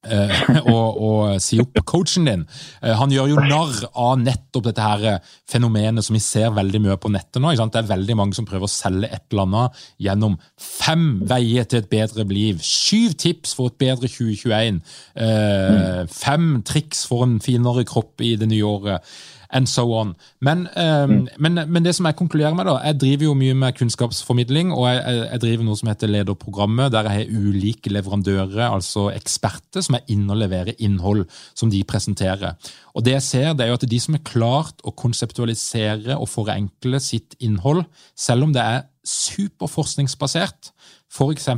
Uh, 0.00 0.62
og, 0.72 0.96
og, 0.96 1.40
si 1.44 1.58
opp 1.60 1.76
coachen 1.84 2.24
din. 2.24 2.44
Uh, 2.80 2.94
han 2.96 3.12
gjør 3.12 3.34
jo 3.34 3.42
narr 3.44 3.82
av 3.92 4.14
nettopp 4.22 4.64
dette 4.70 4.84
her 4.84 5.02
eh, 5.10 5.32
fenomenet 5.50 6.06
som 6.06 6.16
vi 6.16 6.22
ser 6.24 6.54
veldig 6.56 6.80
mye 6.86 6.96
på 7.00 7.10
nettet 7.12 7.42
nå. 7.42 7.52
Det 7.52 7.82
er 7.82 7.90
veldig 7.90 8.16
mange 8.16 8.36
som 8.36 8.46
prøver 8.48 8.64
å 8.64 8.72
selge 8.72 9.10
et 9.10 9.26
eller 9.28 9.44
annet 9.44 9.82
gjennom 10.06 10.38
fem 10.60 11.04
veier 11.28 11.68
til 11.68 11.82
et 11.82 11.90
bedre 11.92 12.24
liv. 12.30 12.62
Syv 12.64 13.18
tips 13.20 13.52
for 13.58 13.72
et 13.72 13.78
bedre 13.80 14.08
2021. 14.08 14.80
Uh, 15.20 16.06
fem 16.08 16.48
triks 16.66 17.04
for 17.10 17.26
en 17.26 17.36
finere 17.44 17.84
kropp 17.88 18.24
i 18.24 18.36
det 18.40 18.48
nye 18.50 18.72
året 18.72 19.12
and 19.52 19.68
so 19.68 19.92
on. 19.94 20.14
Men, 20.40 20.68
um, 20.76 21.10
mm. 21.10 21.28
men, 21.38 21.60
men, 21.66 21.84
det 21.84 21.94
som 21.96 22.06
jeg 22.06 22.16
konkluderer 22.18 22.54
med, 22.54 22.68
da, 22.68 22.76
jeg 22.86 22.98
driver 23.02 23.26
jo 23.28 23.36
mye 23.38 23.56
med 23.58 23.76
kunnskapsformidling, 23.78 24.72
og 24.74 24.86
jeg, 24.88 25.16
jeg 25.32 25.42
driver 25.44 25.66
noe 25.66 25.80
som 25.80 25.90
heter 25.90 26.12
Lederprogrammet, 26.12 26.92
der 26.94 27.08
jeg 27.08 27.18
har 27.18 27.48
ulike 27.48 27.92
leverandører, 27.92 28.62
altså 28.68 29.08
eksperter, 29.14 29.84
som 29.86 29.98
er 29.98 30.06
inne 30.12 30.34
og 30.34 30.42
leverer 30.42 30.78
innhold 30.78 31.24
som 31.54 31.72
de 31.72 31.82
presenterer. 31.88 32.56
Og 32.94 33.06
det 33.06 33.16
jeg 33.18 33.26
ser, 33.26 33.50
det 33.54 33.66
er 33.66 33.72
jo 33.72 33.80
at 33.80 33.88
de 33.90 34.02
som 34.02 34.16
er 34.16 34.26
klart 34.26 34.84
å 34.86 34.94
konseptualisere 34.96 36.18
og 36.18 36.30
forenkle 36.30 37.02
sitt 37.02 37.36
innhold, 37.42 37.84
selv 38.18 38.48
om 38.48 38.54
det 38.54 38.62
er 38.62 38.86
superforskningsbasert, 39.06 40.72
f.eks. 41.10 41.50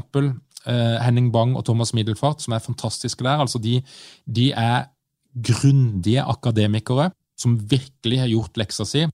Uh, 0.62 0.98
Henning 1.02 1.32
Bang 1.34 1.56
og 1.58 1.64
Thomas 1.66 1.90
Middelfart, 1.90 2.40
som 2.44 2.54
er 2.54 2.62
fantastiske 2.62 3.24
der. 3.26 3.40
altså 3.42 3.58
De, 3.58 3.80
de 4.30 4.52
er 4.54 4.86
grundige 5.32 6.22
akademikere 6.22 7.10
som 7.42 7.58
virkelig 7.58 8.22
har 8.22 8.30
gjort 8.30 8.60
leksa 8.60 8.86
si. 8.88 9.04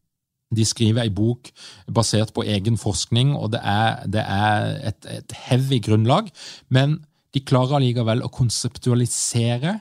De 0.55 0.65
skriver 0.65 1.05
ei 1.05 1.13
bok 1.13 1.51
basert 1.93 2.33
på 2.37 2.45
egen 2.49 2.79
forskning, 2.81 3.35
og 3.37 3.53
det 3.53 3.61
er, 3.61 4.05
det 4.09 4.25
er 4.25 4.71
et, 4.93 5.09
et, 5.19 5.37
heavy 5.49 5.81
grunnlag. 5.85 6.31
Men 6.73 7.01
de 7.37 7.45
klarer 7.45 7.79
allikevel 7.79 8.25
å 8.25 8.33
konseptualisere 8.33 9.79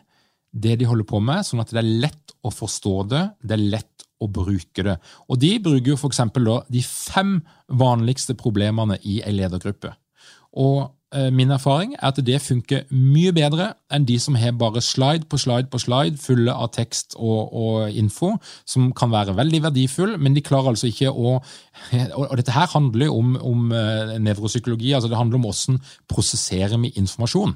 det 0.52 0.78
de 0.82 0.88
holder 0.90 1.08
på 1.08 1.22
med, 1.24 1.46
sånn 1.46 1.62
at 1.64 1.72
det 1.72 1.84
er 1.84 1.94
lett 2.08 2.36
å 2.44 2.52
forstå 2.52 2.96
det, 3.12 3.24
det 3.44 3.56
er 3.56 3.70
lett 3.78 4.06
å 4.24 4.28
bruke 4.34 4.84
det. 4.84 4.98
Og 5.30 5.40
de 5.40 5.54
bruker 5.62 5.94
jo 5.94 5.98
f.eks. 6.00 6.22
de 6.74 6.84
fem 6.84 7.38
vanligste 7.68 8.36
problemene 8.40 8.98
i 9.06 9.20
ei 9.22 9.36
ledergruppe. 9.36 9.94
Og 10.58 10.88
min 11.32 11.52
erfaring 11.56 11.94
er 11.96 12.10
at 12.10 12.18
det 12.26 12.42
funker 12.44 12.82
mye 12.92 13.32
bedre 13.32 13.70
enn 13.94 14.04
de 14.08 14.18
som 14.20 14.36
har 14.36 14.58
bare 14.60 14.82
slide 14.84 15.30
på 15.32 15.40
slide 15.40 15.70
på 15.72 15.80
slide 15.80 16.20
fulle 16.20 16.52
av 16.52 16.74
tekst 16.76 17.16
og, 17.16 17.54
og, 17.56 17.94
info, 17.96 18.34
som 18.68 18.90
kan 18.92 19.14
være 19.14 19.38
veldig 19.38 19.62
verdifull, 19.70 20.18
men 20.20 20.36
de 20.36 20.44
klarer 20.44 20.74
altså 20.74 20.90
ikke 20.92 21.14
å 21.14 21.38
Og 22.18 22.36
dette 22.36 22.52
her 22.52 22.68
handler 22.74 23.14
om, 23.14 23.38
om 23.40 23.72
eh, 23.72 24.18
nevropsykologi, 24.20 24.92
altså 24.98 25.08
det 25.08 25.18
handler 25.20 25.40
om 25.40 25.48
hvordan 25.48 25.80
prosesserer 26.10 26.76
vi 26.82 26.92
informasjon. 27.00 27.56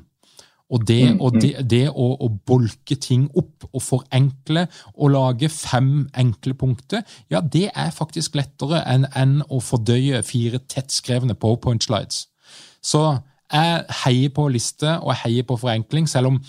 Og 0.72 0.88
det, 0.88 1.02
mm, 1.14 1.22
og 1.22 1.36
det, 1.36 1.52
mm. 1.58 1.68
det 1.68 1.84
å, 1.90 2.06
å, 2.16 2.30
bolke 2.48 2.96
ting 2.96 3.26
opp 3.38 3.66
og 3.72 3.84
forenkle 3.84 4.66
og 4.94 5.12
lage 5.12 5.50
fem 5.52 6.08
enkle 6.18 6.56
punkter, 6.56 7.04
ja, 7.32 7.42
det 7.42 7.68
er 7.76 7.92
faktisk 7.92 8.38
lettere 8.40 8.84
enn, 8.88 9.10
enn 9.12 9.42
å 9.52 9.60
fordøye 9.64 10.24
fire 10.24 10.62
tettskrevne 10.72 11.36
powerpoint-slides. 11.36 12.24
Så 12.82 13.04
jeg 13.52 13.98
heier 14.06 14.36
på 14.36 14.48
liste 14.52 14.98
og 15.02 15.12
jeg 15.14 15.22
heier 15.26 15.48
på 15.48 15.60
forenkling, 15.60 16.08
selv 16.10 16.32
om, 16.32 16.40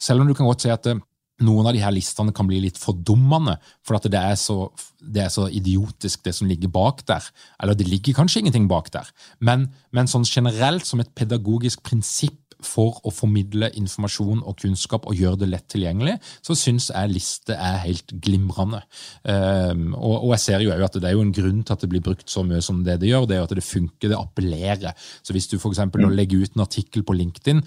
selv 0.00 0.22
om 0.22 0.30
du 0.30 0.34
kan 0.38 0.48
godt 0.48 0.64
si 0.64 0.72
at 0.72 0.86
eh, 0.90 1.00
noen 1.42 1.66
av 1.66 1.74
de 1.74 1.82
her 1.82 1.94
listene 1.94 2.34
kan 2.34 2.46
bli 2.48 2.60
litt 2.62 2.78
fordummende, 2.80 3.56
for 3.86 3.98
at 3.98 4.06
det 4.10 4.20
er, 4.20 4.36
så, 4.38 4.68
det 5.02 5.24
er 5.24 5.32
så 5.32 5.48
idiotisk, 5.50 6.22
det 6.26 6.34
som 6.36 6.50
ligger 6.50 6.70
bak 6.72 7.02
der. 7.08 7.24
Eller 7.62 7.78
det 7.78 7.88
ligger 7.88 8.16
kanskje 8.20 8.42
ingenting 8.44 8.68
bak 8.70 8.92
der, 8.94 9.08
men, 9.40 9.70
men 9.90 10.10
sånn 10.10 10.26
generelt 10.28 10.86
som 10.88 11.02
et 11.02 11.12
pedagogisk 11.18 11.82
prinsipp 11.86 12.38
for 12.66 13.00
å 13.06 13.12
formidle 13.14 13.70
informasjon 13.78 14.42
og 14.46 14.58
kunnskap 14.62 15.06
og 15.08 15.18
gjøre 15.18 15.42
det 15.42 15.50
lett 15.52 15.68
tilgjengelig, 15.72 16.18
så 16.44 16.56
syns 16.58 16.90
jeg 16.92 17.12
liste 17.12 17.56
er 17.56 17.80
helt 17.84 18.14
glimrende. 18.24 18.82
Og, 19.24 20.16
og, 20.16 20.30
jeg 20.34 20.44
ser 20.44 20.64
jo 20.64 20.74
at 20.74 20.98
det 20.98 21.08
er 21.08 21.16
jo 21.16 21.24
en 21.24 21.34
grunn 21.34 21.62
til 21.62 21.76
at 21.76 21.84
det 21.84 21.90
blir 21.92 22.04
brukt 22.04 22.28
så 22.30 22.44
mye 22.46 22.62
som 22.64 22.82
det 22.86 22.98
det 23.02 23.10
gjør. 23.10 23.26
Det 23.28 23.36
er 23.36 23.42
jo 23.42 23.48
at 23.48 23.56
det 23.58 23.66
funker, 23.66 24.12
det 24.12 24.18
appellerer. 24.18 25.08
Så 25.22 25.34
hvis 25.36 25.50
du 25.50 25.58
f.eks. 25.58 25.84
Mm. 25.88 26.08
legger 26.14 26.44
ut 26.44 26.56
en 26.56 26.66
artikkel 26.66 27.06
på 27.06 27.16
LinkedIn, 27.16 27.62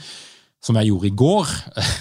som 0.65 0.79
jeg 0.79 0.89
gjorde 0.89 1.12
i 1.12 1.17
går 1.19 1.51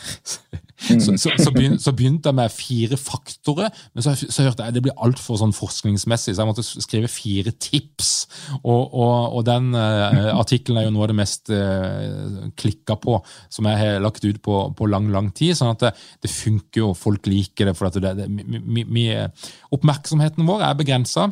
Så, 0.75 1.15
så, 1.17 1.31
så, 1.39 1.51
begynte, 1.55 1.79
så, 1.83 1.93
begynte, 1.95 2.29
jeg 2.29 2.37
med 2.37 2.51
fire 2.53 2.97
faktorer, 2.99 3.71
men 3.95 4.05
så, 4.05 4.15
hørte 4.43 4.67
jeg 4.67 4.75
det 4.75 4.83
blir 4.85 4.97
altfor 5.07 5.39
sånn 5.39 5.55
forskningsmessig, 5.55 6.35
så 6.35 6.43
jeg 6.43 6.51
måtte 6.51 6.65
skrive 6.67 7.11
fire 7.11 7.55
tips. 7.63 8.11
Og, 8.63 8.83
og, 8.91 9.37
og 9.39 9.45
den 9.47 9.71
uh, 9.77 10.33
artikkelen 10.35 10.81
er 10.81 10.89
jo 10.89 10.95
noe 10.97 11.07
av 11.07 11.13
det 11.13 11.19
mest 11.21 11.53
uh, 11.55 12.51
klikka 12.59 12.99
på 13.01 13.21
som 13.53 13.71
jeg 13.71 13.81
har 13.81 14.03
lagt 14.03 14.27
ut 14.27 14.43
på, 14.45 14.59
på 14.75 14.91
lang 14.91 15.09
lang 15.15 15.31
tid. 15.37 15.55
sånn 15.59 15.75
at 15.77 15.87
det, 15.87 15.95
det, 16.27 16.33
funker 16.35 16.83
jo, 16.83 16.91
folk 16.99 17.31
liker 17.31 17.71
det. 17.71 17.77
for 17.79 17.95
det, 17.95 18.17
det, 18.19 18.29
mi, 18.29 18.85
mi, 18.85 19.07
Oppmerksomheten 19.75 20.47
vår 20.49 20.67
er 20.67 20.79
begrensa. 20.83 21.31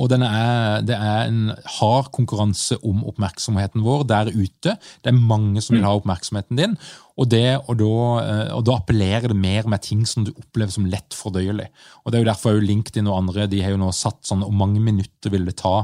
Og 0.00 0.08
er, 0.16 0.80
det 0.88 0.96
er 0.96 1.26
en 1.28 1.50
hard 1.78 2.08
konkurranse 2.16 2.78
om 2.80 3.02
oppmerksomheten 3.10 3.82
vår 3.84 4.06
der 4.08 4.30
ute. 4.32 4.76
Det 5.04 5.10
er 5.10 5.18
mange 5.18 5.60
som 5.60 5.76
vil 5.76 5.84
ha 5.84 5.92
oppmerksomheten 5.98 6.56
din, 6.56 6.76
og, 7.20 7.28
det, 7.28 7.58
og, 7.66 7.76
da, 7.76 7.96
eh, 8.22 8.54
og 8.56 8.62
da, 8.64 8.78
appellerer 8.80 9.28
det 9.28 9.36
mer 9.36 9.68
med 9.68 9.84
ting 9.84 10.06
som 10.08 10.24
du 10.24 10.32
opplever 10.32 10.72
som 10.72 10.88
lett 10.88 11.12
fordøyelig. 11.12 11.68
Og 12.02 12.12
Det 12.12 12.18
er 12.18 12.24
jo 12.24 12.30
derfor 12.30 12.62
LinkedIn 12.64 13.10
og 13.10 13.18
andre 13.18 13.50
de 13.52 13.60
har 13.60 13.74
jo 13.74 13.82
nå 13.82 13.90
satt 13.92 14.24
sånn 14.24 14.44
hvor 14.46 14.56
mange 14.56 14.80
minutter 14.80 15.34
vil 15.34 15.44
det 15.50 15.58
ta 15.60 15.82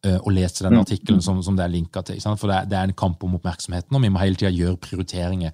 å 0.00 0.32
lese 0.32 0.64
den 0.64 0.78
artikkelen 0.80 1.20
som, 1.24 1.42
som 1.44 1.56
det 1.58 1.66
er 1.66 1.72
linka 1.74 2.00
til. 2.06 2.20
For 2.24 2.48
det 2.48 2.56
er, 2.56 2.68
det 2.70 2.78
er, 2.78 2.88
en 2.88 2.96
kamp 2.96 3.20
om 3.26 3.34
oppmerksomheten, 3.36 3.96
og 3.96 4.04
vi 4.04 4.10
må 4.12 4.22
hele 4.22 4.38
tida 4.38 4.52
gjøre 4.54 4.78
prioriteringer. 4.80 5.52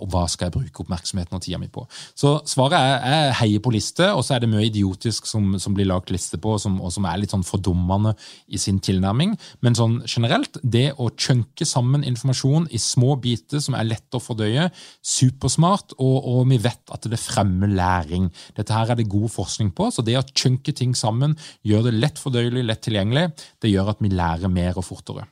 og 0.00 0.06
hva 0.12 0.24
skal 0.30 0.48
jeg 0.48 0.54
bruke 0.56 0.84
oppmerksomheten 0.84 1.36
og 1.36 1.42
tida 1.44 1.60
mi 1.60 1.68
på? 1.72 1.84
Så 2.18 2.38
svaret 2.48 2.78
er 2.78 3.26
jeg 3.26 3.36
heier 3.42 3.62
på 3.64 3.72
liste, 3.74 4.08
og 4.16 4.24
så 4.24 4.36
er 4.36 4.44
det 4.44 4.50
mye 4.52 4.64
idiotisk 4.68 5.28
som, 5.28 5.52
som 5.60 5.76
blir 5.76 5.88
lagt 5.90 6.12
liste 6.14 6.40
på, 6.40 6.54
som, 6.62 6.78
og 6.80 6.92
som 6.94 7.06
er 7.08 7.20
litt 7.20 7.34
sånn 7.34 7.44
fordummende 7.46 8.14
i 8.48 8.60
sin 8.60 8.80
tilnærming. 8.82 9.34
Men 9.64 9.76
sånn 9.78 9.98
generelt, 10.08 10.58
det 10.62 10.92
å 10.96 11.10
chunke 11.12 11.66
sammen 11.68 12.06
informasjon 12.08 12.68
i 12.72 12.80
små 12.82 13.16
biter 13.22 13.62
som 13.62 13.76
er 13.78 13.88
lette 13.88 14.18
å 14.18 14.22
fordøye, 14.22 14.68
supersmart, 15.04 15.96
og, 15.98 16.16
og 16.32 16.46
vi 16.50 16.58
vet 16.62 16.94
at 16.94 17.08
det 17.10 17.20
fremmer 17.20 17.70
læring. 17.72 18.28
Dette 18.56 18.74
her 18.76 18.92
er 18.92 19.00
det 19.00 19.10
god 19.12 19.30
forskning 19.32 19.72
på, 19.76 19.90
så 19.92 20.04
det 20.06 20.18
å 20.18 20.26
chunke 20.32 20.74
ting 20.76 20.96
sammen, 20.98 21.36
gjør 21.66 21.88
det 21.88 21.96
lett 21.98 22.20
fordøyelig, 22.20 22.64
lett 22.68 22.82
tilgjengelig, 22.84 23.28
det 23.62 23.72
gjør 23.72 23.81
at 23.90 24.02
vi 24.02 24.12
lærer 24.12 24.52
mer 24.52 24.78
og 24.78 24.86
fortere. 24.86 25.26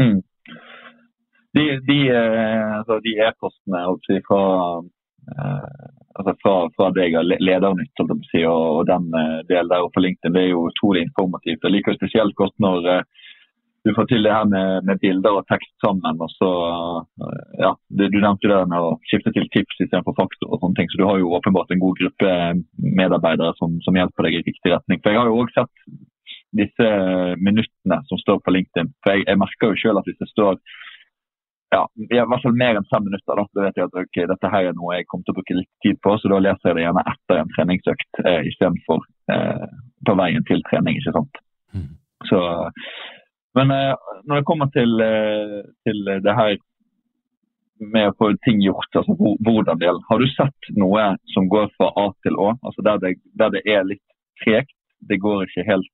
Mm. 0.00 0.22
De, 1.54 1.64
de, 1.86 1.98
eh, 2.10 2.78
altså 2.78 2.98
de 3.04 3.12
e-postene 3.22 3.82
fra, 4.26 4.42
eh, 5.34 5.90
altså 6.18 6.32
fra, 6.42 6.54
fra 6.74 6.88
deg 6.96 7.14
og 7.20 7.28
Ledernytt 7.30 8.02
og, 8.02 8.14
og 8.48 8.80
den 8.90 9.12
eh, 9.20 9.42
delen 9.50 9.70
der 9.70 9.86
på 9.94 10.02
LinkedIn, 10.02 10.34
det 10.34 10.42
er 10.42 10.50
jo 10.50 10.66
utrolig 10.72 11.04
informativt. 11.06 11.62
Jeg 11.62 11.76
liker 11.76 12.00
spesielt 12.00 12.34
godt 12.40 12.58
når 12.58 13.04
du 13.84 13.92
får 13.92 14.06
til 14.08 14.24
det 14.24 14.32
her 14.32 14.48
med, 14.48 14.82
med 14.88 14.98
bilder 15.02 15.38
og 15.38 15.46
tekst 15.52 15.70
sammen. 15.84 16.20
og 16.24 16.30
så, 16.32 16.50
ja, 17.60 17.74
Du 17.92 18.16
nevnte 18.16 18.48
det 18.48 18.60
med 18.72 18.80
å 18.80 18.94
skifte 19.10 19.30
til 19.36 19.46
tips 19.52 19.76
istedenfor 19.84 20.16
faktor. 20.16 20.48
og 20.48 20.58
sånne 20.58 20.78
ting, 20.78 20.88
så 20.90 21.02
Du 21.02 21.06
har 21.06 21.20
jo 21.20 21.34
åpenbart 21.36 21.70
en 21.70 21.84
god 21.84 22.00
gruppe 22.00 22.30
medarbeidere 23.00 23.52
som, 23.60 23.76
som 23.84 23.94
hjelper 24.00 24.26
deg 24.26 24.40
i 24.40 24.44
riktig 24.48 24.72
retning. 24.72 25.02
For 25.04 25.12
Jeg 25.12 25.20
har 25.20 25.28
jo 25.30 25.38
også 25.44 25.60
sett 25.60 26.00
disse 26.58 26.88
minuttene 27.42 28.00
som 28.08 28.20
står 28.20 28.40
på 28.44 28.54
LinkedIn. 28.54 28.92
For 29.02 29.14
Jeg, 29.14 29.26
jeg 29.28 29.40
merker 29.40 29.72
jo 29.72 29.80
selv 29.82 30.02
at 30.02 30.10
hvis 30.10 30.20
det 30.22 30.30
står 30.32 30.60
ja, 31.74 31.82
i 31.98 32.20
hvert 32.20 32.42
fall 32.44 32.54
mer 32.54 32.78
enn 32.78 32.86
fem 32.90 33.02
minutter, 33.06 33.38
da, 33.38 33.44
da 33.56 33.64
vet 33.66 33.78
jeg 33.80 33.88
at 33.88 33.96
okay, 33.98 34.26
dette 34.30 34.50
her 34.52 34.68
er 34.68 34.76
noe 34.78 34.98
jeg 34.98 35.08
kommer 35.10 35.26
til 35.26 35.34
å 35.34 35.38
bruke 35.38 35.56
litt 35.58 35.70
tid 35.82 35.98
på. 36.04 36.14
Så 36.20 36.30
da 36.30 36.38
leser 36.42 36.70
jeg 36.70 36.78
det 36.78 36.84
gjerne 36.84 37.04
etter 37.12 37.40
en 37.40 37.50
treningsøkt 37.56 38.20
eh, 38.22 38.42
istedenfor 38.50 39.02
eh, 39.34 39.64
på 40.06 40.16
veien 40.20 40.46
til 40.50 40.62
trening. 40.68 41.00
ikke 41.00 41.16
sant? 41.16 41.40
Mm. 41.74 41.88
Så, 42.30 42.38
men 43.58 43.74
eh, 43.74 44.12
når 44.28 44.40
det 44.40 44.48
kommer 44.50 44.70
til, 44.76 44.94
eh, 45.02 45.58
til, 45.88 46.04
det 46.26 46.36
her 46.38 46.54
med 47.94 48.12
å 48.12 48.16
få 48.20 48.30
ting 48.46 48.62
gjort, 48.62 48.90
altså 48.94 49.16
hvordan-delen, 49.18 50.04
har 50.08 50.22
du 50.22 50.28
sett 50.30 50.72
noe 50.78 51.10
som 51.34 51.50
går 51.50 51.72
fra 51.74 51.90
A 52.00 52.08
til 52.26 52.38
Å? 52.38 52.54
altså 52.62 52.86
Der 52.86 53.02
det, 53.02 53.16
der 53.34 53.50
det 53.56 53.64
er 53.66 53.86
litt 53.88 54.04
tregt, 54.44 54.76
det 55.08 55.18
går 55.20 55.44
ikke 55.48 55.66
helt 55.68 55.90
eh, 55.90 55.93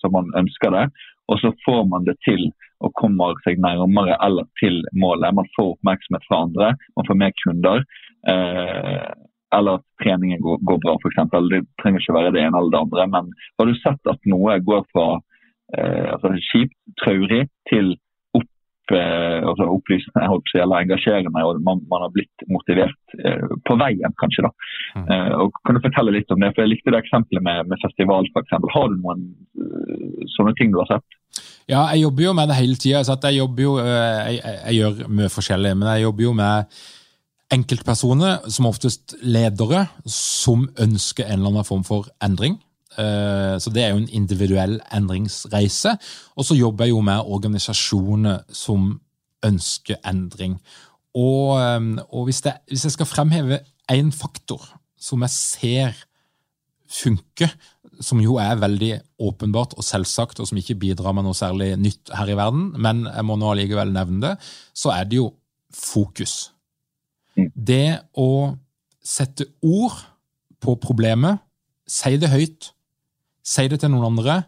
som 0.00 0.14
man 0.14 0.30
ønsker 0.40 0.72
det. 0.74 0.84
Og 1.32 1.40
så 1.40 1.50
får 1.64 1.82
man 1.88 2.06
det 2.08 2.16
til 2.26 2.48
og 2.84 2.92
kommer 3.00 3.36
seg 3.44 3.60
nærmere 3.62 4.16
eller 4.24 4.48
til 4.60 4.82
målet. 4.92 5.34
Man 5.36 5.48
får 5.56 5.74
oppmerksomhet 5.74 6.26
fra 6.28 6.42
andre, 6.46 6.72
man 6.98 7.08
får 7.08 7.20
mer 7.20 7.36
kunder. 7.42 7.84
Eh, 8.28 9.06
eller 9.54 9.78
at 9.78 9.84
treningen 10.02 10.42
går, 10.42 10.58
går 10.68 10.80
bra, 10.82 10.96
f.eks. 10.98 11.20
Det 11.52 11.62
trenger 11.80 12.02
ikke 12.02 12.16
være 12.18 12.32
det 12.34 12.42
ene 12.42 12.58
eller 12.58 12.74
det 12.74 12.82
andre. 12.82 13.06
Men 13.12 13.30
har 13.58 13.70
du 13.70 13.74
sett 13.78 14.10
at 14.10 14.30
noe 14.30 14.58
går 14.68 14.82
fra 14.92 15.06
eh, 15.78 16.08
altså 16.16 16.34
kjipt, 16.50 16.76
traurig, 17.04 17.44
til 17.70 17.94
Eh, 17.94 18.03
altså 18.92 19.64
opplysende 19.70 20.26
eller 20.60 20.82
engasjerende, 20.82 21.44
og 21.44 21.60
man, 21.62 21.80
man, 21.90 22.04
har 22.04 22.12
blitt 22.12 22.44
motivert 22.52 23.14
eh, 23.18 23.46
på 23.64 23.76
veien, 23.80 24.12
kanskje. 24.20 24.44
da. 24.46 24.50
Mm. 24.96 25.06
Eh, 25.08 25.32
og 25.44 25.52
Kan 25.64 25.78
du 25.78 25.82
fortelle 25.84 26.14
litt 26.14 26.30
om 26.30 26.40
det? 26.40 26.52
For 26.54 26.64
Jeg 26.64 26.74
likte 26.74 26.92
det 26.92 27.00
eksempelet 27.04 27.42
med, 27.42 27.70
med 27.70 27.80
festival, 27.84 28.28
f.eks. 28.32 28.58
Har 28.74 28.90
du 28.90 28.98
noen 28.98 29.24
uh, 29.56 30.26
sånne 30.36 30.54
ting 30.58 30.74
du 30.74 30.80
har 30.82 30.90
sett? 30.90 31.18
Ja, 31.70 31.86
jeg 31.94 32.04
jobber 32.04 32.26
jo 32.26 32.34
med 32.36 32.50
det 32.50 32.58
hele 32.58 32.76
tida. 32.76 33.00
Jeg, 33.00 33.38
jobber 33.38 33.62
jo, 33.62 33.78
jeg, 33.80 34.36
jeg, 34.36 34.58
jeg 34.66 34.78
gjør 34.82 35.16
mye 35.20 35.32
forskjellig, 35.32 35.72
men 35.80 35.90
jeg 35.94 36.04
jobber 36.04 36.28
jo 36.28 36.36
med 36.36 36.76
enkeltpersoner, 37.54 38.46
som 38.50 38.68
oftest 38.68 39.16
ledere, 39.22 39.86
som 40.10 40.68
ønsker 40.80 41.28
en 41.28 41.38
eller 41.38 41.52
annen 41.54 41.68
form 41.68 41.84
for 41.86 42.08
endring. 42.24 42.58
Eh, 42.98 43.56
så 43.60 43.72
det 43.74 43.84
er 43.84 43.92
jo 43.92 44.02
en 44.02 44.10
individuell 44.14 44.78
endringsreise. 44.94 45.96
Og 46.36 46.46
så 46.46 46.56
jobber 46.58 46.86
jeg 46.86 46.94
jo 46.94 47.02
med 47.04 47.30
organisasjoner 47.36 48.44
som 48.54 48.94
ønsker 49.44 50.00
endring. 50.06 50.58
Og, 51.14 51.60
eh, 51.60 51.90
og 52.08 52.28
hvis, 52.28 52.42
det, 52.46 52.56
hvis, 52.68 52.86
jeg 52.88 52.96
skal 52.96 53.10
fremheve 53.10 53.60
én 53.92 54.10
faktor 54.14 54.62
som 54.98 55.22
jeg 55.22 55.30
ser 55.34 56.04
funker, 56.90 57.52
som 58.02 58.18
jo 58.22 58.38
er 58.42 58.58
veldig 58.58 58.92
åpenbart 59.22 59.76
og 59.78 59.86
selvsagt, 59.86 60.40
og 60.40 60.48
som 60.48 60.58
ikke 60.58 60.78
bidrar 60.80 61.14
med 61.14 61.26
noe 61.26 61.36
særlig 61.36 61.74
nytt 61.78 62.10
her 62.14 62.32
i 62.32 62.36
verden, 62.38 62.72
men 62.80 63.04
jeg 63.06 63.26
må 63.26 63.36
nå 63.38 63.52
allikevel 63.52 63.92
nevne 63.94 64.22
det, 64.24 64.34
så 64.74 64.94
er 64.94 65.06
det 65.06 65.20
jo 65.20 65.28
fokus. 65.74 66.50
Mm. 67.38 67.50
Det 67.54 67.86
å 68.18 68.54
sette 69.04 69.46
ord 69.62 69.98
på 70.62 70.76
problemet, 70.82 71.42
si 71.86 72.16
det 72.18 72.32
høyt, 72.32 72.73
Si 73.44 73.68
det 73.68 73.80
til 73.82 73.92
noen 73.92 74.08
andre. 74.12 74.42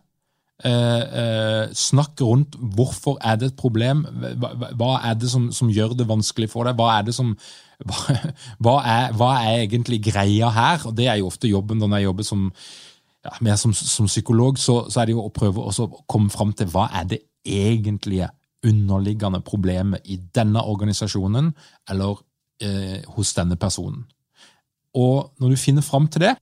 Eh, 0.65 1.03
eh, 1.21 1.73
snakk 1.77 2.21
rundt 2.25 2.55
hvorfor 2.57 3.19
er 3.21 3.37
det 3.37 3.51
et 3.51 3.59
problem. 3.61 4.07
Hva, 4.41 4.55
hva 4.73 4.93
er 5.05 5.19
det 5.21 5.29
som, 5.29 5.51
som, 5.53 5.69
gjør 5.69 5.93
det 5.99 6.09
vanskelig 6.09 6.49
for 6.49 6.65
deg? 6.65 6.79
Hva 6.79 6.95
er 6.97 7.13
som 7.13 7.35
hva, 8.65 8.79
er, 8.81 9.13
hva, 9.13 9.35
er, 9.43 9.67
egentlig 9.67 10.01
greia 10.07 10.49
her? 10.49 10.87
Og 10.89 10.97
Det 10.97 11.11
er 11.13 11.21
jo 11.21 11.29
ofte 11.29 11.51
jobben 11.51 11.79
når 11.79 11.99
jeg 11.99 12.09
jobber 12.09 12.29
som, 12.31 12.49
ja, 13.45 13.57
som, 13.61 13.75
som 13.77 14.09
psykolog. 14.09 14.57
Så, 14.59 14.87
så, 14.89 15.03
er 15.03 15.11
det 15.11 15.19
jo 15.19 15.27
å 15.27 15.35
prøve 15.35 15.69
å 15.69 15.91
komme 16.09 16.33
fram 16.33 16.57
til 16.57 16.73
hva 16.73 16.89
er 16.89 17.05
det 17.13 17.21
egentlige 17.45 18.31
underliggende 18.67 19.43
problemet 19.45 20.09
i 20.09 20.17
denne 20.35 20.65
organisasjonen 20.65 21.53
eller 21.93 22.17
eh, 22.65 23.05
hos 23.15 23.37
denne 23.37 23.61
personen. 23.61 24.07
Og 24.97 25.37
når 25.37 25.53
du 25.53 25.61
finner 25.61 25.85
fram 25.85 26.09
til 26.09 26.25
det, 26.25 26.33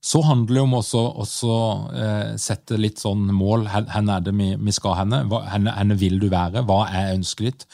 så 0.00 0.22
handler 0.24 0.56
det 0.56 0.62
om 0.64 0.74
også 0.78 1.00
å 1.20 1.56
eh, 1.92 2.30
sette 2.40 2.78
litt 2.80 3.02
sånn 3.02 3.26
mål. 3.36 3.66
Hvor 3.68 3.90
er 4.00 4.22
det 4.24 4.32
vi, 4.32 4.54
vi 4.56 4.72
skal 4.72 4.96
henne? 5.02 5.22
Hvor 5.28 5.44
vil 6.00 6.16
du 6.22 6.28
være? 6.32 6.62
Hva 6.64 6.86
er 6.88 7.16
ønsket 7.18 7.44
ditt? 7.44 7.66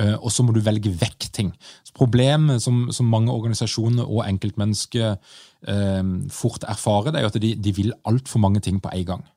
Eh, 0.00 0.14
og 0.16 0.32
så 0.32 0.46
må 0.46 0.54
du 0.56 0.62
velge 0.64 0.94
vekk 0.96 1.28
ting. 1.36 1.52
Problemet 1.94 2.64
som, 2.64 2.88
som, 2.90 3.06
mange 3.06 3.30
organisasjoner 3.36 4.08
og 4.08 4.24
enkeltmennesker 4.24 5.12
eh, 5.12 6.02
fort 6.32 6.64
erfarer, 6.66 7.12
det 7.12 7.20
er 7.20 7.28
jo 7.28 7.32
at 7.34 7.40
de, 7.44 7.52
de 7.68 7.76
vil 7.76 7.92
altfor 8.08 8.42
mange 8.42 8.64
ting 8.64 8.80
på 8.82 8.90
en 8.96 9.06
gang. 9.12 9.28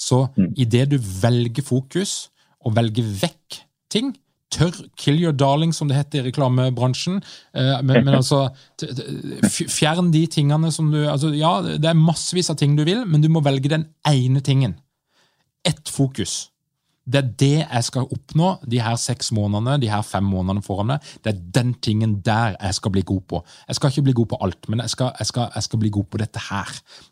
Så 0.00 0.24
mm. 0.36 0.54
idet 0.56 0.88
du 0.94 0.98
velger 0.98 1.68
fokus, 1.68 2.30
og 2.64 2.74
velger 2.76 3.06
vekk 3.22 3.60
ting, 3.92 4.12
tørr 4.50 4.76
'kill 4.96 5.20
your 5.20 5.32
darling', 5.32 5.72
som 5.72 5.88
det 5.88 5.96
heter 5.96 6.20
i 6.20 6.30
reklamebransjen. 6.30 7.22
Eh, 7.54 7.82
men, 7.82 8.04
men, 8.04 8.14
altså 8.14 8.48
Fjern 9.50 10.10
de 10.12 10.26
tingene 10.26 10.72
som 10.72 10.90
du 10.90 11.08
altså, 11.08 11.32
Ja, 11.34 11.60
det 11.62 11.84
er 11.84 11.98
massevis 11.98 12.50
av 12.50 12.56
ting 12.56 12.76
du 12.76 12.84
vil, 12.84 13.04
men 13.06 13.22
du 13.22 13.28
må 13.28 13.42
velge 13.44 13.70
den 13.70 13.86
ene 14.08 14.40
tingen. 14.40 14.76
Ett 15.64 15.88
fokus. 15.88 16.50
Det 17.10 17.18
er 17.18 17.30
det 17.42 17.56
jeg 17.58 17.84
skal 17.86 18.06
oppnå 18.06 18.52
de 18.70 18.80
her 18.82 18.96
seks 19.00 19.32
månedene, 19.34 19.78
de 19.82 19.90
her 19.90 20.02
fem 20.06 20.26
månedene 20.26 20.62
foran 20.62 20.92
meg. 20.92 21.06
Det 21.24 21.32
er 21.32 21.40
den 21.56 21.72
tingen 21.82 22.18
der 22.26 22.54
jeg 22.54 22.76
skal 22.78 22.94
bli 22.94 23.02
god 23.06 23.22
på. 23.30 23.40
Jeg 23.68 23.78
skal 23.78 23.92
ikke 23.92 24.06
bli 24.08 24.16
god 24.20 24.30
på 24.32 24.38
alt, 24.46 24.68
men 24.68 24.82
jeg 24.84 24.94
skal, 24.94 25.12
jeg 25.18 25.30
skal, 25.30 25.48
jeg 25.54 25.66
skal 25.66 25.82
bli 25.82 25.90
god 25.96 26.06
på 26.10 26.20
dette 26.22 26.42
her. 26.50 26.70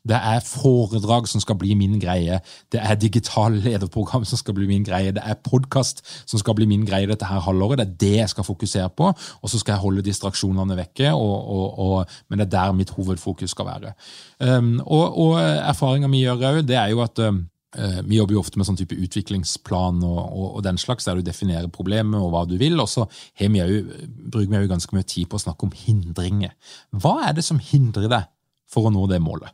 Det 0.09 0.21
er 0.33 0.45
foredrag 0.47 1.29
som 1.29 1.43
skal 1.43 1.59
bli 1.59 1.75
min 1.79 1.99
greie. 2.03 2.41
Det 2.73 2.81
er 2.83 3.01
digitale 3.01 3.61
lederprogram 3.65 4.25
som 4.29 4.41
skal 4.41 4.55
bli 4.55 4.69
min 4.71 4.87
greie. 4.87 5.13
Det 5.17 5.25
er 5.25 5.41
podkast 5.45 6.05
som 6.25 6.39
skal 6.41 6.57
bli 6.59 6.69
min 6.71 6.87
greie 6.87 7.11
dette 7.11 7.27
her 7.29 7.43
halvåret. 7.45 7.81
Det 7.81 7.89
er 7.89 7.99
det 8.05 8.15
jeg 8.21 8.33
skal 8.35 8.47
fokusere 8.47 8.89
på, 8.95 9.11
og 9.13 9.51
så 9.51 9.59
skal 9.59 9.77
jeg 9.77 9.85
holde 9.85 10.07
distraksjonene 10.07 10.79
vekke. 10.79 11.13
Og, 11.13 11.37
og, 11.59 11.79
og, 11.79 12.19
men 12.29 12.39
det 12.41 12.49
er 12.49 12.55
der 12.57 12.77
mitt 12.77 12.95
hovedfokus 12.95 13.51
skal 13.51 13.67
være. 13.67 13.95
Um, 14.39 14.79
og, 14.87 15.19
og 15.19 15.39
erfaringa 15.43 16.11
mi 16.11 16.23
gjør 16.23 16.45
òg, 16.53 16.67
det 16.67 16.77
er 16.79 16.93
jo 16.93 17.03
at 17.03 17.19
um, 17.27 17.43
vi 17.77 18.17
jobber 18.17 18.33
jo 18.33 18.41
ofte 18.41 18.57
med 18.57 18.65
sånn 18.65 18.79
type 18.81 18.97
utviklingsplan 18.97 19.99
og, 20.07 20.21
og, 20.25 20.47
og, 20.47 20.61
den 20.65 20.79
slags, 20.81 21.05
der 21.05 21.19
du 21.19 21.27
definerer 21.27 21.69
problemet 21.69 22.17
og 22.17 22.31
hva 22.33 22.47
du 22.49 22.55
vil. 22.61 22.79
Og 22.81 22.89
så 22.89 23.05
bruker 23.37 24.55
vi 24.55 24.63
jo 24.63 24.71
ganske 24.71 24.97
mye 24.97 25.09
tid 25.09 25.29
på 25.29 25.37
å 25.37 25.43
snakke 25.43 25.69
om 25.69 25.75
hindringer. 25.77 26.55
Hva 26.97 27.19
er 27.29 27.37
det 27.37 27.45
som 27.45 27.61
hindrer 27.61 28.09
deg 28.09 28.31
for 28.69 28.89
å 28.89 28.95
nå 28.95 29.05
det 29.13 29.21
målet? 29.21 29.53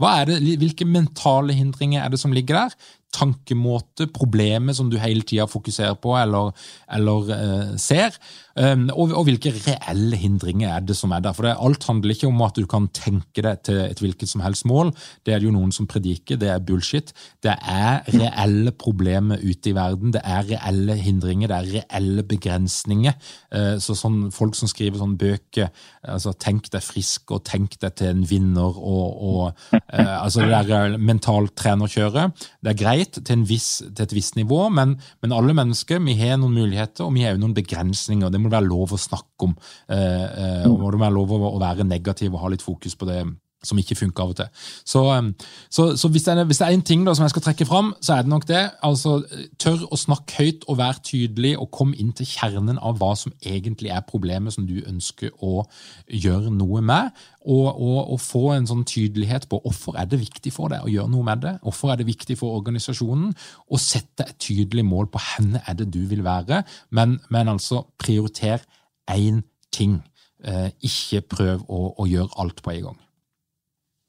Det, 0.00 0.38
hvilke 0.62 0.86
mentale 0.88 1.52
hindringer 1.52 2.04
er 2.04 2.12
det 2.12 2.20
som 2.22 2.32
ligger 2.32 2.56
der? 2.62 2.76
Tankemåte, 3.14 4.06
problemet 4.14 4.76
som 4.78 4.90
du 4.90 4.98
hele 5.02 5.24
tida 5.26 5.48
fokuserer 5.50 5.96
på 5.98 6.14
eller, 6.18 6.52
eller 6.94 7.32
uh, 7.34 7.72
ser? 7.80 8.14
Um, 8.60 8.88
og, 8.92 9.12
og, 9.14 9.24
hvilke 9.28 9.52
reelle 9.54 10.18
hindringer 10.18 10.72
er 10.74 10.82
det 10.84 10.96
som 10.98 11.12
er 11.14 11.22
der? 11.24 11.34
For 11.36 11.46
det, 11.46 11.54
Alt 11.62 11.86
handler 11.88 12.12
ikke 12.12 12.28
om 12.28 12.42
at 12.44 12.58
du 12.58 12.66
kan 12.68 12.88
tenke 12.92 13.44
deg 13.46 13.62
til 13.64 13.78
et 13.84 14.02
hvilket 14.02 14.28
som 14.28 14.42
helst 14.44 14.66
mål. 14.68 14.90
Det 15.24 15.32
er 15.32 15.40
det 15.40 15.48
jo 15.48 15.54
noen 15.54 15.72
som 15.72 15.88
prediker, 15.90 16.38
det 16.40 16.50
er 16.52 16.62
bullshit. 16.66 17.14
Det 17.42 17.54
er 17.54 18.02
reelle 18.10 18.74
problemer 18.76 19.40
ute 19.40 19.70
i 19.70 19.74
verden. 19.76 20.12
Det 20.14 20.22
er 20.24 20.48
reelle 20.50 20.98
hindringer, 21.00 21.50
det 21.50 21.58
er 21.58 21.70
reelle 21.78 22.26
begrensninger. 22.26 23.16
Uh, 23.54 23.76
så 23.80 23.96
sånn, 23.98 24.18
Folk 24.34 24.54
som 24.56 24.68
skriver 24.70 25.00
sånne 25.00 25.18
bøker, 25.20 25.70
altså 26.06 26.32
tenk 26.38 26.68
deg 26.72 26.84
frisk 26.84 27.32
og 27.34 27.42
tenk 27.48 27.74
deg 27.82 27.96
til 27.98 28.12
en 28.12 28.22
vinner 28.28 28.76
og, 28.76 29.06
og 29.30 29.64
uh, 29.74 30.16
altså 30.24 30.44
det 30.44 30.62
der 30.68 30.98
mentaltrenerkjøret. 31.00 32.46
Det 32.60 32.74
er 32.74 32.78
greit 32.78 32.99
til, 33.04 33.44
viss, 33.48 33.82
til, 33.82 34.04
et 34.04 34.14
visst 34.16 34.36
nivå, 34.38 34.62
men, 34.74 34.96
men, 35.22 35.34
alle 35.36 35.54
mennesker 35.56 36.02
vi 36.04 36.16
har 36.20 36.40
noen 36.40 36.56
muligheter 36.56 37.06
og 37.06 37.14
vi 37.16 37.26
har 37.26 37.38
noen 37.40 37.56
begrensninger. 37.56 38.30
Det 38.30 38.40
må 38.40 38.50
det 38.50 38.58
være 38.58 38.70
lov 38.70 38.96
å 38.96 39.00
snakke 39.00 39.48
om. 39.48 39.54
Eh, 39.90 40.26
eh, 40.26 40.66
og 40.68 40.80
må 40.80 40.90
det 40.92 41.02
være 41.02 41.16
lov 41.16 41.36
å 41.38 41.54
være 41.60 41.88
negativ 41.88 42.34
og 42.34 42.44
ha 42.44 42.52
litt 42.54 42.64
fokus 42.64 42.96
på 42.98 43.08
det 43.08 43.22
som 43.64 43.78
ikke 43.80 43.96
funker 43.98 44.24
av 44.24 44.32
og 44.32 44.38
til. 44.38 44.68
Så, 44.88 45.02
um, 45.12 45.32
så, 45.70 45.90
så 46.00 46.08
hvis, 46.08 46.24
det 46.24 46.34
er, 46.34 46.44
hvis, 46.48 46.60
det 46.62 46.66
er, 46.66 46.76
en 46.76 46.84
ting 46.86 47.04
da, 47.06 47.14
som 47.16 47.26
jeg 47.26 47.34
skal 47.34 47.44
trekke 47.44 47.66
fram, 47.68 47.92
så 48.00 48.14
er 48.14 48.24
det 48.24 48.32
nok 48.32 48.46
det. 48.48 48.62
altså 48.86 49.18
Tør 49.60 49.84
å 49.92 49.98
snakke 50.00 50.38
høyt 50.38 50.64
og 50.68 50.78
være 50.80 51.04
tydelig 51.10 51.52
og 51.60 51.70
kom 51.74 51.92
inn 51.96 52.14
til 52.16 52.28
kjernen 52.28 52.80
av 52.80 53.00
hva 53.00 53.12
som 53.18 53.34
egentlig 53.44 53.92
er 53.92 54.06
problemet 54.08 54.56
som 54.56 54.68
du 54.68 54.78
ønsker 54.80 55.34
å 55.44 55.64
gjøre 56.08 56.52
noe 56.54 56.80
med. 56.84 57.12
Og, 57.40 57.68
og, 57.68 58.00
og 58.14 58.20
få 58.20 58.44
en 58.54 58.68
sånn 58.68 58.84
tydelighet 58.88 59.46
på 59.48 59.60
hvorfor 59.64 59.96
er 60.00 60.08
det 60.08 60.20
viktig 60.20 60.52
for 60.52 60.72
deg 60.72 60.84
å 60.84 60.92
gjøre 60.92 61.12
noe 61.12 61.28
med 61.28 61.44
det. 61.44 61.54
Hvorfor 61.64 61.92
er 61.92 62.00
det 62.00 62.08
viktig 62.08 62.36
for 62.40 62.58
organisasjonen 62.60 63.32
å 63.68 63.80
sette 63.80 64.28
et 64.28 64.40
tydelig 64.40 64.84
mål 64.88 65.08
på 65.12 65.22
henne 65.34 65.62
er 65.68 65.76
det 65.76 65.88
du 65.92 66.02
vil 66.08 66.24
være, 66.24 66.62
men, 66.96 67.18
men 67.32 67.52
altså 67.52 67.84
prioriter 68.00 68.64
én 69.10 69.42
ting. 69.72 70.00
Eh, 70.44 70.70
ikke 70.86 71.20
prøv 71.28 71.64
å, 71.68 71.80
å 72.00 72.08
gjøre 72.08 72.36
alt 72.40 72.62
på 72.64 72.72
en 72.72 72.90
gang. 72.90 73.00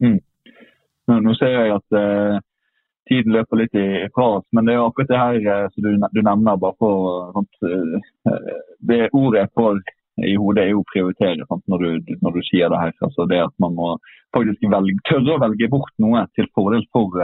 Mm. 0.02 0.20
Nå, 1.12 1.34
ser 1.38 1.56
jeg 1.56 1.74
at 1.76 1.98
uh, 1.98 2.38
tiden 3.10 3.36
løper 3.36 3.62
litt 3.62 3.76
ifra 3.78 4.28
oss, 4.38 4.46
men 4.56 4.68
det 4.68 4.76
er 4.76 4.84
akkurat 4.84 5.12
det 5.12 5.22
her 5.22 5.66
uh, 5.66 5.66
som 5.74 5.86
du, 5.86 5.92
du, 6.16 6.22
nevner. 6.22 6.62
bare 6.62 6.78
for 6.80 7.34
sånt, 7.36 7.60
uh, 7.66 8.54
Det 8.92 9.10
ordet 9.12 9.44
jeg 9.46 9.54
får 9.58 9.82
i 10.22 10.36
hodet, 10.38 10.64
er 10.64 10.74
jo 10.74 10.84
prioritere 10.92 11.46
prioritere 11.48 11.62
når 11.72 11.84
du, 11.84 12.16
når, 12.22 12.34
du, 12.36 12.42
sier 12.46 12.70
det 12.70 12.80
her. 12.80 12.92
Altså 13.08 13.26
det 13.32 13.40
at 13.42 13.54
man 13.64 13.78
må 13.78 13.94
faktisk 14.36 14.68
velge, 14.70 15.00
tørre 15.10 15.38
å 15.38 15.42
velge 15.42 15.70
bort 15.72 15.94
noe 16.04 16.26
til 16.38 16.50
fordel 16.56 16.84
for 16.94 17.16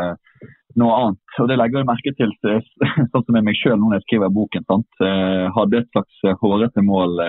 noe 0.79 0.95
annet. 1.01 1.35
Og 1.37 1.49
Det 1.51 1.57
legger 1.59 1.83
jeg 1.83 1.89
merke 1.89 2.13
til 2.17 2.31
sånn 3.11 3.25
som 3.27 3.37
jeg 3.37 3.45
meg 3.45 3.59
sjøl 3.59 3.77
når 3.81 3.97
jeg 3.97 4.05
skriver 4.07 4.33
boken. 4.33 4.65
sant? 4.71 5.03
hadde 5.57 5.83
et 5.83 5.91
slags 5.91 6.39
hårete 6.41 6.83
mål, 6.87 7.21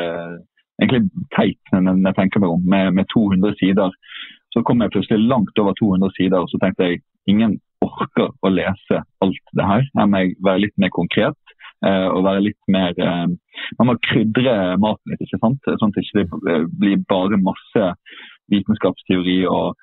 egentlig 0.80 1.26
teit 1.36 1.74
når 1.74 2.00
jeg 2.06 2.18
tenker 2.22 2.44
meg 2.44 2.54
om, 2.54 2.64
med, 2.64 2.94
med 3.00 3.10
200 3.12 3.58
sider. 3.60 3.92
Så 4.58 4.64
kom 4.66 4.80
jeg 4.82 4.90
plutselig 4.90 5.22
langt 5.30 5.60
over 5.62 5.74
200 5.78 6.10
sider, 6.16 6.42
og 6.42 6.50
så 6.50 6.58
tenkte 6.58 6.88
jeg 6.88 7.02
ingen 7.30 7.60
orker 7.84 8.32
å 8.42 8.50
lese 8.50 9.04
alt 9.22 9.52
det 9.54 9.66
her. 9.68 9.84
Her 9.94 10.08
må 10.10 10.22
jeg 10.24 10.34
være 10.42 10.64
litt 10.64 10.74
mer 10.82 10.90
konkret. 10.96 11.38
Uh, 11.78 12.10
og 12.10 12.24
være 12.26 12.40
litt 12.42 12.72
mer 12.74 12.96
uh, 12.98 13.28
Man 13.78 13.86
må 13.86 13.94
krydre 14.02 14.74
maten 14.82 15.12
litt, 15.12 15.20
ikke 15.22 15.38
sant? 15.38 15.60
sånn 15.62 15.92
at 15.92 15.98
det 16.00 16.02
ikke 16.08 16.56
blir 16.74 17.04
bare 17.06 17.38
masse 17.38 17.84
vitenskapsteori 18.50 19.44
og 19.46 19.78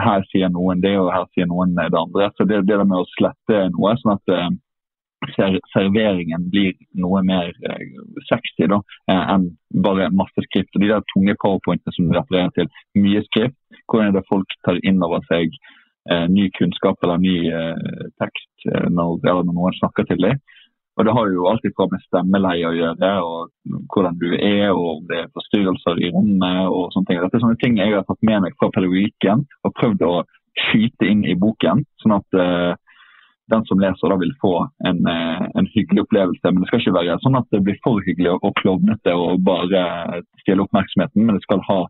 her 0.00 0.24
sier 0.30 0.48
noen 0.54 0.80
det, 0.80 0.94
og 0.96 1.10
her 1.12 1.28
sier 1.36 1.50
noen 1.50 1.76
det 1.76 1.90
andre. 2.00 2.30
Så 2.38 2.48
det, 2.48 2.62
det 2.64 2.78
med 2.80 2.96
å 2.96 3.10
slette 3.12 3.60
noe, 3.76 3.92
sånn 4.00 4.14
at 4.14 4.32
uh, 4.32 4.48
serveringen 5.32 6.48
blir 6.52 6.74
noe 7.00 7.22
mer 7.26 7.52
sexy 8.28 8.68
da, 8.70 8.80
enn 9.10 9.50
bare 9.84 10.10
masse 10.14 10.46
skrift. 10.48 10.72
Og 10.74 10.82
De 10.82 10.90
der 10.90 11.06
tunge 11.12 11.36
powerpointene 11.42 11.94
som 11.96 12.12
refererer 12.14 12.52
til, 12.56 12.68
mye 12.98 13.22
skrift, 13.28 13.56
hvordan 13.88 14.10
er 14.10 14.18
det 14.18 14.28
folk 14.30 14.58
tar 14.66 14.80
inn 14.82 15.02
over 15.04 15.24
seg 15.30 15.54
eh, 16.10 16.26
ny 16.30 16.48
kunnskap 16.58 17.02
eller 17.02 17.22
ny 17.22 17.36
eh, 17.50 18.04
tekst 18.22 18.68
når, 18.68 19.18
når, 19.22 19.42
når, 19.44 19.52
noen 19.52 19.78
snakker 19.80 20.08
til 20.08 20.22
dem. 20.24 20.42
Og 20.94 21.04
Det 21.04 21.14
har 21.16 21.30
jo 21.32 21.46
alltid 21.50 21.74
fra 21.74 21.88
med 21.90 22.02
stemmeleie 22.04 22.68
å 22.68 22.76
gjøre, 22.76 23.10
og 23.26 23.80
hvordan 23.90 24.18
du 24.20 24.28
er, 24.36 24.68
og 24.70 24.84
om 24.92 25.08
det 25.08 25.24
er 25.24 25.32
forstyrrelser 25.34 25.98
i 26.06 26.10
rommet. 26.14 26.68
og 26.70 26.92
sånne 26.94 27.08
ting. 27.08 27.18
Dette 27.22 27.40
er 27.40 27.42
sånne 27.42 27.60
ting 27.62 27.80
jeg 27.80 27.96
har 27.96 28.06
tatt 28.06 28.22
med 28.22 28.44
meg 28.44 28.54
fra 28.60 28.70
pedagogikken 28.76 29.42
og 29.66 29.74
prøvd 29.80 30.06
å 30.06 30.14
skyte 30.68 31.10
inn 31.10 31.24
i 31.26 31.34
boken. 31.34 31.82
sånn 32.02 32.14
at 32.20 32.38
uh, 32.38 32.72
den 33.52 33.64
som 33.68 33.80
leser 33.82 34.08
da 34.08 34.16
vil 34.20 34.32
få 34.40 34.54
en, 34.88 35.02
uh, 35.04 35.44
en, 35.52 35.66
hyggelig 35.74 36.06
opplevelse. 36.06 36.50
Men 36.50 36.62
det 36.62 36.70
skal 36.70 36.80
ikke 36.80 36.96
være 36.96 37.18
sånn 37.24 37.40
at 37.40 37.48
det 37.52 37.60
blir 37.66 37.80
for 37.84 38.00
hyggelig 38.06 38.38
og 38.38 38.54
klovnete 38.60 39.12
og 39.12 39.42
bare 39.44 40.22
stjele 40.44 40.64
oppmerksomheten, 40.64 41.26
men 41.26 41.36
det 41.36 41.44
skal 41.44 41.60
ha 41.68 41.80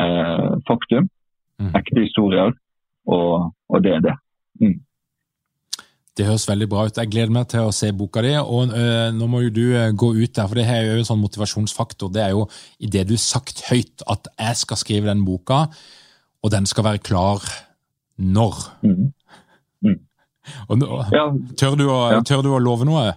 eh, 0.00 0.50
faktum 0.66 1.06
Mm. 1.60 1.70
Ekte 1.78 2.02
historier, 2.02 2.50
og, 3.06 3.54
og, 3.70 3.78
det 3.84 3.94
er 3.94 4.02
det. 4.02 4.14
Mm. 4.60 4.80
Det 6.14 6.26
høres 6.28 6.46
veldig 6.48 6.68
bra 6.70 6.84
ut. 6.86 6.98
Jeg 6.98 7.10
gleder 7.10 7.32
meg 7.34 7.48
til 7.50 7.66
å 7.66 7.74
se 7.74 7.90
boka 7.94 8.22
di. 8.22 8.32
og 8.38 8.70
øh, 8.70 9.10
Nå 9.14 9.26
må 9.30 9.42
jo 9.42 9.52
du 9.54 9.64
øh, 9.74 9.90
gå 9.98 10.12
ut 10.14 10.34
der, 10.36 10.46
for 10.46 10.58
det 10.58 10.66
er 10.70 10.86
jo 10.86 11.00
en 11.00 11.08
sånn 11.08 11.22
motivasjonsfaktor. 11.22 12.12
Det 12.14 12.22
er 12.22 12.34
jo 12.36 12.46
i 12.78 12.90
det 12.90 13.06
du 13.08 13.16
har 13.16 13.22
sagt 13.22 13.64
høyt 13.70 14.04
at 14.10 14.30
jeg 14.38 14.60
skal 14.62 14.78
skrive 14.78 15.10
den 15.10 15.24
boka, 15.26 15.64
og 16.44 16.54
den 16.54 16.68
skal 16.70 16.86
være 16.86 17.02
klar 17.02 17.42
når. 18.18 18.62
Mm. 18.86 19.10
Mm. 19.86 19.98
Nå, 20.80 20.88
ja. 21.12 21.28
tør, 21.60 21.76
du 21.78 21.86
å, 21.88 21.98
tør, 22.26 22.42
du 22.44 22.50
å, 22.52 22.62
love 22.62 22.86
noe? 22.88 23.12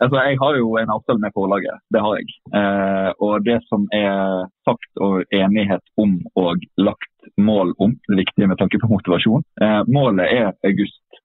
Altså, 0.00 0.16
jeg 0.24 0.38
har 0.40 0.56
jo 0.56 0.74
en 0.80 0.92
avtale 0.94 1.20
med 1.20 1.34
forlaget, 1.36 1.80
det 1.92 2.00
har 2.00 2.16
jeg. 2.16 2.28
Eh, 2.56 3.10
og 3.20 3.44
det 3.44 3.58
som 3.68 3.84
er 3.92 4.46
sagt 4.64 5.02
og 5.04 5.20
enighet 5.36 5.84
om 6.00 6.16
og 6.40 6.64
lagt 6.80 7.32
mål 7.36 7.74
om, 7.78 7.92
det 8.08 8.22
viktige 8.22 8.48
med 8.48 8.60
tanke 8.60 8.80
på 8.80 8.88
motivasjon. 8.88 9.44
Eh, 9.60 9.82
målet 9.92 10.32
er 10.32 10.54
august. 10.64 11.20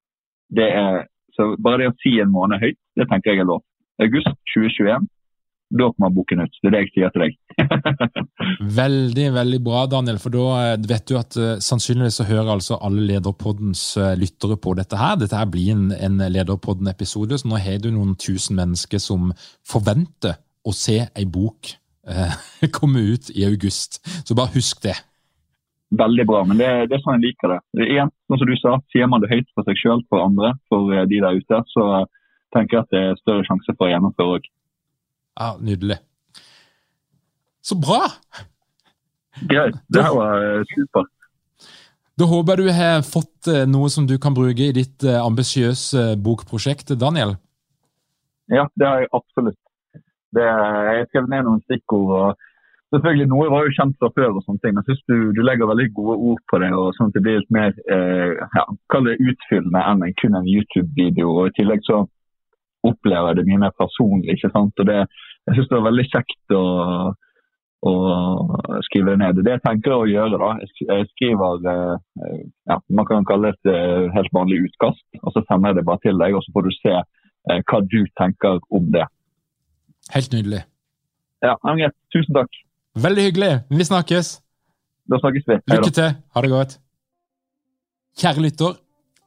Det 0.51 0.68
er, 0.68 1.05
så 1.38 1.53
bare 1.63 1.86
det 1.86 1.93
å 1.93 1.97
si 2.03 2.18
en 2.20 2.34
måned 2.36 2.59
høyt, 2.63 2.80
det 2.99 3.07
tenker 3.11 3.32
jeg 3.32 3.45
er 3.45 3.51
lov. 3.53 3.63
August 4.03 4.36
2021 4.51 5.07
da 5.76 5.89
kommer 5.93 6.13
boken 6.15 6.43
ut. 6.45 6.57
Det 6.61 6.69
er 6.69 6.76
det 6.76 6.82
jeg 6.86 6.91
sier 6.95 7.13
til 7.13 7.26
deg. 7.26 7.38
veldig 8.80 9.28
veldig 9.36 9.61
bra, 9.65 9.86
Daniel. 9.91 10.19
For 10.23 10.34
da 10.34 10.45
eh, 10.61 10.88
vet 10.88 11.07
du 11.09 11.17
at 11.19 11.38
uh, 11.39 11.55
sannsynligvis 11.63 12.19
så 12.21 12.28
hører 12.30 12.53
altså 12.55 12.80
alle 12.80 13.05
Lederpoddens 13.09 13.84
uh, 13.99 14.13
lyttere 14.19 14.57
på 14.61 14.76
dette 14.80 14.99
her. 14.99 15.17
Dette 15.21 15.39
her 15.39 15.49
blir 15.51 15.73
en, 15.76 15.89
en 15.95 16.21
Lederpodden-episode, 16.23 17.41
så 17.41 17.51
nå 17.51 17.59
har 17.61 17.82
du 17.84 17.91
noen 17.93 18.15
tusen 18.19 18.59
mennesker 18.59 19.01
som 19.03 19.34
forventer 19.67 20.39
å 20.65 20.73
se 20.73 21.01
ei 21.05 21.26
bok 21.30 21.76
eh, 22.09 22.69
komme 22.78 22.99
ut 22.99 23.30
i 23.36 23.45
august. 23.45 24.01
Så 24.28 24.38
bare 24.38 24.55
husk 24.55 24.82
det. 24.84 24.95
Veldig 25.95 26.26
bra, 26.28 26.41
men 26.49 26.57
det, 26.57 26.67
det 26.89 26.97
er 26.97 27.03
sånn 27.03 27.19
jeg 27.19 27.30
liker 27.30 27.53
det. 27.53 27.59
Igjen, 27.86 28.09
sånn 28.28 28.41
som 28.41 28.49
du 28.49 28.55
sa, 28.59 28.78
Sier 28.91 29.09
man 29.09 29.21
det 29.23 29.32
høyt 29.32 29.47
for 29.53 29.67
seg 29.67 29.78
sjøl, 29.80 30.01
for 30.09 30.26
andre, 30.26 30.55
for 30.71 30.89
de 31.07 31.21
der 31.21 31.38
ute, 31.38 31.61
så 31.71 32.05
tenker 32.55 32.80
jeg 32.80 32.86
at 32.86 32.95
det 32.95 33.03
er 33.03 33.19
større 33.21 33.45
sjanse 33.47 33.76
for 33.76 33.88
å 33.88 33.91
gjennomføre 33.93 34.39
òg. 34.39 34.49
Ja, 35.36 35.56
Nydelig. 35.60 35.98
Så 37.62 37.76
bra! 37.76 38.06
Greit. 39.50 39.76
Det 39.90 40.04
her 40.06 40.16
var 40.16 40.44
eh, 40.44 40.64
supert. 40.72 41.12
Da 42.16 42.28
håper 42.30 42.62
jeg 42.62 42.70
du 42.70 42.78
har 42.78 43.02
fått 43.04 43.50
eh, 43.52 43.66
noe 43.68 43.90
som 43.92 44.06
du 44.08 44.16
kan 44.22 44.36
bruke 44.38 44.70
i 44.70 44.76
ditt 44.76 45.04
eh, 45.04 45.20
ambisiøse 45.20 46.14
bokprosjekt, 46.24 46.94
Daniel? 47.02 47.36
Ja, 48.48 48.68
det 48.80 48.88
har 48.88 49.02
jeg 49.04 49.12
absolutt. 49.18 49.60
Det, 50.36 50.46
jeg 50.46 51.08
skrev 51.10 51.28
ned 51.32 51.48
noen 51.48 51.64
stikkord. 51.66 52.14
og 52.16 52.46
selvfølgelig 52.96 53.28
Noe 53.32 53.50
var 53.52 53.66
jo 53.66 53.76
kjent 53.76 53.98
fra 54.00 54.12
før, 54.16 54.38
og 54.38 54.46
sånne 54.46 54.64
ting, 54.64 54.76
men 54.76 54.84
jeg 54.86 54.94
synes 54.94 55.06
du, 55.12 55.18
du, 55.36 55.42
legger 55.44 55.72
veldig 55.72 55.90
gode 55.98 56.18
ord 56.30 56.42
på 56.52 56.62
det. 56.64 56.72
og 56.72 56.96
sånn 56.96 57.12
at 57.12 57.18
Det 57.18 57.24
blir 57.26 57.42
litt 57.42 57.56
mer 57.58 57.76
eh, 57.92 58.32
ja, 58.40 58.66
utfyllende 59.34 59.84
enn 59.92 60.06
kun 60.22 60.40
en 60.40 60.52
YouTube-video. 60.56 61.34
og 61.34 61.50
I 61.50 61.56
tillegg 61.60 61.84
så 61.88 62.06
opplever 62.90 63.38
det 63.38 63.46
mye 63.48 63.62
mer 63.66 63.76
personlig. 63.80 64.36
ikke 64.36 64.52
sant? 64.54 64.74
Og 64.80 64.90
det, 64.90 65.06
Jeg 65.46 65.58
syns 65.58 65.70
det 65.70 65.78
var 65.78 65.88
veldig 65.88 66.06
kjekt 66.10 66.56
å, 66.58 66.64
å, 67.90 67.94
skrive 68.88 69.14
det 69.14 69.22
ned. 69.22 69.42
Det 69.46 69.56
jeg 69.56 69.64
tenker 69.66 69.96
å 69.96 70.08
gjøre, 70.10 70.40
da, 70.42 70.52
jeg 70.90 71.10
skriver 71.14 71.68
eh, 71.72 72.46
ja, 72.72 72.80
Man 72.90 73.10
kan 73.10 73.28
kalle 73.30 73.52
det 73.52 73.60
et 73.60 73.74
eh, 73.74 74.08
helt 74.16 74.34
vanlig 74.36 74.64
utkast, 74.70 75.06
og 75.22 75.36
så 75.36 75.44
sender 75.46 75.74
jeg 75.74 75.82
det 75.82 75.88
bare 75.90 76.04
til 76.06 76.22
deg, 76.22 76.38
og 76.38 76.46
så 76.46 76.56
får 76.56 76.68
du 76.68 76.72
se 76.80 76.96
eh, 76.96 77.60
hva 77.60 77.82
du 77.84 78.00
tenker 78.22 78.62
om 78.70 78.90
det. 78.96 79.06
Helt 80.14 80.34
nydelig. 80.34 80.64
Ja, 81.46 81.58
Greit. 81.62 81.94
Tusen 82.14 82.34
takk. 82.38 82.64
Veldig 82.96 83.28
hyggelig. 83.28 83.54
Vi 83.70 83.86
snakkes. 83.86 84.40
Da 85.12 85.20
snakkes 85.22 85.46
vi. 85.50 85.60
Lykke 85.74 85.94
til. 85.94 86.10
Ha 86.34 86.42
det 86.42 86.52
godt. 86.54 86.80
Kjære 88.22 88.46
lytter. 88.48 88.85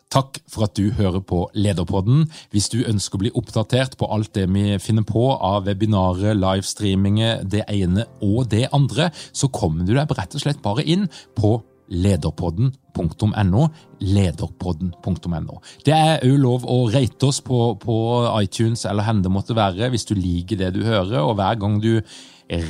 Takk 0.09 0.39
for 0.49 0.65
at 0.65 0.77
du 0.79 0.89
hører 0.97 1.21
på 1.21 1.43
Lederpodden. 1.53 2.27
Hvis 2.53 2.71
du 2.73 2.81
ønsker 2.89 3.19
å 3.19 3.23
bli 3.27 3.33
oppdatert 3.37 3.99
på 4.01 4.09
alt 4.09 4.33
det 4.39 4.47
vi 4.49 4.79
finner 4.81 5.05
på 5.09 5.31
av 5.35 5.67
webinarer, 5.69 6.39
livestreaminger, 6.39 7.45
det 7.45 7.67
ene 7.69 8.07
og 8.25 8.49
det 8.53 8.71
andre, 8.73 9.11
så 9.37 9.51
kommer 9.53 9.85
du 9.85 9.93
deg 9.97 10.15
rett 10.17 10.39
og 10.39 10.45
slett 10.45 10.65
bare 10.65 10.87
inn 10.89 11.07
på 11.37 11.59
lederpodden.no. 11.89 13.69
Lederpodden.no. 14.05 15.61
Det 15.85 15.95
er 15.95 16.25
òg 16.25 16.41
lov 16.41 16.67
å 16.69 16.81
rate 16.93 17.29
oss 17.29 17.43
på, 17.45 17.61
på 17.81 18.01
iTunes 18.41 18.85
eller 18.89 19.09
hvor 19.09 19.23
det 19.25 19.33
måtte 19.33 19.57
være, 19.57 19.93
hvis 19.93 20.09
du 20.09 20.17
liker 20.17 20.61
det 20.61 20.73
du 20.77 20.83
hører. 20.89 21.21
Og 21.21 21.37
hver 21.39 21.61
gang 21.61 21.79
du 21.85 22.01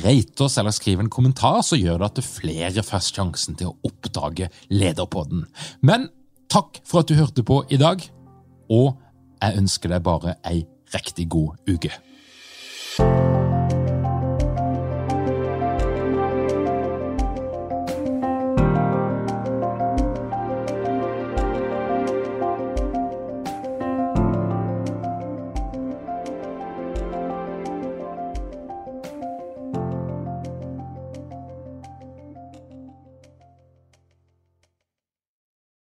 rate 0.03 0.43
oss 0.43 0.59
eller 0.59 0.75
skriver 0.75 1.05
en 1.05 1.11
kommentar, 1.11 1.61
så 1.63 1.79
gjør 1.79 2.01
det 2.01 2.11
at 2.11 2.19
det 2.19 2.27
flere 2.27 2.83
får 2.83 3.11
sjansen 3.13 3.59
til 3.59 3.71
å 3.71 3.77
oppdage 3.87 4.51
Lederpodden. 4.71 5.45
Men 5.87 6.09
Takk 6.49 6.79
for 6.85 7.03
at 7.03 7.09
du 7.09 7.13
hørte 7.13 7.43
på 7.45 7.61
i 7.69 7.77
dag, 7.77 8.01
og 8.73 8.97
jeg 9.41 9.57
ønsker 9.61 9.91
deg 9.93 10.01
bare 10.05 10.33
ei 10.49 10.63
riktig 10.95 11.27
god 11.29 11.59
uke. 11.69 11.91